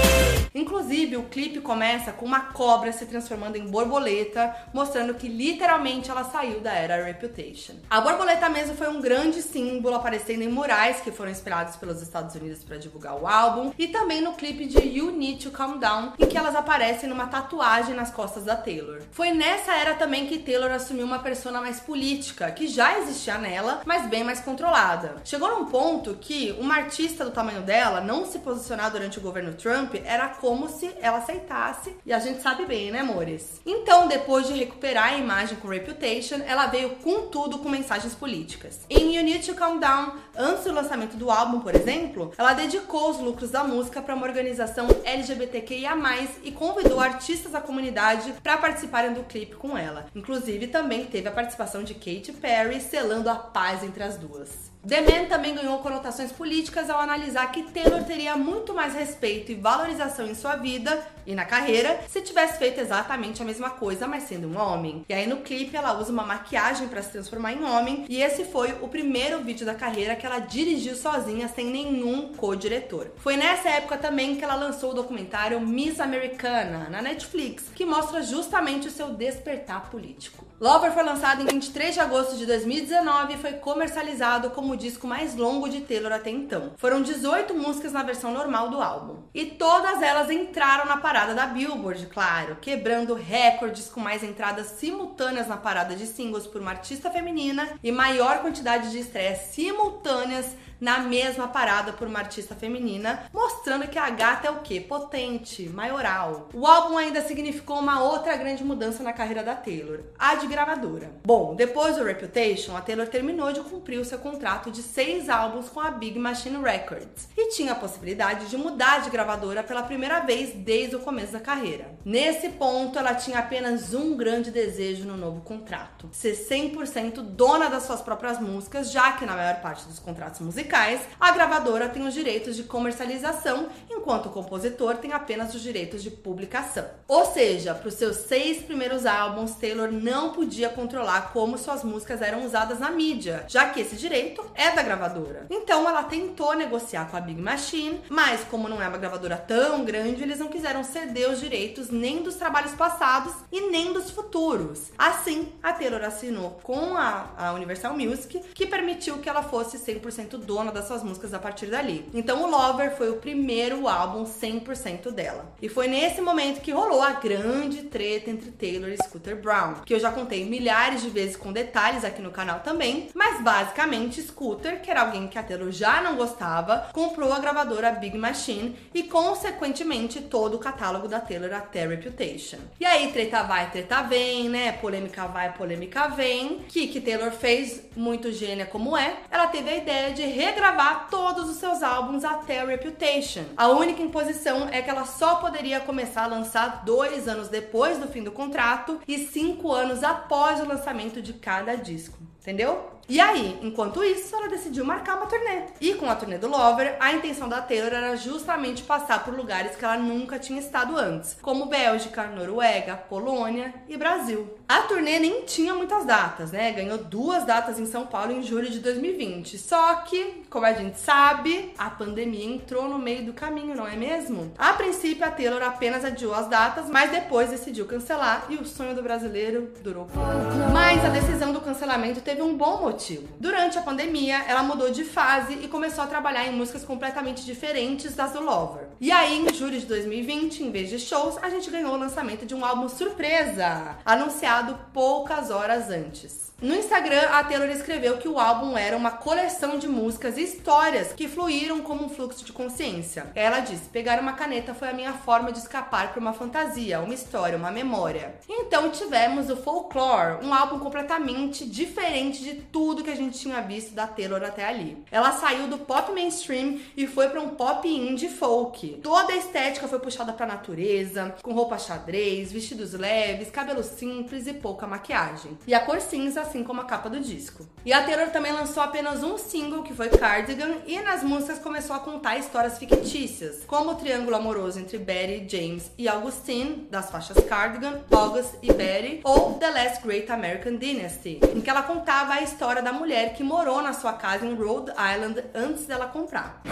Inclusive, 0.56 1.18
o 1.18 1.24
clipe 1.24 1.60
começa 1.60 2.12
com 2.12 2.24
uma 2.24 2.40
cobra 2.40 2.90
se 2.90 3.04
transformando 3.04 3.56
em 3.56 3.66
borboleta, 3.66 4.56
mostrando 4.72 5.12
que 5.12 5.28
literalmente 5.28 6.10
ela 6.10 6.24
saiu 6.24 6.60
da 6.60 6.72
era 6.72 7.04
Reputation. 7.04 7.74
A 7.90 8.00
borboleta 8.00 8.48
mesmo 8.48 8.74
foi 8.74 8.88
um 8.88 9.02
grande 9.02 9.42
símbolo 9.42 9.96
aparecendo 9.96 10.40
em 10.40 10.48
murais 10.48 11.00
que 11.00 11.12
foram 11.12 11.30
inspirados 11.30 11.76
pelos 11.76 12.00
Estados 12.00 12.34
Unidos 12.34 12.64
para 12.64 12.78
divulgar 12.78 13.20
o 13.20 13.26
álbum 13.26 13.70
e 13.78 13.88
também 13.88 14.22
no 14.22 14.32
clipe 14.32 14.64
de 14.64 14.78
You 14.78 15.10
Need 15.10 15.44
to 15.44 15.50
Calm 15.50 15.76
Down, 15.76 16.14
em 16.18 16.24
que 16.24 16.38
elas 16.38 16.56
aparecem 16.56 17.06
numa 17.06 17.26
tatuagem 17.26 17.94
nas 17.94 18.10
costas 18.10 18.44
da 18.44 18.56
Taylor. 18.56 19.02
Foi 19.10 19.32
nessa 19.32 19.74
era 19.74 19.94
também 19.94 20.26
que 20.26 20.38
Taylor 20.38 20.70
assumiu 20.70 21.04
uma 21.04 21.18
persona 21.18 21.60
mais 21.60 21.80
política, 21.80 22.50
que 22.50 22.66
já 22.66 22.98
existia 22.98 23.36
nela, 23.36 23.82
mas 23.84 24.08
bem 24.08 24.24
mais 24.24 24.40
controlada. 24.40 25.16
Chegou 25.22 25.50
num 25.50 25.66
ponto 25.66 26.14
que 26.14 26.56
uma 26.58 26.76
artista 26.76 27.26
do 27.26 27.30
tamanho 27.30 27.60
dela 27.60 28.00
não 28.00 28.24
se 28.24 28.38
posicionar 28.38 28.90
durante 28.90 29.18
o 29.18 29.22
governo 29.22 29.52
Trump 29.52 29.96
era 30.02 30.28
como 30.46 30.68
se 30.68 30.94
ela 31.00 31.18
aceitasse, 31.18 31.96
e 32.06 32.12
a 32.12 32.20
gente 32.20 32.40
sabe 32.40 32.66
bem, 32.66 32.92
né, 32.92 33.00
amores? 33.00 33.60
Então, 33.66 34.06
depois 34.06 34.46
de 34.46 34.52
recuperar 34.52 35.06
a 35.06 35.18
imagem 35.18 35.56
com 35.56 35.66
Reputation, 35.66 36.36
ela 36.46 36.68
veio 36.68 36.90
com 37.02 37.22
tudo 37.22 37.58
com 37.58 37.68
mensagens 37.68 38.14
políticas. 38.14 38.86
Em 38.88 39.16
You 39.16 39.24
Need 39.24 39.44
to 39.44 39.56
Calm 39.56 39.80
Down, 39.80 40.12
antes 40.36 40.62
do 40.62 40.72
lançamento 40.72 41.16
do 41.16 41.32
álbum, 41.32 41.58
por 41.58 41.74
exemplo, 41.74 42.30
ela 42.38 42.52
dedicou 42.52 43.10
os 43.10 43.18
lucros 43.18 43.50
da 43.50 43.64
música 43.64 44.00
para 44.00 44.14
uma 44.14 44.24
organização 44.24 44.86
LGBTQIA+, 45.02 45.96
e 46.44 46.52
convidou 46.52 47.00
artistas 47.00 47.50
da 47.50 47.60
comunidade 47.60 48.32
para 48.40 48.56
participarem 48.56 49.14
do 49.14 49.24
clipe 49.24 49.56
com 49.56 49.76
ela. 49.76 50.06
Inclusive, 50.14 50.68
também 50.68 51.06
teve 51.06 51.26
a 51.26 51.32
participação 51.32 51.82
de 51.82 51.94
Katy 51.94 52.34
Perry, 52.40 52.80
selando 52.80 53.28
a 53.28 53.34
paz 53.34 53.82
entre 53.82 54.04
as 54.04 54.16
duas. 54.16 54.75
The 54.86 55.00
Man 55.00 55.24
também 55.24 55.52
ganhou 55.52 55.78
conotações 55.78 56.30
políticas 56.30 56.88
ao 56.88 57.00
analisar 57.00 57.50
que 57.50 57.64
Taylor 57.72 58.04
teria 58.04 58.36
muito 58.36 58.72
mais 58.72 58.94
respeito 58.94 59.50
e 59.50 59.56
valorização 59.56 60.28
em 60.28 60.34
sua 60.34 60.54
vida 60.54 61.04
e 61.26 61.34
na 61.34 61.44
carreira 61.44 61.98
se 62.08 62.20
tivesse 62.20 62.56
feito 62.56 62.80
exatamente 62.80 63.42
a 63.42 63.44
mesma 63.44 63.70
coisa, 63.70 64.06
mas 64.06 64.22
sendo 64.22 64.46
um 64.46 64.56
homem. 64.56 65.04
E 65.08 65.12
aí 65.12 65.26
no 65.26 65.38
clipe 65.38 65.76
ela 65.76 65.98
usa 65.98 66.12
uma 66.12 66.24
maquiagem 66.24 66.86
para 66.86 67.02
se 67.02 67.10
transformar 67.10 67.52
em 67.52 67.64
homem, 67.64 68.06
e 68.08 68.22
esse 68.22 68.44
foi 68.44 68.78
o 68.80 68.86
primeiro 68.86 69.42
vídeo 69.42 69.66
da 69.66 69.74
carreira 69.74 70.14
que 70.14 70.24
ela 70.24 70.38
dirigiu 70.38 70.94
sozinha 70.94 71.48
sem 71.48 71.66
nenhum 71.66 72.32
co-diretor. 72.34 73.10
Foi 73.16 73.36
nessa 73.36 73.68
época 73.68 73.98
também 73.98 74.36
que 74.36 74.44
ela 74.44 74.54
lançou 74.54 74.92
o 74.92 74.94
documentário 74.94 75.60
Miss 75.60 75.98
Americana 75.98 76.88
na 76.88 77.02
Netflix, 77.02 77.64
que 77.74 77.84
mostra 77.84 78.22
justamente 78.22 78.86
o 78.86 78.92
seu 78.92 79.08
despertar 79.08 79.90
político. 79.90 80.45
Lover 80.58 80.90
foi 80.92 81.02
lançado 81.02 81.42
em 81.42 81.46
23 81.46 81.92
de 81.92 82.00
agosto 82.00 82.34
de 82.34 82.46
2019 82.46 83.34
e 83.34 83.36
foi 83.36 83.52
comercializado 83.54 84.48
como 84.50 84.72
o 84.72 84.76
disco 84.76 85.06
mais 85.06 85.36
longo 85.36 85.68
de 85.68 85.82
Taylor 85.82 86.10
até 86.10 86.30
então. 86.30 86.72
Foram 86.78 87.02
18 87.02 87.52
músicas 87.52 87.92
na 87.92 88.02
versão 88.02 88.32
normal 88.32 88.70
do 88.70 88.80
álbum. 88.80 89.18
E 89.34 89.44
todas 89.44 90.00
elas 90.00 90.30
entraram 90.30 90.86
na 90.86 90.96
parada 90.96 91.34
da 91.34 91.46
Billboard, 91.46 92.06
claro, 92.06 92.56
quebrando 92.56 93.12
recordes 93.12 93.88
com 93.88 94.00
mais 94.00 94.24
entradas 94.24 94.68
simultâneas 94.68 95.46
na 95.46 95.58
parada 95.58 95.94
de 95.94 96.06
singles 96.06 96.46
por 96.46 96.62
uma 96.62 96.70
artista 96.70 97.10
feminina 97.10 97.68
e 97.82 97.92
maior 97.92 98.38
quantidade 98.38 98.90
de 98.90 99.00
estreias 99.00 99.38
simultâneas 99.50 100.56
na 100.80 100.98
mesma 101.00 101.48
parada 101.48 101.92
por 101.92 102.06
uma 102.06 102.18
artista 102.18 102.54
feminina, 102.54 103.24
mostrando 103.32 103.88
que 103.88 103.98
a 103.98 104.10
gata 104.10 104.48
é 104.48 104.50
o 104.50 104.60
que? 104.60 104.80
Potente, 104.80 105.68
maioral. 105.68 106.48
O 106.52 106.66
álbum 106.66 106.96
ainda 106.96 107.22
significou 107.22 107.78
uma 107.78 108.02
outra 108.02 108.36
grande 108.36 108.62
mudança 108.62 109.02
na 109.02 109.12
carreira 109.12 109.42
da 109.42 109.54
Taylor, 109.54 110.00
a 110.18 110.34
de 110.34 110.46
gravadora. 110.46 111.12
Bom, 111.24 111.54
depois 111.54 111.96
do 111.96 112.04
Reputation, 112.04 112.76
a 112.76 112.80
Taylor 112.80 113.06
terminou 113.06 113.52
de 113.52 113.60
cumprir 113.60 113.98
o 113.98 114.04
seu 114.04 114.18
contrato 114.18 114.70
de 114.70 114.82
seis 114.82 115.28
álbuns 115.28 115.68
com 115.68 115.80
a 115.80 115.90
Big 115.90 116.18
Machine 116.18 116.62
Records 116.62 117.28
e 117.36 117.50
tinha 117.50 117.72
a 117.72 117.76
possibilidade 117.76 118.48
de 118.48 118.56
mudar 118.56 119.02
de 119.02 119.10
gravadora 119.10 119.62
pela 119.62 119.82
primeira 119.82 120.20
vez 120.20 120.54
desde 120.54 120.96
o 120.96 121.00
começo 121.00 121.32
da 121.32 121.40
carreira. 121.40 121.96
Nesse 122.04 122.50
ponto, 122.50 122.98
ela 122.98 123.14
tinha 123.14 123.38
apenas 123.38 123.94
um 123.94 124.16
grande 124.16 124.50
desejo 124.50 125.04
no 125.04 125.16
novo 125.16 125.40
contrato: 125.40 126.08
ser 126.12 126.36
100% 126.36 127.22
dona 127.22 127.68
das 127.68 127.84
suas 127.84 128.00
próprias 128.00 128.38
músicas, 128.40 128.90
já 128.90 129.12
que 129.12 129.24
na 129.24 129.34
maior 129.34 129.60
parte 129.60 129.86
dos 129.86 129.98
contratos 129.98 130.40
musicais 130.40 130.65
musicais, 130.66 131.00
a 131.20 131.30
gravadora 131.30 131.88
tem 131.88 132.06
os 132.06 132.12
direitos 132.12 132.56
de 132.56 132.64
comercialização, 132.64 133.68
enquanto 133.88 134.26
o 134.26 134.30
compositor 134.30 134.96
tem 134.96 135.12
apenas 135.12 135.54
os 135.54 135.62
direitos 135.62 136.02
de 136.02 136.10
publicação. 136.10 136.84
Ou 137.06 137.24
seja, 137.26 137.74
para 137.74 137.88
os 137.88 137.94
seus 137.94 138.16
seis 138.16 138.62
primeiros 138.62 139.06
álbuns, 139.06 139.52
Taylor 139.52 139.92
não 139.92 140.32
podia 140.32 140.68
controlar 140.68 141.32
como 141.32 141.56
suas 141.56 141.84
músicas 141.84 142.20
eram 142.20 142.44
usadas 142.44 142.80
na 142.80 142.90
mídia, 142.90 143.44
já 143.48 143.68
que 143.68 143.80
esse 143.80 143.96
direito 143.96 144.44
é 144.54 144.72
da 144.72 144.82
gravadora. 144.82 145.46
Então 145.50 145.88
ela 145.88 146.02
tentou 146.02 146.54
negociar 146.54 147.08
com 147.10 147.16
a 147.16 147.20
Big 147.20 147.40
Machine, 147.40 148.00
mas 148.08 148.42
como 148.44 148.68
não 148.68 148.82
é 148.82 148.88
uma 148.88 148.98
gravadora 148.98 149.36
tão 149.36 149.84
grande, 149.84 150.22
eles 150.22 150.40
não 150.40 150.48
quiseram 150.48 150.82
ceder 150.82 151.30
os 151.30 151.40
direitos 151.40 151.90
nem 151.90 152.22
dos 152.22 152.34
trabalhos 152.34 152.72
passados 152.72 153.32
e 153.52 153.70
nem 153.70 153.92
dos 153.92 154.10
futuros. 154.10 154.90
Assim, 154.98 155.52
a 155.62 155.72
Taylor 155.72 156.02
assinou 156.02 156.58
com 156.62 156.96
a, 156.96 157.30
a 157.38 157.52
Universal 157.52 157.96
Music, 157.96 158.40
que 158.52 158.66
permitiu 158.66 159.18
que 159.18 159.28
ela 159.28 159.42
fosse 159.42 159.78
100% 159.78 160.38
dona 160.56 160.72
das 160.72 160.86
suas 160.86 161.02
músicas 161.02 161.34
a 161.34 161.38
partir 161.38 161.66
dali. 161.66 162.08
Então 162.14 162.42
o 162.42 162.50
Lover 162.50 162.96
foi 162.96 163.10
o 163.10 163.16
primeiro 163.16 163.86
álbum 163.86 164.24
100% 164.24 165.10
dela. 165.10 165.52
E 165.60 165.68
foi 165.68 165.86
nesse 165.86 166.22
momento 166.22 166.62
que 166.62 166.72
rolou 166.72 167.02
a 167.02 167.12
grande 167.12 167.82
treta 167.82 168.30
entre 168.30 168.50
Taylor 168.50 168.88
e 168.88 168.96
Scooter 168.96 169.36
Brown, 169.36 169.74
que 169.84 169.92
eu 169.92 170.00
já 170.00 170.10
contei 170.10 170.46
milhares 170.46 171.02
de 171.02 171.10
vezes 171.10 171.36
com 171.36 171.52
detalhes 171.52 172.04
aqui 172.04 172.22
no 172.22 172.30
canal 172.30 172.60
também, 172.60 173.08
mas 173.14 173.42
basicamente 173.42 174.22
Scooter, 174.22 174.80
que 174.80 174.90
era 174.90 175.02
alguém 175.02 175.28
que 175.28 175.38
a 175.38 175.42
Taylor 175.42 175.70
já 175.70 176.00
não 176.00 176.16
gostava, 176.16 176.88
comprou 176.92 177.32
a 177.34 177.38
gravadora 177.38 177.92
Big 177.92 178.16
Machine 178.16 178.74
e 178.94 179.02
consequentemente 179.02 180.22
todo 180.22 180.54
o 180.54 180.58
catálogo 180.58 181.06
da 181.06 181.20
Taylor 181.20 181.52
até 181.52 181.86
Reputation. 181.86 182.58
E 182.80 182.86
aí 182.86 183.12
treta 183.12 183.42
vai, 183.42 183.70
treta 183.70 184.02
vem, 184.02 184.48
né? 184.48 184.72
Polêmica 184.72 185.26
vai, 185.26 185.52
polêmica 185.52 186.08
vem. 186.08 186.60
Que 186.68 186.88
que 186.88 187.00
Taylor 187.00 187.30
fez, 187.30 187.82
muito 187.94 188.32
gênia 188.32 188.64
como 188.64 188.96
é, 188.96 189.18
ela 189.30 189.48
teve 189.48 189.68
a 189.68 189.76
ideia 189.76 190.14
de 190.14 190.22
regravar 190.46 191.08
todos 191.10 191.50
os 191.50 191.56
seus 191.56 191.82
álbuns 191.82 192.24
até 192.24 192.64
Reputation. 192.64 193.44
A 193.56 193.68
única 193.68 194.00
imposição 194.00 194.68
é 194.70 194.80
que 194.80 194.88
ela 194.88 195.04
só 195.04 195.36
poderia 195.36 195.80
começar 195.80 196.22
a 196.24 196.28
lançar 196.28 196.84
dois 196.84 197.26
anos 197.26 197.48
depois 197.48 197.98
do 197.98 198.06
fim 198.06 198.22
do 198.22 198.30
contrato 198.30 199.00
e 199.08 199.18
cinco 199.26 199.72
anos 199.72 200.04
após 200.04 200.60
o 200.60 200.66
lançamento 200.66 201.20
de 201.20 201.32
cada 201.32 201.74
disco. 201.74 202.16
Entendeu? 202.40 202.92
E 203.08 203.18
aí, 203.18 203.58
enquanto 203.60 204.04
isso, 204.04 204.34
ela 204.36 204.48
decidiu 204.48 204.84
marcar 204.84 205.16
uma 205.16 205.26
turnê. 205.26 205.62
E 205.80 205.94
com 205.94 206.08
a 206.08 206.14
turnê 206.14 206.38
do 206.38 206.48
Lover, 206.48 206.96
a 207.00 207.12
intenção 207.12 207.48
da 207.48 207.60
Taylor 207.60 207.92
era 207.92 208.16
justamente 208.16 208.84
passar 208.84 209.24
por 209.24 209.34
lugares 209.34 209.74
que 209.74 209.84
ela 209.84 209.96
nunca 209.96 210.38
tinha 210.38 210.60
estado 210.60 210.96
antes, 210.96 211.36
como 211.42 211.66
Bélgica, 211.66 212.28
Noruega, 212.28 212.96
Polônia 212.96 213.74
e 213.88 213.96
Brasil. 213.96 214.55
A 214.68 214.82
turnê 214.82 215.20
nem 215.20 215.42
tinha 215.42 215.72
muitas 215.74 216.04
datas, 216.04 216.50
né? 216.50 216.72
Ganhou 216.72 216.98
duas 216.98 217.44
datas 217.44 217.78
em 217.78 217.86
São 217.86 218.04
Paulo 218.04 218.32
em 218.32 218.42
julho 218.42 218.68
de 218.68 218.80
2020. 218.80 219.56
Só 219.58 219.94
que, 219.96 220.42
como 220.50 220.66
a 220.66 220.72
gente 220.72 220.98
sabe, 220.98 221.72
a 221.78 221.88
pandemia 221.88 222.44
entrou 222.44 222.88
no 222.88 222.98
meio 222.98 223.24
do 223.24 223.32
caminho, 223.32 223.76
não 223.76 223.86
é 223.86 223.94
mesmo? 223.94 224.52
A 224.58 224.72
princípio, 224.72 225.24
a 225.24 225.30
Taylor 225.30 225.62
apenas 225.62 226.04
adiou 226.04 226.34
as 226.34 226.48
datas, 226.48 226.90
mas 226.90 227.12
depois 227.12 227.50
decidiu 227.50 227.86
cancelar 227.86 228.46
e 228.48 228.56
o 228.56 228.64
sonho 228.64 228.92
do 228.92 229.04
brasileiro 229.04 229.72
durou 229.84 230.06
pouco. 230.06 230.28
Mas 230.72 231.04
a 231.04 231.10
decisão 231.10 231.52
do 231.52 231.60
cancelamento 231.60 232.20
teve 232.20 232.42
um 232.42 232.56
bom 232.56 232.80
motivo. 232.80 233.28
Durante 233.38 233.78
a 233.78 233.82
pandemia, 233.82 234.42
ela 234.48 234.64
mudou 234.64 234.90
de 234.90 235.04
fase 235.04 235.60
e 235.62 235.68
começou 235.68 236.02
a 236.02 236.08
trabalhar 236.08 236.44
em 236.44 236.52
músicas 236.52 236.84
completamente 236.84 237.44
diferentes 237.44 238.16
das 238.16 238.32
do 238.32 238.40
Lover. 238.42 238.88
E 239.00 239.12
aí, 239.12 239.46
em 239.46 239.54
julho 239.54 239.78
de 239.78 239.86
2020, 239.86 240.64
em 240.64 240.70
vez 240.72 240.90
de 240.90 240.98
shows, 240.98 241.38
a 241.40 241.48
gente 241.48 241.70
ganhou 241.70 241.94
o 241.94 241.96
lançamento 241.96 242.44
de 242.44 242.54
um 242.54 242.64
álbum 242.64 242.88
surpresa, 242.88 243.96
anunciado 244.04 244.55
poucas 244.92 245.50
horas 245.50 245.90
antes. 245.90 246.46
No 246.58 246.74
Instagram, 246.74 247.28
a 247.32 247.44
Taylor 247.44 247.68
escreveu 247.68 248.16
que 248.16 248.26
o 248.26 248.38
álbum 248.40 248.78
era 248.78 248.96
uma 248.96 249.10
coleção 249.10 249.78
de 249.78 249.86
músicas 249.86 250.38
e 250.38 250.42
histórias 250.42 251.12
que 251.12 251.28
fluíram 251.28 251.82
como 251.82 252.06
um 252.06 252.08
fluxo 252.08 252.46
de 252.46 252.52
consciência. 252.52 253.26
Ela 253.34 253.60
disse: 253.60 253.90
pegar 253.90 254.18
uma 254.18 254.32
caneta 254.32 254.72
foi 254.72 254.88
a 254.88 254.94
minha 254.94 255.12
forma 255.12 255.52
de 255.52 255.58
escapar 255.58 256.12
para 256.12 256.20
uma 256.20 256.32
fantasia, 256.32 257.00
uma 257.00 257.12
história, 257.12 257.58
uma 257.58 257.70
memória. 257.70 258.36
Então 258.48 258.88
tivemos 258.88 259.50
o 259.50 259.56
Folklore, 259.56 260.42
um 260.42 260.54
álbum 260.54 260.78
completamente 260.78 261.66
diferente 261.66 262.42
de 262.42 262.54
tudo 262.54 263.04
que 263.04 263.10
a 263.10 263.16
gente 263.16 263.38
tinha 263.38 263.60
visto 263.60 263.92
da 263.92 264.06
Taylor 264.06 264.42
até 264.42 264.66
ali. 264.66 265.04
Ela 265.10 265.32
saiu 265.32 265.68
do 265.68 265.76
pop 265.76 266.10
mainstream 266.12 266.80
e 266.96 267.06
foi 267.06 267.28
para 267.28 267.42
um 267.42 267.50
pop 267.50 267.86
indie 267.86 268.30
folk. 268.30 269.00
Toda 269.02 269.34
a 269.34 269.36
estética 269.36 269.88
foi 269.88 269.98
puxada 269.98 270.32
para 270.32 270.46
natureza, 270.46 271.34
com 271.42 271.52
roupa 271.52 271.76
xadrez, 271.76 272.50
vestidos 272.50 272.94
leves, 272.94 273.50
cabelo 273.50 273.82
simples 273.82 274.45
e 274.46 274.54
pouca 274.54 274.86
maquiagem. 274.86 275.58
E 275.66 275.74
a 275.74 275.80
cor 275.80 276.00
cinza 276.00 276.40
assim 276.40 276.62
como 276.62 276.80
a 276.80 276.84
capa 276.84 277.08
do 277.08 277.20
disco. 277.20 277.66
E 277.84 277.92
a 277.92 278.02
Taylor 278.02 278.28
também 278.30 278.52
lançou 278.52 278.82
apenas 278.82 279.22
um 279.22 279.38
single, 279.38 279.82
que 279.82 279.94
foi 279.94 280.08
Cardigan, 280.08 280.78
e 280.86 280.98
nas 281.00 281.22
músicas 281.22 281.58
começou 281.58 281.94
a 281.94 282.00
contar 282.00 282.36
histórias 282.36 282.78
fictícias, 282.78 283.64
como 283.66 283.90
o 283.90 283.94
triângulo 283.94 284.36
amoroso 284.36 284.78
entre 284.78 284.98
Betty, 284.98 285.46
James 285.48 285.90
e 285.96 286.08
Augustine, 286.08 286.88
das 286.90 287.10
faixas 287.10 287.38
Cardigan, 287.44 288.00
August 288.10 288.54
e 288.62 288.72
Betty, 288.72 289.20
ou 289.24 289.54
The 289.54 289.70
Last 289.70 290.02
Great 290.02 290.30
American 290.30 290.76
Dynasty, 290.76 291.40
em 291.54 291.60
que 291.60 291.70
ela 291.70 291.82
contava 291.82 292.34
a 292.34 292.42
história 292.42 292.82
da 292.82 292.92
mulher 292.92 293.34
que 293.34 293.42
morou 293.42 293.82
na 293.82 293.92
sua 293.92 294.12
casa 294.12 294.44
em 294.44 294.54
Rhode 294.54 294.92
Island 294.92 295.44
antes 295.54 295.86
dela 295.86 296.06
comprar. 296.06 296.62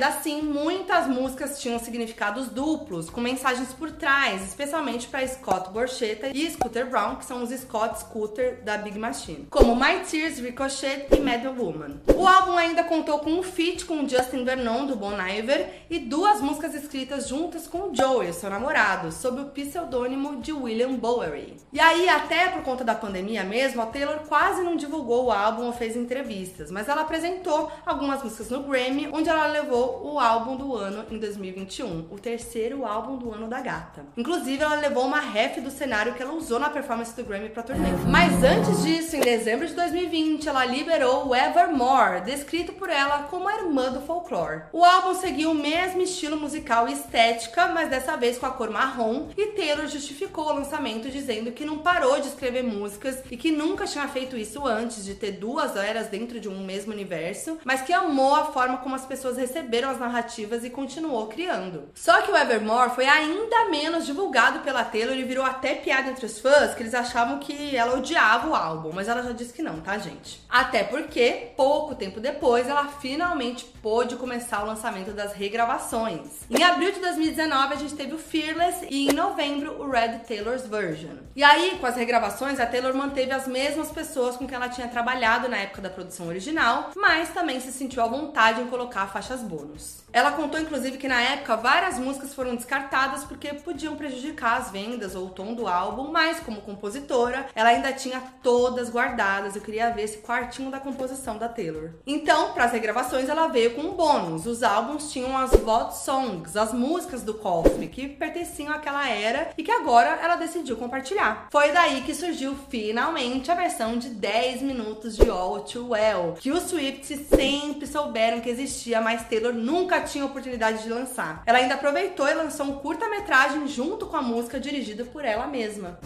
Ainda 0.00 0.08
assim, 0.08 0.40
muitas 0.40 1.06
músicas 1.06 1.60
tinham 1.60 1.78
significados 1.78 2.48
duplos, 2.48 3.10
com 3.10 3.20
mensagens 3.20 3.70
por 3.74 3.92
trás, 3.92 4.42
especialmente 4.48 5.06
para 5.06 5.26
Scott 5.28 5.68
Borchetta 5.70 6.30
e 6.32 6.50
Scooter 6.50 6.88
Brown, 6.88 7.16
que 7.16 7.26
são 7.26 7.42
os 7.42 7.50
Scott 7.50 8.00
Scooter 8.00 8.62
da 8.64 8.78
Big 8.78 8.98
Machine, 8.98 9.46
como 9.50 9.76
My 9.76 10.00
Tears, 10.10 10.38
Ricochet 10.38 11.06
e 11.14 11.20
Mad 11.20 11.44
Woman. 11.44 12.00
O 12.16 12.26
álbum 12.26 12.56
ainda 12.56 12.82
contou 12.82 13.18
com 13.18 13.30
um 13.30 13.42
feat 13.42 13.84
com 13.84 14.08
Justin 14.08 14.42
Vernon 14.42 14.86
do 14.86 14.96
Bon 14.96 15.12
Iver 15.12 15.84
e 15.90 15.98
duas 15.98 16.40
músicas 16.40 16.74
escritas 16.74 17.28
juntas 17.28 17.66
com 17.66 17.94
Joey, 17.94 18.32
seu 18.32 18.48
namorado, 18.48 19.12
sob 19.12 19.42
o 19.42 19.50
pseudônimo 19.50 20.40
de 20.40 20.50
William 20.50 20.94
Bowery. 20.94 21.58
E 21.70 21.78
aí, 21.78 22.08
até 22.08 22.48
por 22.48 22.62
conta 22.62 22.82
da 22.82 22.94
pandemia 22.94 23.44
mesmo, 23.44 23.82
a 23.82 23.86
Taylor 23.86 24.20
quase 24.26 24.62
não 24.62 24.76
divulgou 24.76 25.26
o 25.26 25.30
álbum 25.30 25.66
ou 25.66 25.72
fez 25.74 25.94
entrevistas, 25.94 26.70
mas 26.70 26.88
ela 26.88 27.02
apresentou 27.02 27.70
algumas 27.84 28.22
músicas 28.22 28.48
no 28.48 28.62
Grammy, 28.62 29.06
onde 29.12 29.28
ela 29.28 29.46
levou 29.46 29.89
o 30.02 30.18
álbum 30.18 30.56
do 30.56 30.76
ano 30.76 31.04
em 31.10 31.18
2021, 31.18 32.06
o 32.10 32.18
terceiro 32.18 32.84
álbum 32.86 33.16
do 33.16 33.32
ano 33.32 33.48
da 33.48 33.60
gata. 33.60 34.04
Inclusive, 34.16 34.62
ela 34.62 34.76
levou 34.76 35.06
uma 35.06 35.20
ref 35.20 35.60
do 35.60 35.70
cenário 35.70 36.14
que 36.14 36.22
ela 36.22 36.32
usou 36.32 36.58
na 36.58 36.70
performance 36.70 37.14
do 37.14 37.24
Grammy 37.24 37.48
pra 37.48 37.62
turnê. 37.62 37.90
Mas 38.08 38.42
antes 38.42 38.82
disso, 38.82 39.16
em 39.16 39.20
dezembro 39.20 39.66
de 39.66 39.74
2020, 39.74 40.48
ela 40.48 40.64
liberou 40.64 41.28
o 41.28 41.34
Evermore, 41.34 42.22
descrito 42.22 42.72
por 42.72 42.88
ela 42.88 43.24
como 43.24 43.48
a 43.48 43.56
irmã 43.56 43.90
do 43.90 44.00
folklore. 44.00 44.62
O 44.72 44.84
álbum 44.84 45.14
seguiu 45.14 45.50
o 45.50 45.54
mesmo 45.54 46.02
estilo 46.02 46.36
musical 46.36 46.88
e 46.88 46.92
estética, 46.92 47.68
mas 47.68 47.88
dessa 47.88 48.16
vez 48.16 48.38
com 48.38 48.46
a 48.46 48.50
cor 48.50 48.70
marrom, 48.70 49.28
e 49.36 49.46
Taylor 49.48 49.86
justificou 49.86 50.46
o 50.46 50.52
lançamento 50.52 51.10
dizendo 51.10 51.52
que 51.52 51.64
não 51.64 51.78
parou 51.78 52.20
de 52.20 52.28
escrever 52.28 52.62
músicas 52.62 53.22
e 53.30 53.36
que 53.36 53.50
nunca 53.50 53.86
tinha 53.86 54.06
feito 54.08 54.36
isso 54.36 54.66
antes 54.66 55.04
de 55.04 55.14
ter 55.14 55.32
duas 55.32 55.76
eras 55.76 56.08
dentro 56.08 56.40
de 56.40 56.48
um 56.48 56.64
mesmo 56.64 56.92
universo, 56.92 57.58
mas 57.64 57.82
que 57.82 57.92
amou 57.92 58.34
a 58.34 58.46
forma 58.46 58.78
como 58.78 58.94
as 58.94 59.06
pessoas 59.06 59.36
receberam 59.36 59.79
as 59.88 59.98
narrativas 59.98 60.64
e 60.64 60.70
continuou 60.70 61.26
criando. 61.28 61.88
Só 61.94 62.20
que 62.20 62.30
o 62.30 62.36
Evermore 62.36 62.94
foi 62.94 63.06
ainda 63.06 63.68
menos 63.70 64.04
divulgado 64.04 64.60
pela 64.60 64.84
Taylor 64.84 65.16
e 65.16 65.24
virou 65.24 65.44
até 65.44 65.74
piada 65.74 66.10
entre 66.10 66.26
os 66.26 66.38
fãs, 66.38 66.74
que 66.74 66.82
eles 66.82 66.94
achavam 66.94 67.38
que 67.38 67.74
ela 67.74 67.96
odiava 67.96 68.48
o 68.48 68.54
álbum, 68.54 68.90
mas 68.92 69.08
ela 69.08 69.22
já 69.22 69.32
disse 69.32 69.52
que 69.52 69.62
não, 69.62 69.80
tá, 69.80 69.96
gente? 69.98 70.44
Até 70.48 70.82
porque, 70.82 71.52
pouco 71.56 71.94
tempo 71.94 72.20
depois, 72.20 72.68
ela 72.68 72.86
finalmente 72.86 73.64
pôde 73.64 74.16
começar 74.16 74.62
o 74.62 74.66
lançamento 74.66 75.12
das 75.12 75.32
regravações. 75.32 76.40
Em 76.50 76.62
abril 76.62 76.92
de 76.92 77.00
2019, 77.00 77.74
a 77.74 77.76
gente 77.76 77.94
teve 77.94 78.14
o 78.14 78.18
Fearless 78.18 78.86
e 78.90 79.08
em 79.08 79.12
novembro 79.12 79.80
o 79.80 79.90
Red 79.90 80.20
Taylor's 80.26 80.66
Version. 80.66 81.16
E 81.34 81.42
aí, 81.42 81.78
com 81.80 81.86
as 81.86 81.96
regravações, 81.96 82.58
a 82.60 82.66
Taylor 82.66 82.94
manteve 82.94 83.32
as 83.32 83.46
mesmas 83.46 83.90
pessoas 83.90 84.36
com 84.36 84.46
quem 84.46 84.56
ela 84.56 84.68
tinha 84.68 84.88
trabalhado 84.88 85.48
na 85.48 85.56
época 85.56 85.82
da 85.82 85.90
produção 85.90 86.26
original, 86.28 86.90
mas 86.96 87.30
também 87.30 87.60
se 87.60 87.72
sentiu 87.72 88.02
à 88.02 88.06
vontade 88.06 88.60
em 88.60 88.66
colocar 88.66 89.06
faixas 89.06 89.42
bônus. 89.42 89.69
Ela 90.12 90.32
contou, 90.32 90.60
inclusive, 90.60 90.98
que 90.98 91.06
na 91.06 91.20
época 91.20 91.56
várias 91.56 91.98
músicas 91.98 92.34
foram 92.34 92.56
descartadas 92.56 93.24
porque 93.24 93.54
podiam 93.54 93.96
prejudicar 93.96 94.60
as 94.60 94.70
vendas 94.70 95.14
ou 95.14 95.26
o 95.26 95.30
tom 95.30 95.54
do 95.54 95.68
álbum, 95.68 96.10
mas 96.10 96.40
como 96.40 96.60
compositora, 96.60 97.46
ela 97.54 97.70
ainda 97.70 97.92
tinha 97.92 98.20
todas 98.42 98.90
guardadas. 98.90 99.54
Eu 99.54 99.62
queria 99.62 99.90
ver 99.90 100.02
esse 100.02 100.18
quartinho 100.18 100.70
da 100.70 100.80
composição 100.80 101.38
da 101.38 101.48
Taylor. 101.48 101.90
Então, 102.06 102.52
para 102.52 102.64
as 102.64 102.72
regravações, 102.72 103.28
ela 103.28 103.46
veio 103.46 103.74
com 103.74 103.82
um 103.82 103.94
bônus. 103.94 104.46
Os 104.46 104.62
álbuns 104.62 105.12
tinham 105.12 105.36
as 105.36 105.52
Vault 105.52 105.96
Songs, 105.96 106.56
as 106.56 106.72
músicas 106.72 107.22
do 107.22 107.34
cofre, 107.34 107.86
que 107.86 108.08
pertenciam 108.08 108.72
àquela 108.72 109.08
era 109.08 109.52
e 109.56 109.62
que 109.62 109.70
agora 109.70 110.18
ela 110.22 110.36
decidiu 110.36 110.76
compartilhar. 110.76 111.46
Foi 111.50 111.70
daí 111.70 112.02
que 112.02 112.14
surgiu 112.14 112.56
finalmente 112.68 113.50
a 113.50 113.54
versão 113.54 113.96
de 113.96 114.08
10 114.08 114.62
minutos 114.62 115.16
de 115.16 115.28
All 115.30 115.60
Too 115.60 115.90
Well, 115.90 116.34
que 116.38 116.50
os 116.50 116.64
Swifts 116.64 117.28
sempre 117.28 117.86
souberam 117.86 118.40
que 118.40 118.48
existia, 118.48 119.00
mas 119.00 119.26
Taylor 119.28 119.52
nunca 119.60 120.00
tinha 120.00 120.24
oportunidade 120.24 120.82
de 120.82 120.88
lançar. 120.88 121.42
Ela 121.46 121.58
ainda 121.58 121.74
aproveitou 121.74 122.26
e 122.28 122.34
lançou 122.34 122.66
um 122.66 122.72
curta-metragem 122.78 123.68
junto 123.68 124.06
com 124.06 124.16
a 124.16 124.22
música 124.22 124.58
dirigido 124.58 125.04
por 125.06 125.24
ela 125.24 125.46
mesma. 125.46 125.98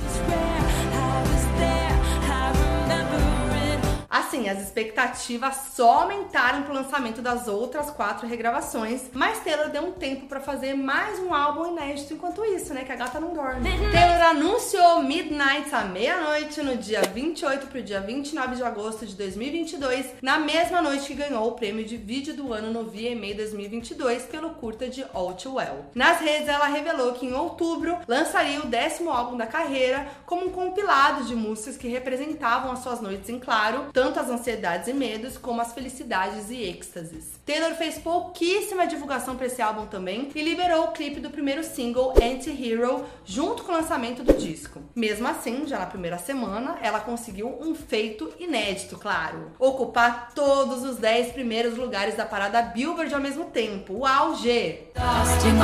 Assim, 4.15 4.49
as 4.49 4.63
expectativas 4.63 5.57
só 5.75 6.03
aumentaram 6.03 6.63
pro 6.63 6.73
lançamento 6.73 7.21
das 7.21 7.49
outras 7.49 7.91
quatro 7.91 8.29
regravações, 8.29 9.11
mas 9.13 9.41
Taylor 9.41 9.71
deu 9.71 9.87
um 9.87 9.91
tempo 9.91 10.27
pra 10.27 10.39
fazer 10.39 10.73
mais 10.73 11.19
um 11.19 11.35
álbum 11.35 11.73
inédito 11.73 12.15
enquanto 12.15 12.45
isso, 12.45 12.73
né? 12.73 12.85
Que 12.85 12.93
a 12.93 12.95
gata 12.95 13.19
não 13.19 13.35
dorme. 13.35 13.69
Taylor 13.91 14.23
anunciou 14.29 15.03
Midnight 15.03 15.75
à 15.75 15.81
meia-noite 15.81 16.63
no 16.63 16.77
dia 16.77 17.03
28 17.03 17.67
pro 17.67 17.83
dia 17.83 18.01
29 18.01 18.55
de 18.55 18.63
agosto 18.63 19.05
de 19.05 19.17
2022, 19.17 20.07
na 20.23 20.39
mesma 20.39 20.81
noite 20.81 21.09
que 21.09 21.15
ganhou 21.15 21.49
o 21.49 21.53
prêmio 21.55 21.85
de 21.85 21.97
vídeo 21.97 22.37
do 22.37 22.53
ano 22.53 22.73
no 22.73 22.85
VMA 22.85 23.35
2022 23.35 24.27
pelo 24.27 24.51
curta 24.51 24.89
de 24.89 25.05
All 25.13 25.35
Too 25.35 25.57
Well. 25.57 25.87
Nas 25.93 26.21
redes, 26.21 26.47
ela 26.47 26.67
revelou 26.67 27.15
que 27.15 27.27
em 27.27 27.33
outubro 27.33 27.99
lançaria 28.07 28.61
o 28.61 28.67
décimo 28.67 29.11
álbum 29.11 29.37
da 29.37 29.49
carreira 29.49 30.07
como 30.25 30.47
um 30.47 30.51
compilado 30.51 31.25
de 31.25 31.35
músicas 31.35 31.77
que 31.77 31.89
representavam 31.89 32.71
as 32.71 32.79
suas 32.79 33.01
noites 33.01 33.29
em 33.29 33.41
claro, 33.41 33.87
tanto 33.93 34.04
as 34.09 34.29
ansiedades 34.29 34.89
e 34.89 34.93
medos 34.93 35.39
como 35.39 35.61
as 35.61 35.73
felicidades 35.73 36.51
e 36.51 36.63
êxtases. 36.63 37.33
Taylor 37.47 37.75
fez 37.75 37.99
pouquíssima 37.99 38.87
divulgação 38.87 39.37
para 39.37 39.47
esse 39.47 39.63
álbum 39.63 39.87
também 39.87 40.31
e 40.35 40.43
liberou 40.43 40.85
o 40.85 40.93
clipe 40.93 41.21
do 41.21 41.31
primeiro 41.31 41.63
single 41.63 42.13
Anti-Hero 42.21 43.05
junto 43.25 43.63
com 43.63 43.73
o 43.73 43.75
lançamento 43.75 44.23
do 44.23 44.35
disco. 44.35 44.81
Mesmo 44.95 45.27
assim, 45.29 45.67
já 45.67 45.79
na 45.79 45.87
primeira 45.87 46.19
semana, 46.19 46.79
ela 46.83 47.01
conseguiu 47.01 47.57
um 47.61 47.75
feito 47.75 48.33
inédito, 48.39 48.99
claro: 48.99 49.53
ocupar 49.59 50.33
todos 50.35 50.83
os 50.83 50.97
10 50.97 51.33
primeiros 51.33 51.77
lugares 51.77 52.17
da 52.17 52.25
parada 52.25 52.63
Billboard 52.63 53.15
ao 53.15 53.21
mesmo 53.21 53.47
tempo, 53.47 53.95
o 53.95 54.07
auge. 54.07 54.81
Austin 54.97 55.55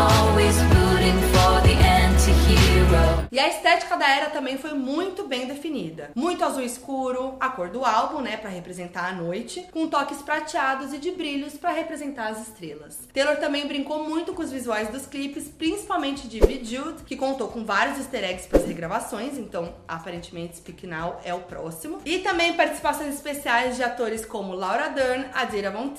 E 3.32 3.38
a 3.38 3.46
estética 3.46 3.96
da 3.96 4.08
era 4.08 4.28
também 4.28 4.58
foi 4.58 4.72
muito 4.72 5.22
bem 5.28 5.46
definida. 5.46 6.10
Muito 6.16 6.44
azul 6.44 6.62
escuro, 6.62 7.36
a 7.38 7.48
cor 7.48 7.68
do 7.68 7.84
álbum, 7.84 8.20
né, 8.20 8.36
para 8.36 8.50
representar 8.50 9.08
a 9.08 9.12
noite, 9.12 9.68
com 9.70 9.86
toques 9.86 10.20
prateados 10.20 10.92
e 10.92 10.98
de 10.98 11.12
brilhos 11.12 11.54
para 11.54 11.70
representar 11.70 12.28
as 12.30 12.48
estrelas. 12.48 12.98
Taylor 13.14 13.36
também 13.36 13.68
brincou 13.68 14.02
muito 14.02 14.34
com 14.34 14.42
os 14.42 14.50
visuais 14.50 14.88
dos 14.88 15.06
clipes, 15.06 15.46
principalmente 15.46 16.26
de 16.26 16.40
Be 16.40 16.64
Jude, 16.64 17.04
que 17.04 17.16
contou 17.16 17.46
com 17.46 17.64
vários 17.64 17.98
easter 17.98 18.24
eggs 18.24 18.48
para 18.48 18.58
as 18.58 18.66
regravações, 18.66 19.38
então 19.38 19.76
aparentemente 19.86 20.56
Speak 20.56 20.84
Now 20.84 21.20
é 21.24 21.32
o 21.32 21.40
próximo. 21.40 22.00
E 22.04 22.18
também 22.18 22.54
participações 22.54 23.14
especiais 23.14 23.76
de 23.76 23.84
atores 23.84 24.26
como 24.26 24.54
Laura 24.54 24.88
Dern, 24.88 25.26
Adira 25.32 25.70
Von 25.70 25.94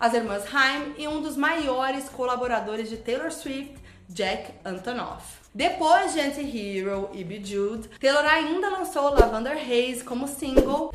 as 0.00 0.12
irmãs 0.12 0.44
Haim 0.52 0.94
e 0.98 1.06
um 1.06 1.22
dos 1.22 1.36
maiores 1.36 2.08
colaboradores 2.08 2.88
de 2.90 2.96
Taylor 2.96 3.30
Swift, 3.30 3.74
Jack 4.08 4.54
Antonoff. 4.64 5.43
Depois 5.56 6.12
de 6.12 6.18
Anti-Hero 6.20 7.10
e 7.12 7.22
Be 7.22 7.40
Jude, 7.40 7.88
Taylor 8.00 8.24
ainda 8.24 8.70
lançou 8.70 9.10
Lavender 9.10 9.56
Haze 9.56 10.02
como 10.02 10.26
single, 10.26 10.90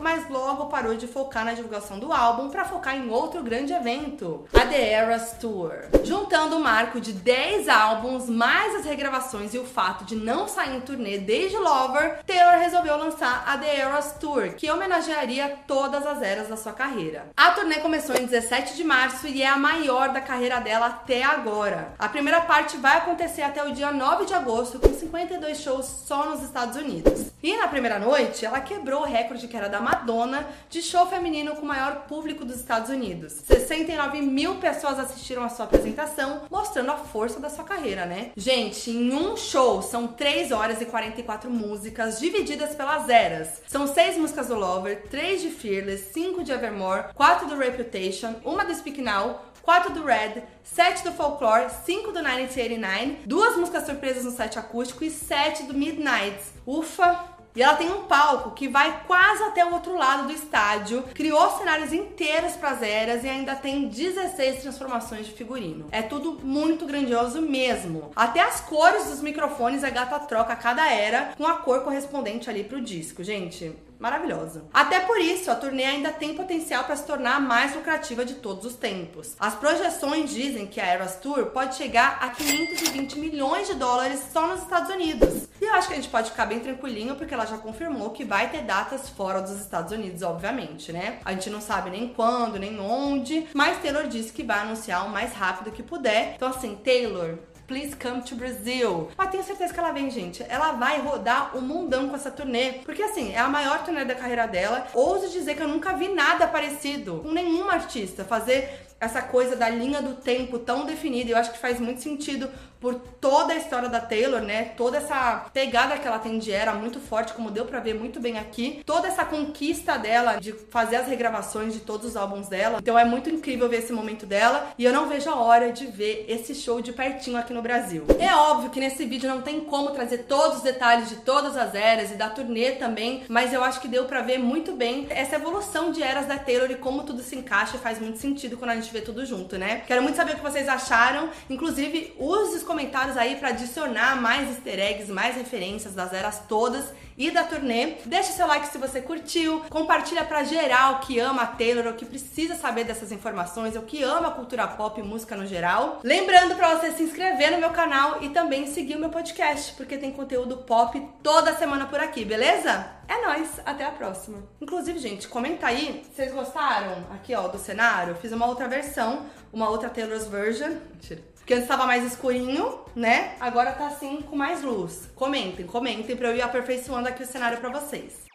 mas 0.00 0.28
logo 0.28 0.66
parou 0.66 0.94
de 0.94 1.06
focar 1.06 1.44
na 1.44 1.52
divulgação 1.52 1.98
do 1.98 2.12
álbum 2.12 2.48
para 2.48 2.64
focar 2.64 2.96
em 2.96 3.10
outro 3.10 3.42
grande 3.42 3.72
evento, 3.72 4.46
a 4.52 4.66
The 4.66 4.92
Eras 4.92 5.36
Tour. 5.40 5.72
Juntando 6.04 6.56
o 6.56 6.60
marco 6.60 7.00
de 7.00 7.12
10 7.12 7.68
álbuns, 7.68 8.28
mais 8.28 8.76
as 8.76 8.84
regravações 8.84 9.54
e 9.54 9.58
o 9.58 9.64
fato 9.64 10.04
de 10.04 10.16
não 10.16 10.48
sair 10.48 10.76
em 10.76 10.80
turnê 10.80 11.18
desde 11.18 11.56
Lover, 11.56 12.20
Taylor 12.26 12.58
resolveu 12.58 12.96
lançar 12.96 13.44
a 13.46 13.56
The 13.58 13.76
Eras 13.76 14.14
Tour, 14.18 14.54
que 14.54 14.70
homenagearia 14.70 15.58
todas 15.66 16.06
as 16.06 16.22
eras 16.22 16.48
da 16.48 16.56
sua 16.56 16.72
carreira. 16.72 17.26
A 17.36 17.50
turnê 17.50 17.76
começou 17.76 18.16
em 18.16 18.26
17 18.26 18.74
de 18.76 18.84
março 18.84 19.26
e 19.26 19.42
é 19.42 19.48
a 19.48 19.56
maior 19.56 20.10
da 20.10 20.20
carreira 20.20 20.60
dela 20.60 20.86
até 20.86 21.22
agora. 21.22 21.94
A 21.98 22.08
primeira 22.08 22.40
parte 22.40 22.76
vai 22.76 22.98
acontecer 22.98 23.42
até 23.42 23.62
o 23.62 23.72
dia 23.72 23.92
9 23.92 24.24
de 24.24 24.34
agosto, 24.34 24.78
com 24.78 24.92
52 24.92 25.60
shows 25.60 25.86
só 26.06 26.26
nos 26.26 26.42
Estados 26.42 26.76
Unidos. 26.76 27.30
E 27.42 27.56
na 27.56 27.68
primeira 27.68 27.98
noite, 27.98 28.44
ela 28.44 28.60
quebrou 28.60 29.02
o 29.02 29.06
recorde 29.06 29.48
que 29.48 29.56
era 29.56 29.68
da 29.68 29.80
Madonna 29.90 30.46
de 30.68 30.80
show 30.80 31.06
feminino 31.06 31.56
com 31.56 31.62
o 31.62 31.66
maior 31.66 32.02
público 32.06 32.44
dos 32.44 32.56
Estados 32.56 32.90
Unidos. 32.90 33.32
69 33.44 34.20
mil 34.22 34.56
pessoas 34.56 35.00
assistiram 35.00 35.42
a 35.42 35.48
sua 35.48 35.64
apresentação, 35.64 36.42
mostrando 36.48 36.92
a 36.92 36.96
força 36.96 37.40
da 37.40 37.50
sua 37.50 37.64
carreira, 37.64 38.06
né? 38.06 38.30
Gente, 38.36 38.90
em 38.90 39.12
um 39.12 39.36
show 39.36 39.82
são 39.82 40.06
3 40.06 40.52
horas 40.52 40.80
e 40.80 40.86
44 40.86 41.50
músicas 41.50 42.20
divididas 42.20 42.74
pelas 42.76 43.08
eras. 43.08 43.60
São 43.66 43.86
6 43.86 44.16
músicas 44.18 44.46
do 44.46 44.54
Lover, 44.54 45.08
3 45.10 45.42
de 45.42 45.50
Fearless, 45.50 46.12
5 46.12 46.44
de 46.44 46.52
Evermore, 46.52 47.12
4 47.14 47.48
do 47.48 47.56
Reputation, 47.56 48.36
uma 48.44 48.64
do 48.64 48.74
Speak 48.74 49.02
Now, 49.02 49.40
4 49.62 49.92
do 49.92 50.04
Red, 50.04 50.42
7 50.62 51.04
do 51.04 51.12
Folklore, 51.12 51.68
5 51.84 52.12
do 52.12 52.20
1989, 52.20 53.18
duas 53.26 53.56
músicas 53.56 53.84
surpresas 53.84 54.24
no 54.24 54.30
set 54.30 54.58
acústico 54.58 55.04
e 55.04 55.10
7 55.10 55.64
do 55.64 55.74
Midnights. 55.74 56.52
Ufa! 56.66 57.29
E 57.54 57.62
ela 57.62 57.74
tem 57.74 57.90
um 57.90 58.04
palco 58.04 58.52
que 58.52 58.68
vai 58.68 59.02
quase 59.06 59.42
até 59.42 59.64
o 59.64 59.72
outro 59.72 59.96
lado 59.96 60.26
do 60.26 60.32
estádio, 60.32 61.02
criou 61.14 61.58
cenários 61.58 61.92
inteiros 61.92 62.52
para 62.52 62.70
as 62.70 62.82
eras 62.82 63.24
e 63.24 63.28
ainda 63.28 63.56
tem 63.56 63.88
16 63.88 64.62
transformações 64.62 65.26
de 65.26 65.32
figurino. 65.32 65.86
É 65.90 66.02
tudo 66.02 66.38
muito 66.44 66.86
grandioso 66.86 67.42
mesmo. 67.42 68.12
Até 68.14 68.40
as 68.40 68.60
cores 68.60 69.06
dos 69.06 69.20
microfones 69.20 69.82
a 69.82 69.90
gata 69.90 70.18
troca 70.20 70.52
a 70.52 70.56
cada 70.56 70.88
era 70.88 71.32
com 71.36 71.46
a 71.46 71.54
cor 71.54 71.82
correspondente 71.82 72.48
ali 72.48 72.62
pro 72.62 72.80
disco, 72.80 73.24
gente. 73.24 73.74
Maravilhosa. 74.00 74.64
Até 74.72 75.00
por 75.00 75.18
isso, 75.20 75.50
a 75.50 75.54
turnê 75.54 75.84
ainda 75.84 76.10
tem 76.10 76.34
potencial 76.34 76.84
para 76.84 76.96
se 76.96 77.04
tornar 77.04 77.36
a 77.36 77.40
mais 77.40 77.74
lucrativa 77.74 78.24
de 78.24 78.36
todos 78.36 78.64
os 78.64 78.74
tempos. 78.74 79.36
As 79.38 79.54
projeções 79.54 80.30
dizem 80.30 80.66
que 80.66 80.80
a 80.80 80.86
Eras 80.86 81.16
Tour 81.16 81.46
pode 81.46 81.74
chegar 81.76 82.16
a 82.22 82.30
520 82.30 83.18
milhões 83.18 83.68
de 83.68 83.74
dólares 83.74 84.20
só 84.32 84.46
nos 84.46 84.62
Estados 84.62 84.88
Unidos. 84.90 85.46
E 85.60 85.64
eu 85.66 85.74
acho 85.74 85.88
que 85.88 85.92
a 85.92 85.96
gente 85.96 86.08
pode 86.08 86.30
ficar 86.30 86.46
bem 86.46 86.60
tranquilinho 86.60 87.14
porque 87.14 87.34
ela 87.34 87.44
já 87.44 87.58
confirmou 87.58 88.08
que 88.10 88.24
vai 88.24 88.48
ter 88.48 88.62
datas 88.62 89.10
fora 89.10 89.42
dos 89.42 89.60
Estados 89.60 89.92
Unidos, 89.92 90.22
obviamente, 90.22 90.90
né? 90.90 91.18
A 91.22 91.32
gente 91.32 91.50
não 91.50 91.60
sabe 91.60 91.90
nem 91.90 92.08
quando, 92.08 92.58
nem 92.58 92.80
onde, 92.80 93.46
mas 93.54 93.82
Taylor 93.82 94.06
disse 94.06 94.32
que 94.32 94.42
vai 94.42 94.60
anunciar 94.60 95.04
o 95.04 95.10
mais 95.10 95.34
rápido 95.34 95.70
que 95.70 95.82
puder. 95.82 96.32
Então 96.36 96.48
assim, 96.48 96.74
Taylor, 96.76 97.38
Please 97.70 97.94
Come 97.94 98.20
to 98.22 98.34
Brazil. 98.34 99.12
Mas 99.16 99.30
tenho 99.30 99.44
certeza 99.44 99.72
que 99.72 99.78
ela 99.78 99.92
vem, 99.92 100.10
gente. 100.10 100.44
Ela 100.48 100.72
vai 100.72 101.00
rodar 101.00 101.56
o 101.56 101.62
mundão 101.62 102.08
com 102.08 102.16
essa 102.16 102.28
turnê. 102.28 102.80
Porque 102.84 103.00
assim, 103.00 103.32
é 103.32 103.38
a 103.38 103.48
maior 103.48 103.84
turnê 103.84 104.04
da 104.04 104.16
carreira 104.16 104.48
dela. 104.48 104.88
Ouso 104.92 105.28
dizer 105.28 105.54
que 105.54 105.62
eu 105.62 105.68
nunca 105.68 105.92
vi 105.92 106.08
nada 106.08 106.48
parecido 106.48 107.20
com 107.22 107.30
nenhuma 107.30 107.74
artista 107.74 108.24
fazer 108.24 108.88
essa 108.98 109.22
coisa 109.22 109.54
da 109.54 109.70
linha 109.70 110.02
do 110.02 110.14
tempo 110.14 110.58
tão 110.58 110.84
definida. 110.84 111.30
Eu 111.30 111.36
acho 111.36 111.52
que 111.52 111.58
faz 111.58 111.78
muito 111.78 112.02
sentido 112.02 112.50
por 112.80 112.94
toda 112.94 113.52
a 113.52 113.56
história 113.56 113.88
da 113.88 114.00
Taylor, 114.00 114.40
né? 114.40 114.72
Toda 114.76 114.96
essa 114.96 115.46
pegada 115.52 115.98
que 115.98 116.06
ela 116.06 116.18
tem 116.18 116.38
de 116.38 116.50
era 116.50 116.72
muito 116.72 116.98
forte, 116.98 117.34
como 117.34 117.50
deu 117.50 117.66
pra 117.66 117.80
ver 117.80 117.94
muito 117.94 118.18
bem 118.18 118.38
aqui. 118.38 118.82
Toda 118.86 119.06
essa 119.06 119.24
conquista 119.24 119.98
dela 119.98 120.40
de 120.40 120.52
fazer 120.52 120.96
as 120.96 121.06
regravações 121.06 121.74
de 121.74 121.80
todos 121.80 122.06
os 122.06 122.16
álbuns 122.16 122.48
dela. 122.48 122.78
Então 122.80 122.98
é 122.98 123.04
muito 123.04 123.28
incrível 123.28 123.68
ver 123.68 123.78
esse 123.78 123.92
momento 123.92 124.24
dela 124.24 124.72
e 124.78 124.84
eu 124.84 124.92
não 124.92 125.08
vejo 125.08 125.28
a 125.28 125.36
hora 125.36 125.72
de 125.72 125.86
ver 125.86 126.24
esse 126.28 126.54
show 126.54 126.80
de 126.80 126.92
pertinho 126.92 127.36
aqui 127.36 127.52
no 127.52 127.62
Brasil. 127.62 128.04
É 128.18 128.34
óbvio 128.34 128.70
que 128.70 128.80
nesse 128.80 129.04
vídeo 129.04 129.28
não 129.28 129.42
tem 129.42 129.60
como 129.60 129.90
trazer 129.90 130.18
todos 130.24 130.58
os 130.58 130.62
detalhes 130.62 131.08
de 131.08 131.16
todas 131.16 131.56
as 131.56 131.74
eras 131.74 132.10
e 132.10 132.14
da 132.14 132.30
turnê 132.30 132.72
também, 132.72 133.24
mas 133.28 133.52
eu 133.52 133.62
acho 133.62 133.80
que 133.80 133.88
deu 133.88 134.04
pra 134.04 134.22
ver 134.22 134.38
muito 134.38 134.72
bem 134.72 135.06
essa 135.10 135.36
evolução 135.36 135.92
de 135.92 136.02
eras 136.02 136.26
da 136.26 136.38
Taylor 136.38 136.70
e 136.70 136.76
como 136.76 137.02
tudo 137.02 137.22
se 137.22 137.36
encaixa 137.36 137.76
e 137.76 137.80
faz 137.80 137.98
muito 137.98 138.18
sentido 138.18 138.56
quando 138.56 138.70
a 138.70 138.76
gente 138.76 138.92
vê 138.92 139.00
tudo 139.00 139.24
junto, 139.26 139.58
né? 139.58 139.82
Quero 139.86 140.02
muito 140.02 140.16
saber 140.16 140.32
o 140.32 140.36
que 140.36 140.42
vocês 140.42 140.68
acharam. 140.68 141.30
Inclusive, 141.48 142.14
os 142.18 142.54
comentários 142.70 143.16
aí 143.16 143.34
pra 143.34 143.48
adicionar 143.48 144.14
mais 144.22 144.48
easter 144.48 144.78
eggs, 144.78 145.10
mais 145.10 145.34
referências 145.34 145.92
das 145.92 146.12
eras 146.12 146.44
todas 146.48 146.84
e 147.18 147.28
da 147.28 147.42
turnê. 147.42 147.96
Deixa 148.06 148.30
seu 148.30 148.46
like 148.46 148.68
se 148.68 148.78
você 148.78 149.00
curtiu, 149.00 149.64
compartilha 149.68 150.24
pra 150.24 150.44
geral 150.44 151.00
que 151.00 151.18
ama 151.18 151.42
a 151.42 151.46
Taylor 151.48 151.88
ou 151.88 151.94
que 151.94 152.06
precisa 152.06 152.54
saber 152.54 152.84
dessas 152.84 153.10
informações 153.10 153.74
ou 153.74 153.82
que 153.82 154.04
ama 154.04 154.30
cultura 154.30 154.68
pop 154.68 155.00
e 155.00 155.02
música 155.02 155.34
no 155.34 155.46
geral. 155.46 155.98
Lembrando 156.04 156.54
pra 156.54 156.76
você 156.76 156.92
se 156.92 157.02
inscrever 157.02 157.50
no 157.50 157.58
meu 157.58 157.70
canal 157.70 158.22
e 158.22 158.28
também 158.28 158.68
seguir 158.68 158.94
o 158.94 159.00
meu 159.00 159.10
podcast, 159.10 159.72
porque 159.72 159.98
tem 159.98 160.12
conteúdo 160.12 160.58
pop 160.58 161.04
toda 161.24 161.56
semana 161.56 161.86
por 161.86 161.98
aqui, 161.98 162.24
beleza? 162.24 162.88
É 163.08 163.26
nóis, 163.26 163.60
até 163.66 163.84
a 163.84 163.90
próxima. 163.90 164.44
Inclusive, 164.60 165.00
gente, 165.00 165.26
comenta 165.26 165.66
aí, 165.66 166.04
vocês 166.14 166.32
gostaram 166.32 167.04
aqui, 167.12 167.34
ó, 167.34 167.48
do 167.48 167.58
cenário? 167.58 168.14
Fiz 168.14 168.30
uma 168.30 168.46
outra 168.46 168.68
versão, 168.68 169.26
uma 169.52 169.68
outra 169.68 169.90
Taylor's 169.90 170.28
version. 170.28 170.76
Mentira. 170.92 171.29
Porque 171.50 171.58
antes 171.58 171.68
tava 171.68 171.84
mais 171.84 172.04
escurinho, 172.04 172.78
né? 172.94 173.34
Agora 173.40 173.72
tá 173.72 173.88
assim 173.88 174.22
com 174.22 174.36
mais 174.36 174.62
luz. 174.62 175.08
Comentem, 175.16 175.66
comentem 175.66 176.16
pra 176.16 176.28
eu 176.28 176.36
ir 176.36 176.42
aperfeiçoando 176.42 177.08
aqui 177.08 177.24
o 177.24 177.26
cenário 177.26 177.58
pra 177.58 177.68
vocês. 177.68 178.29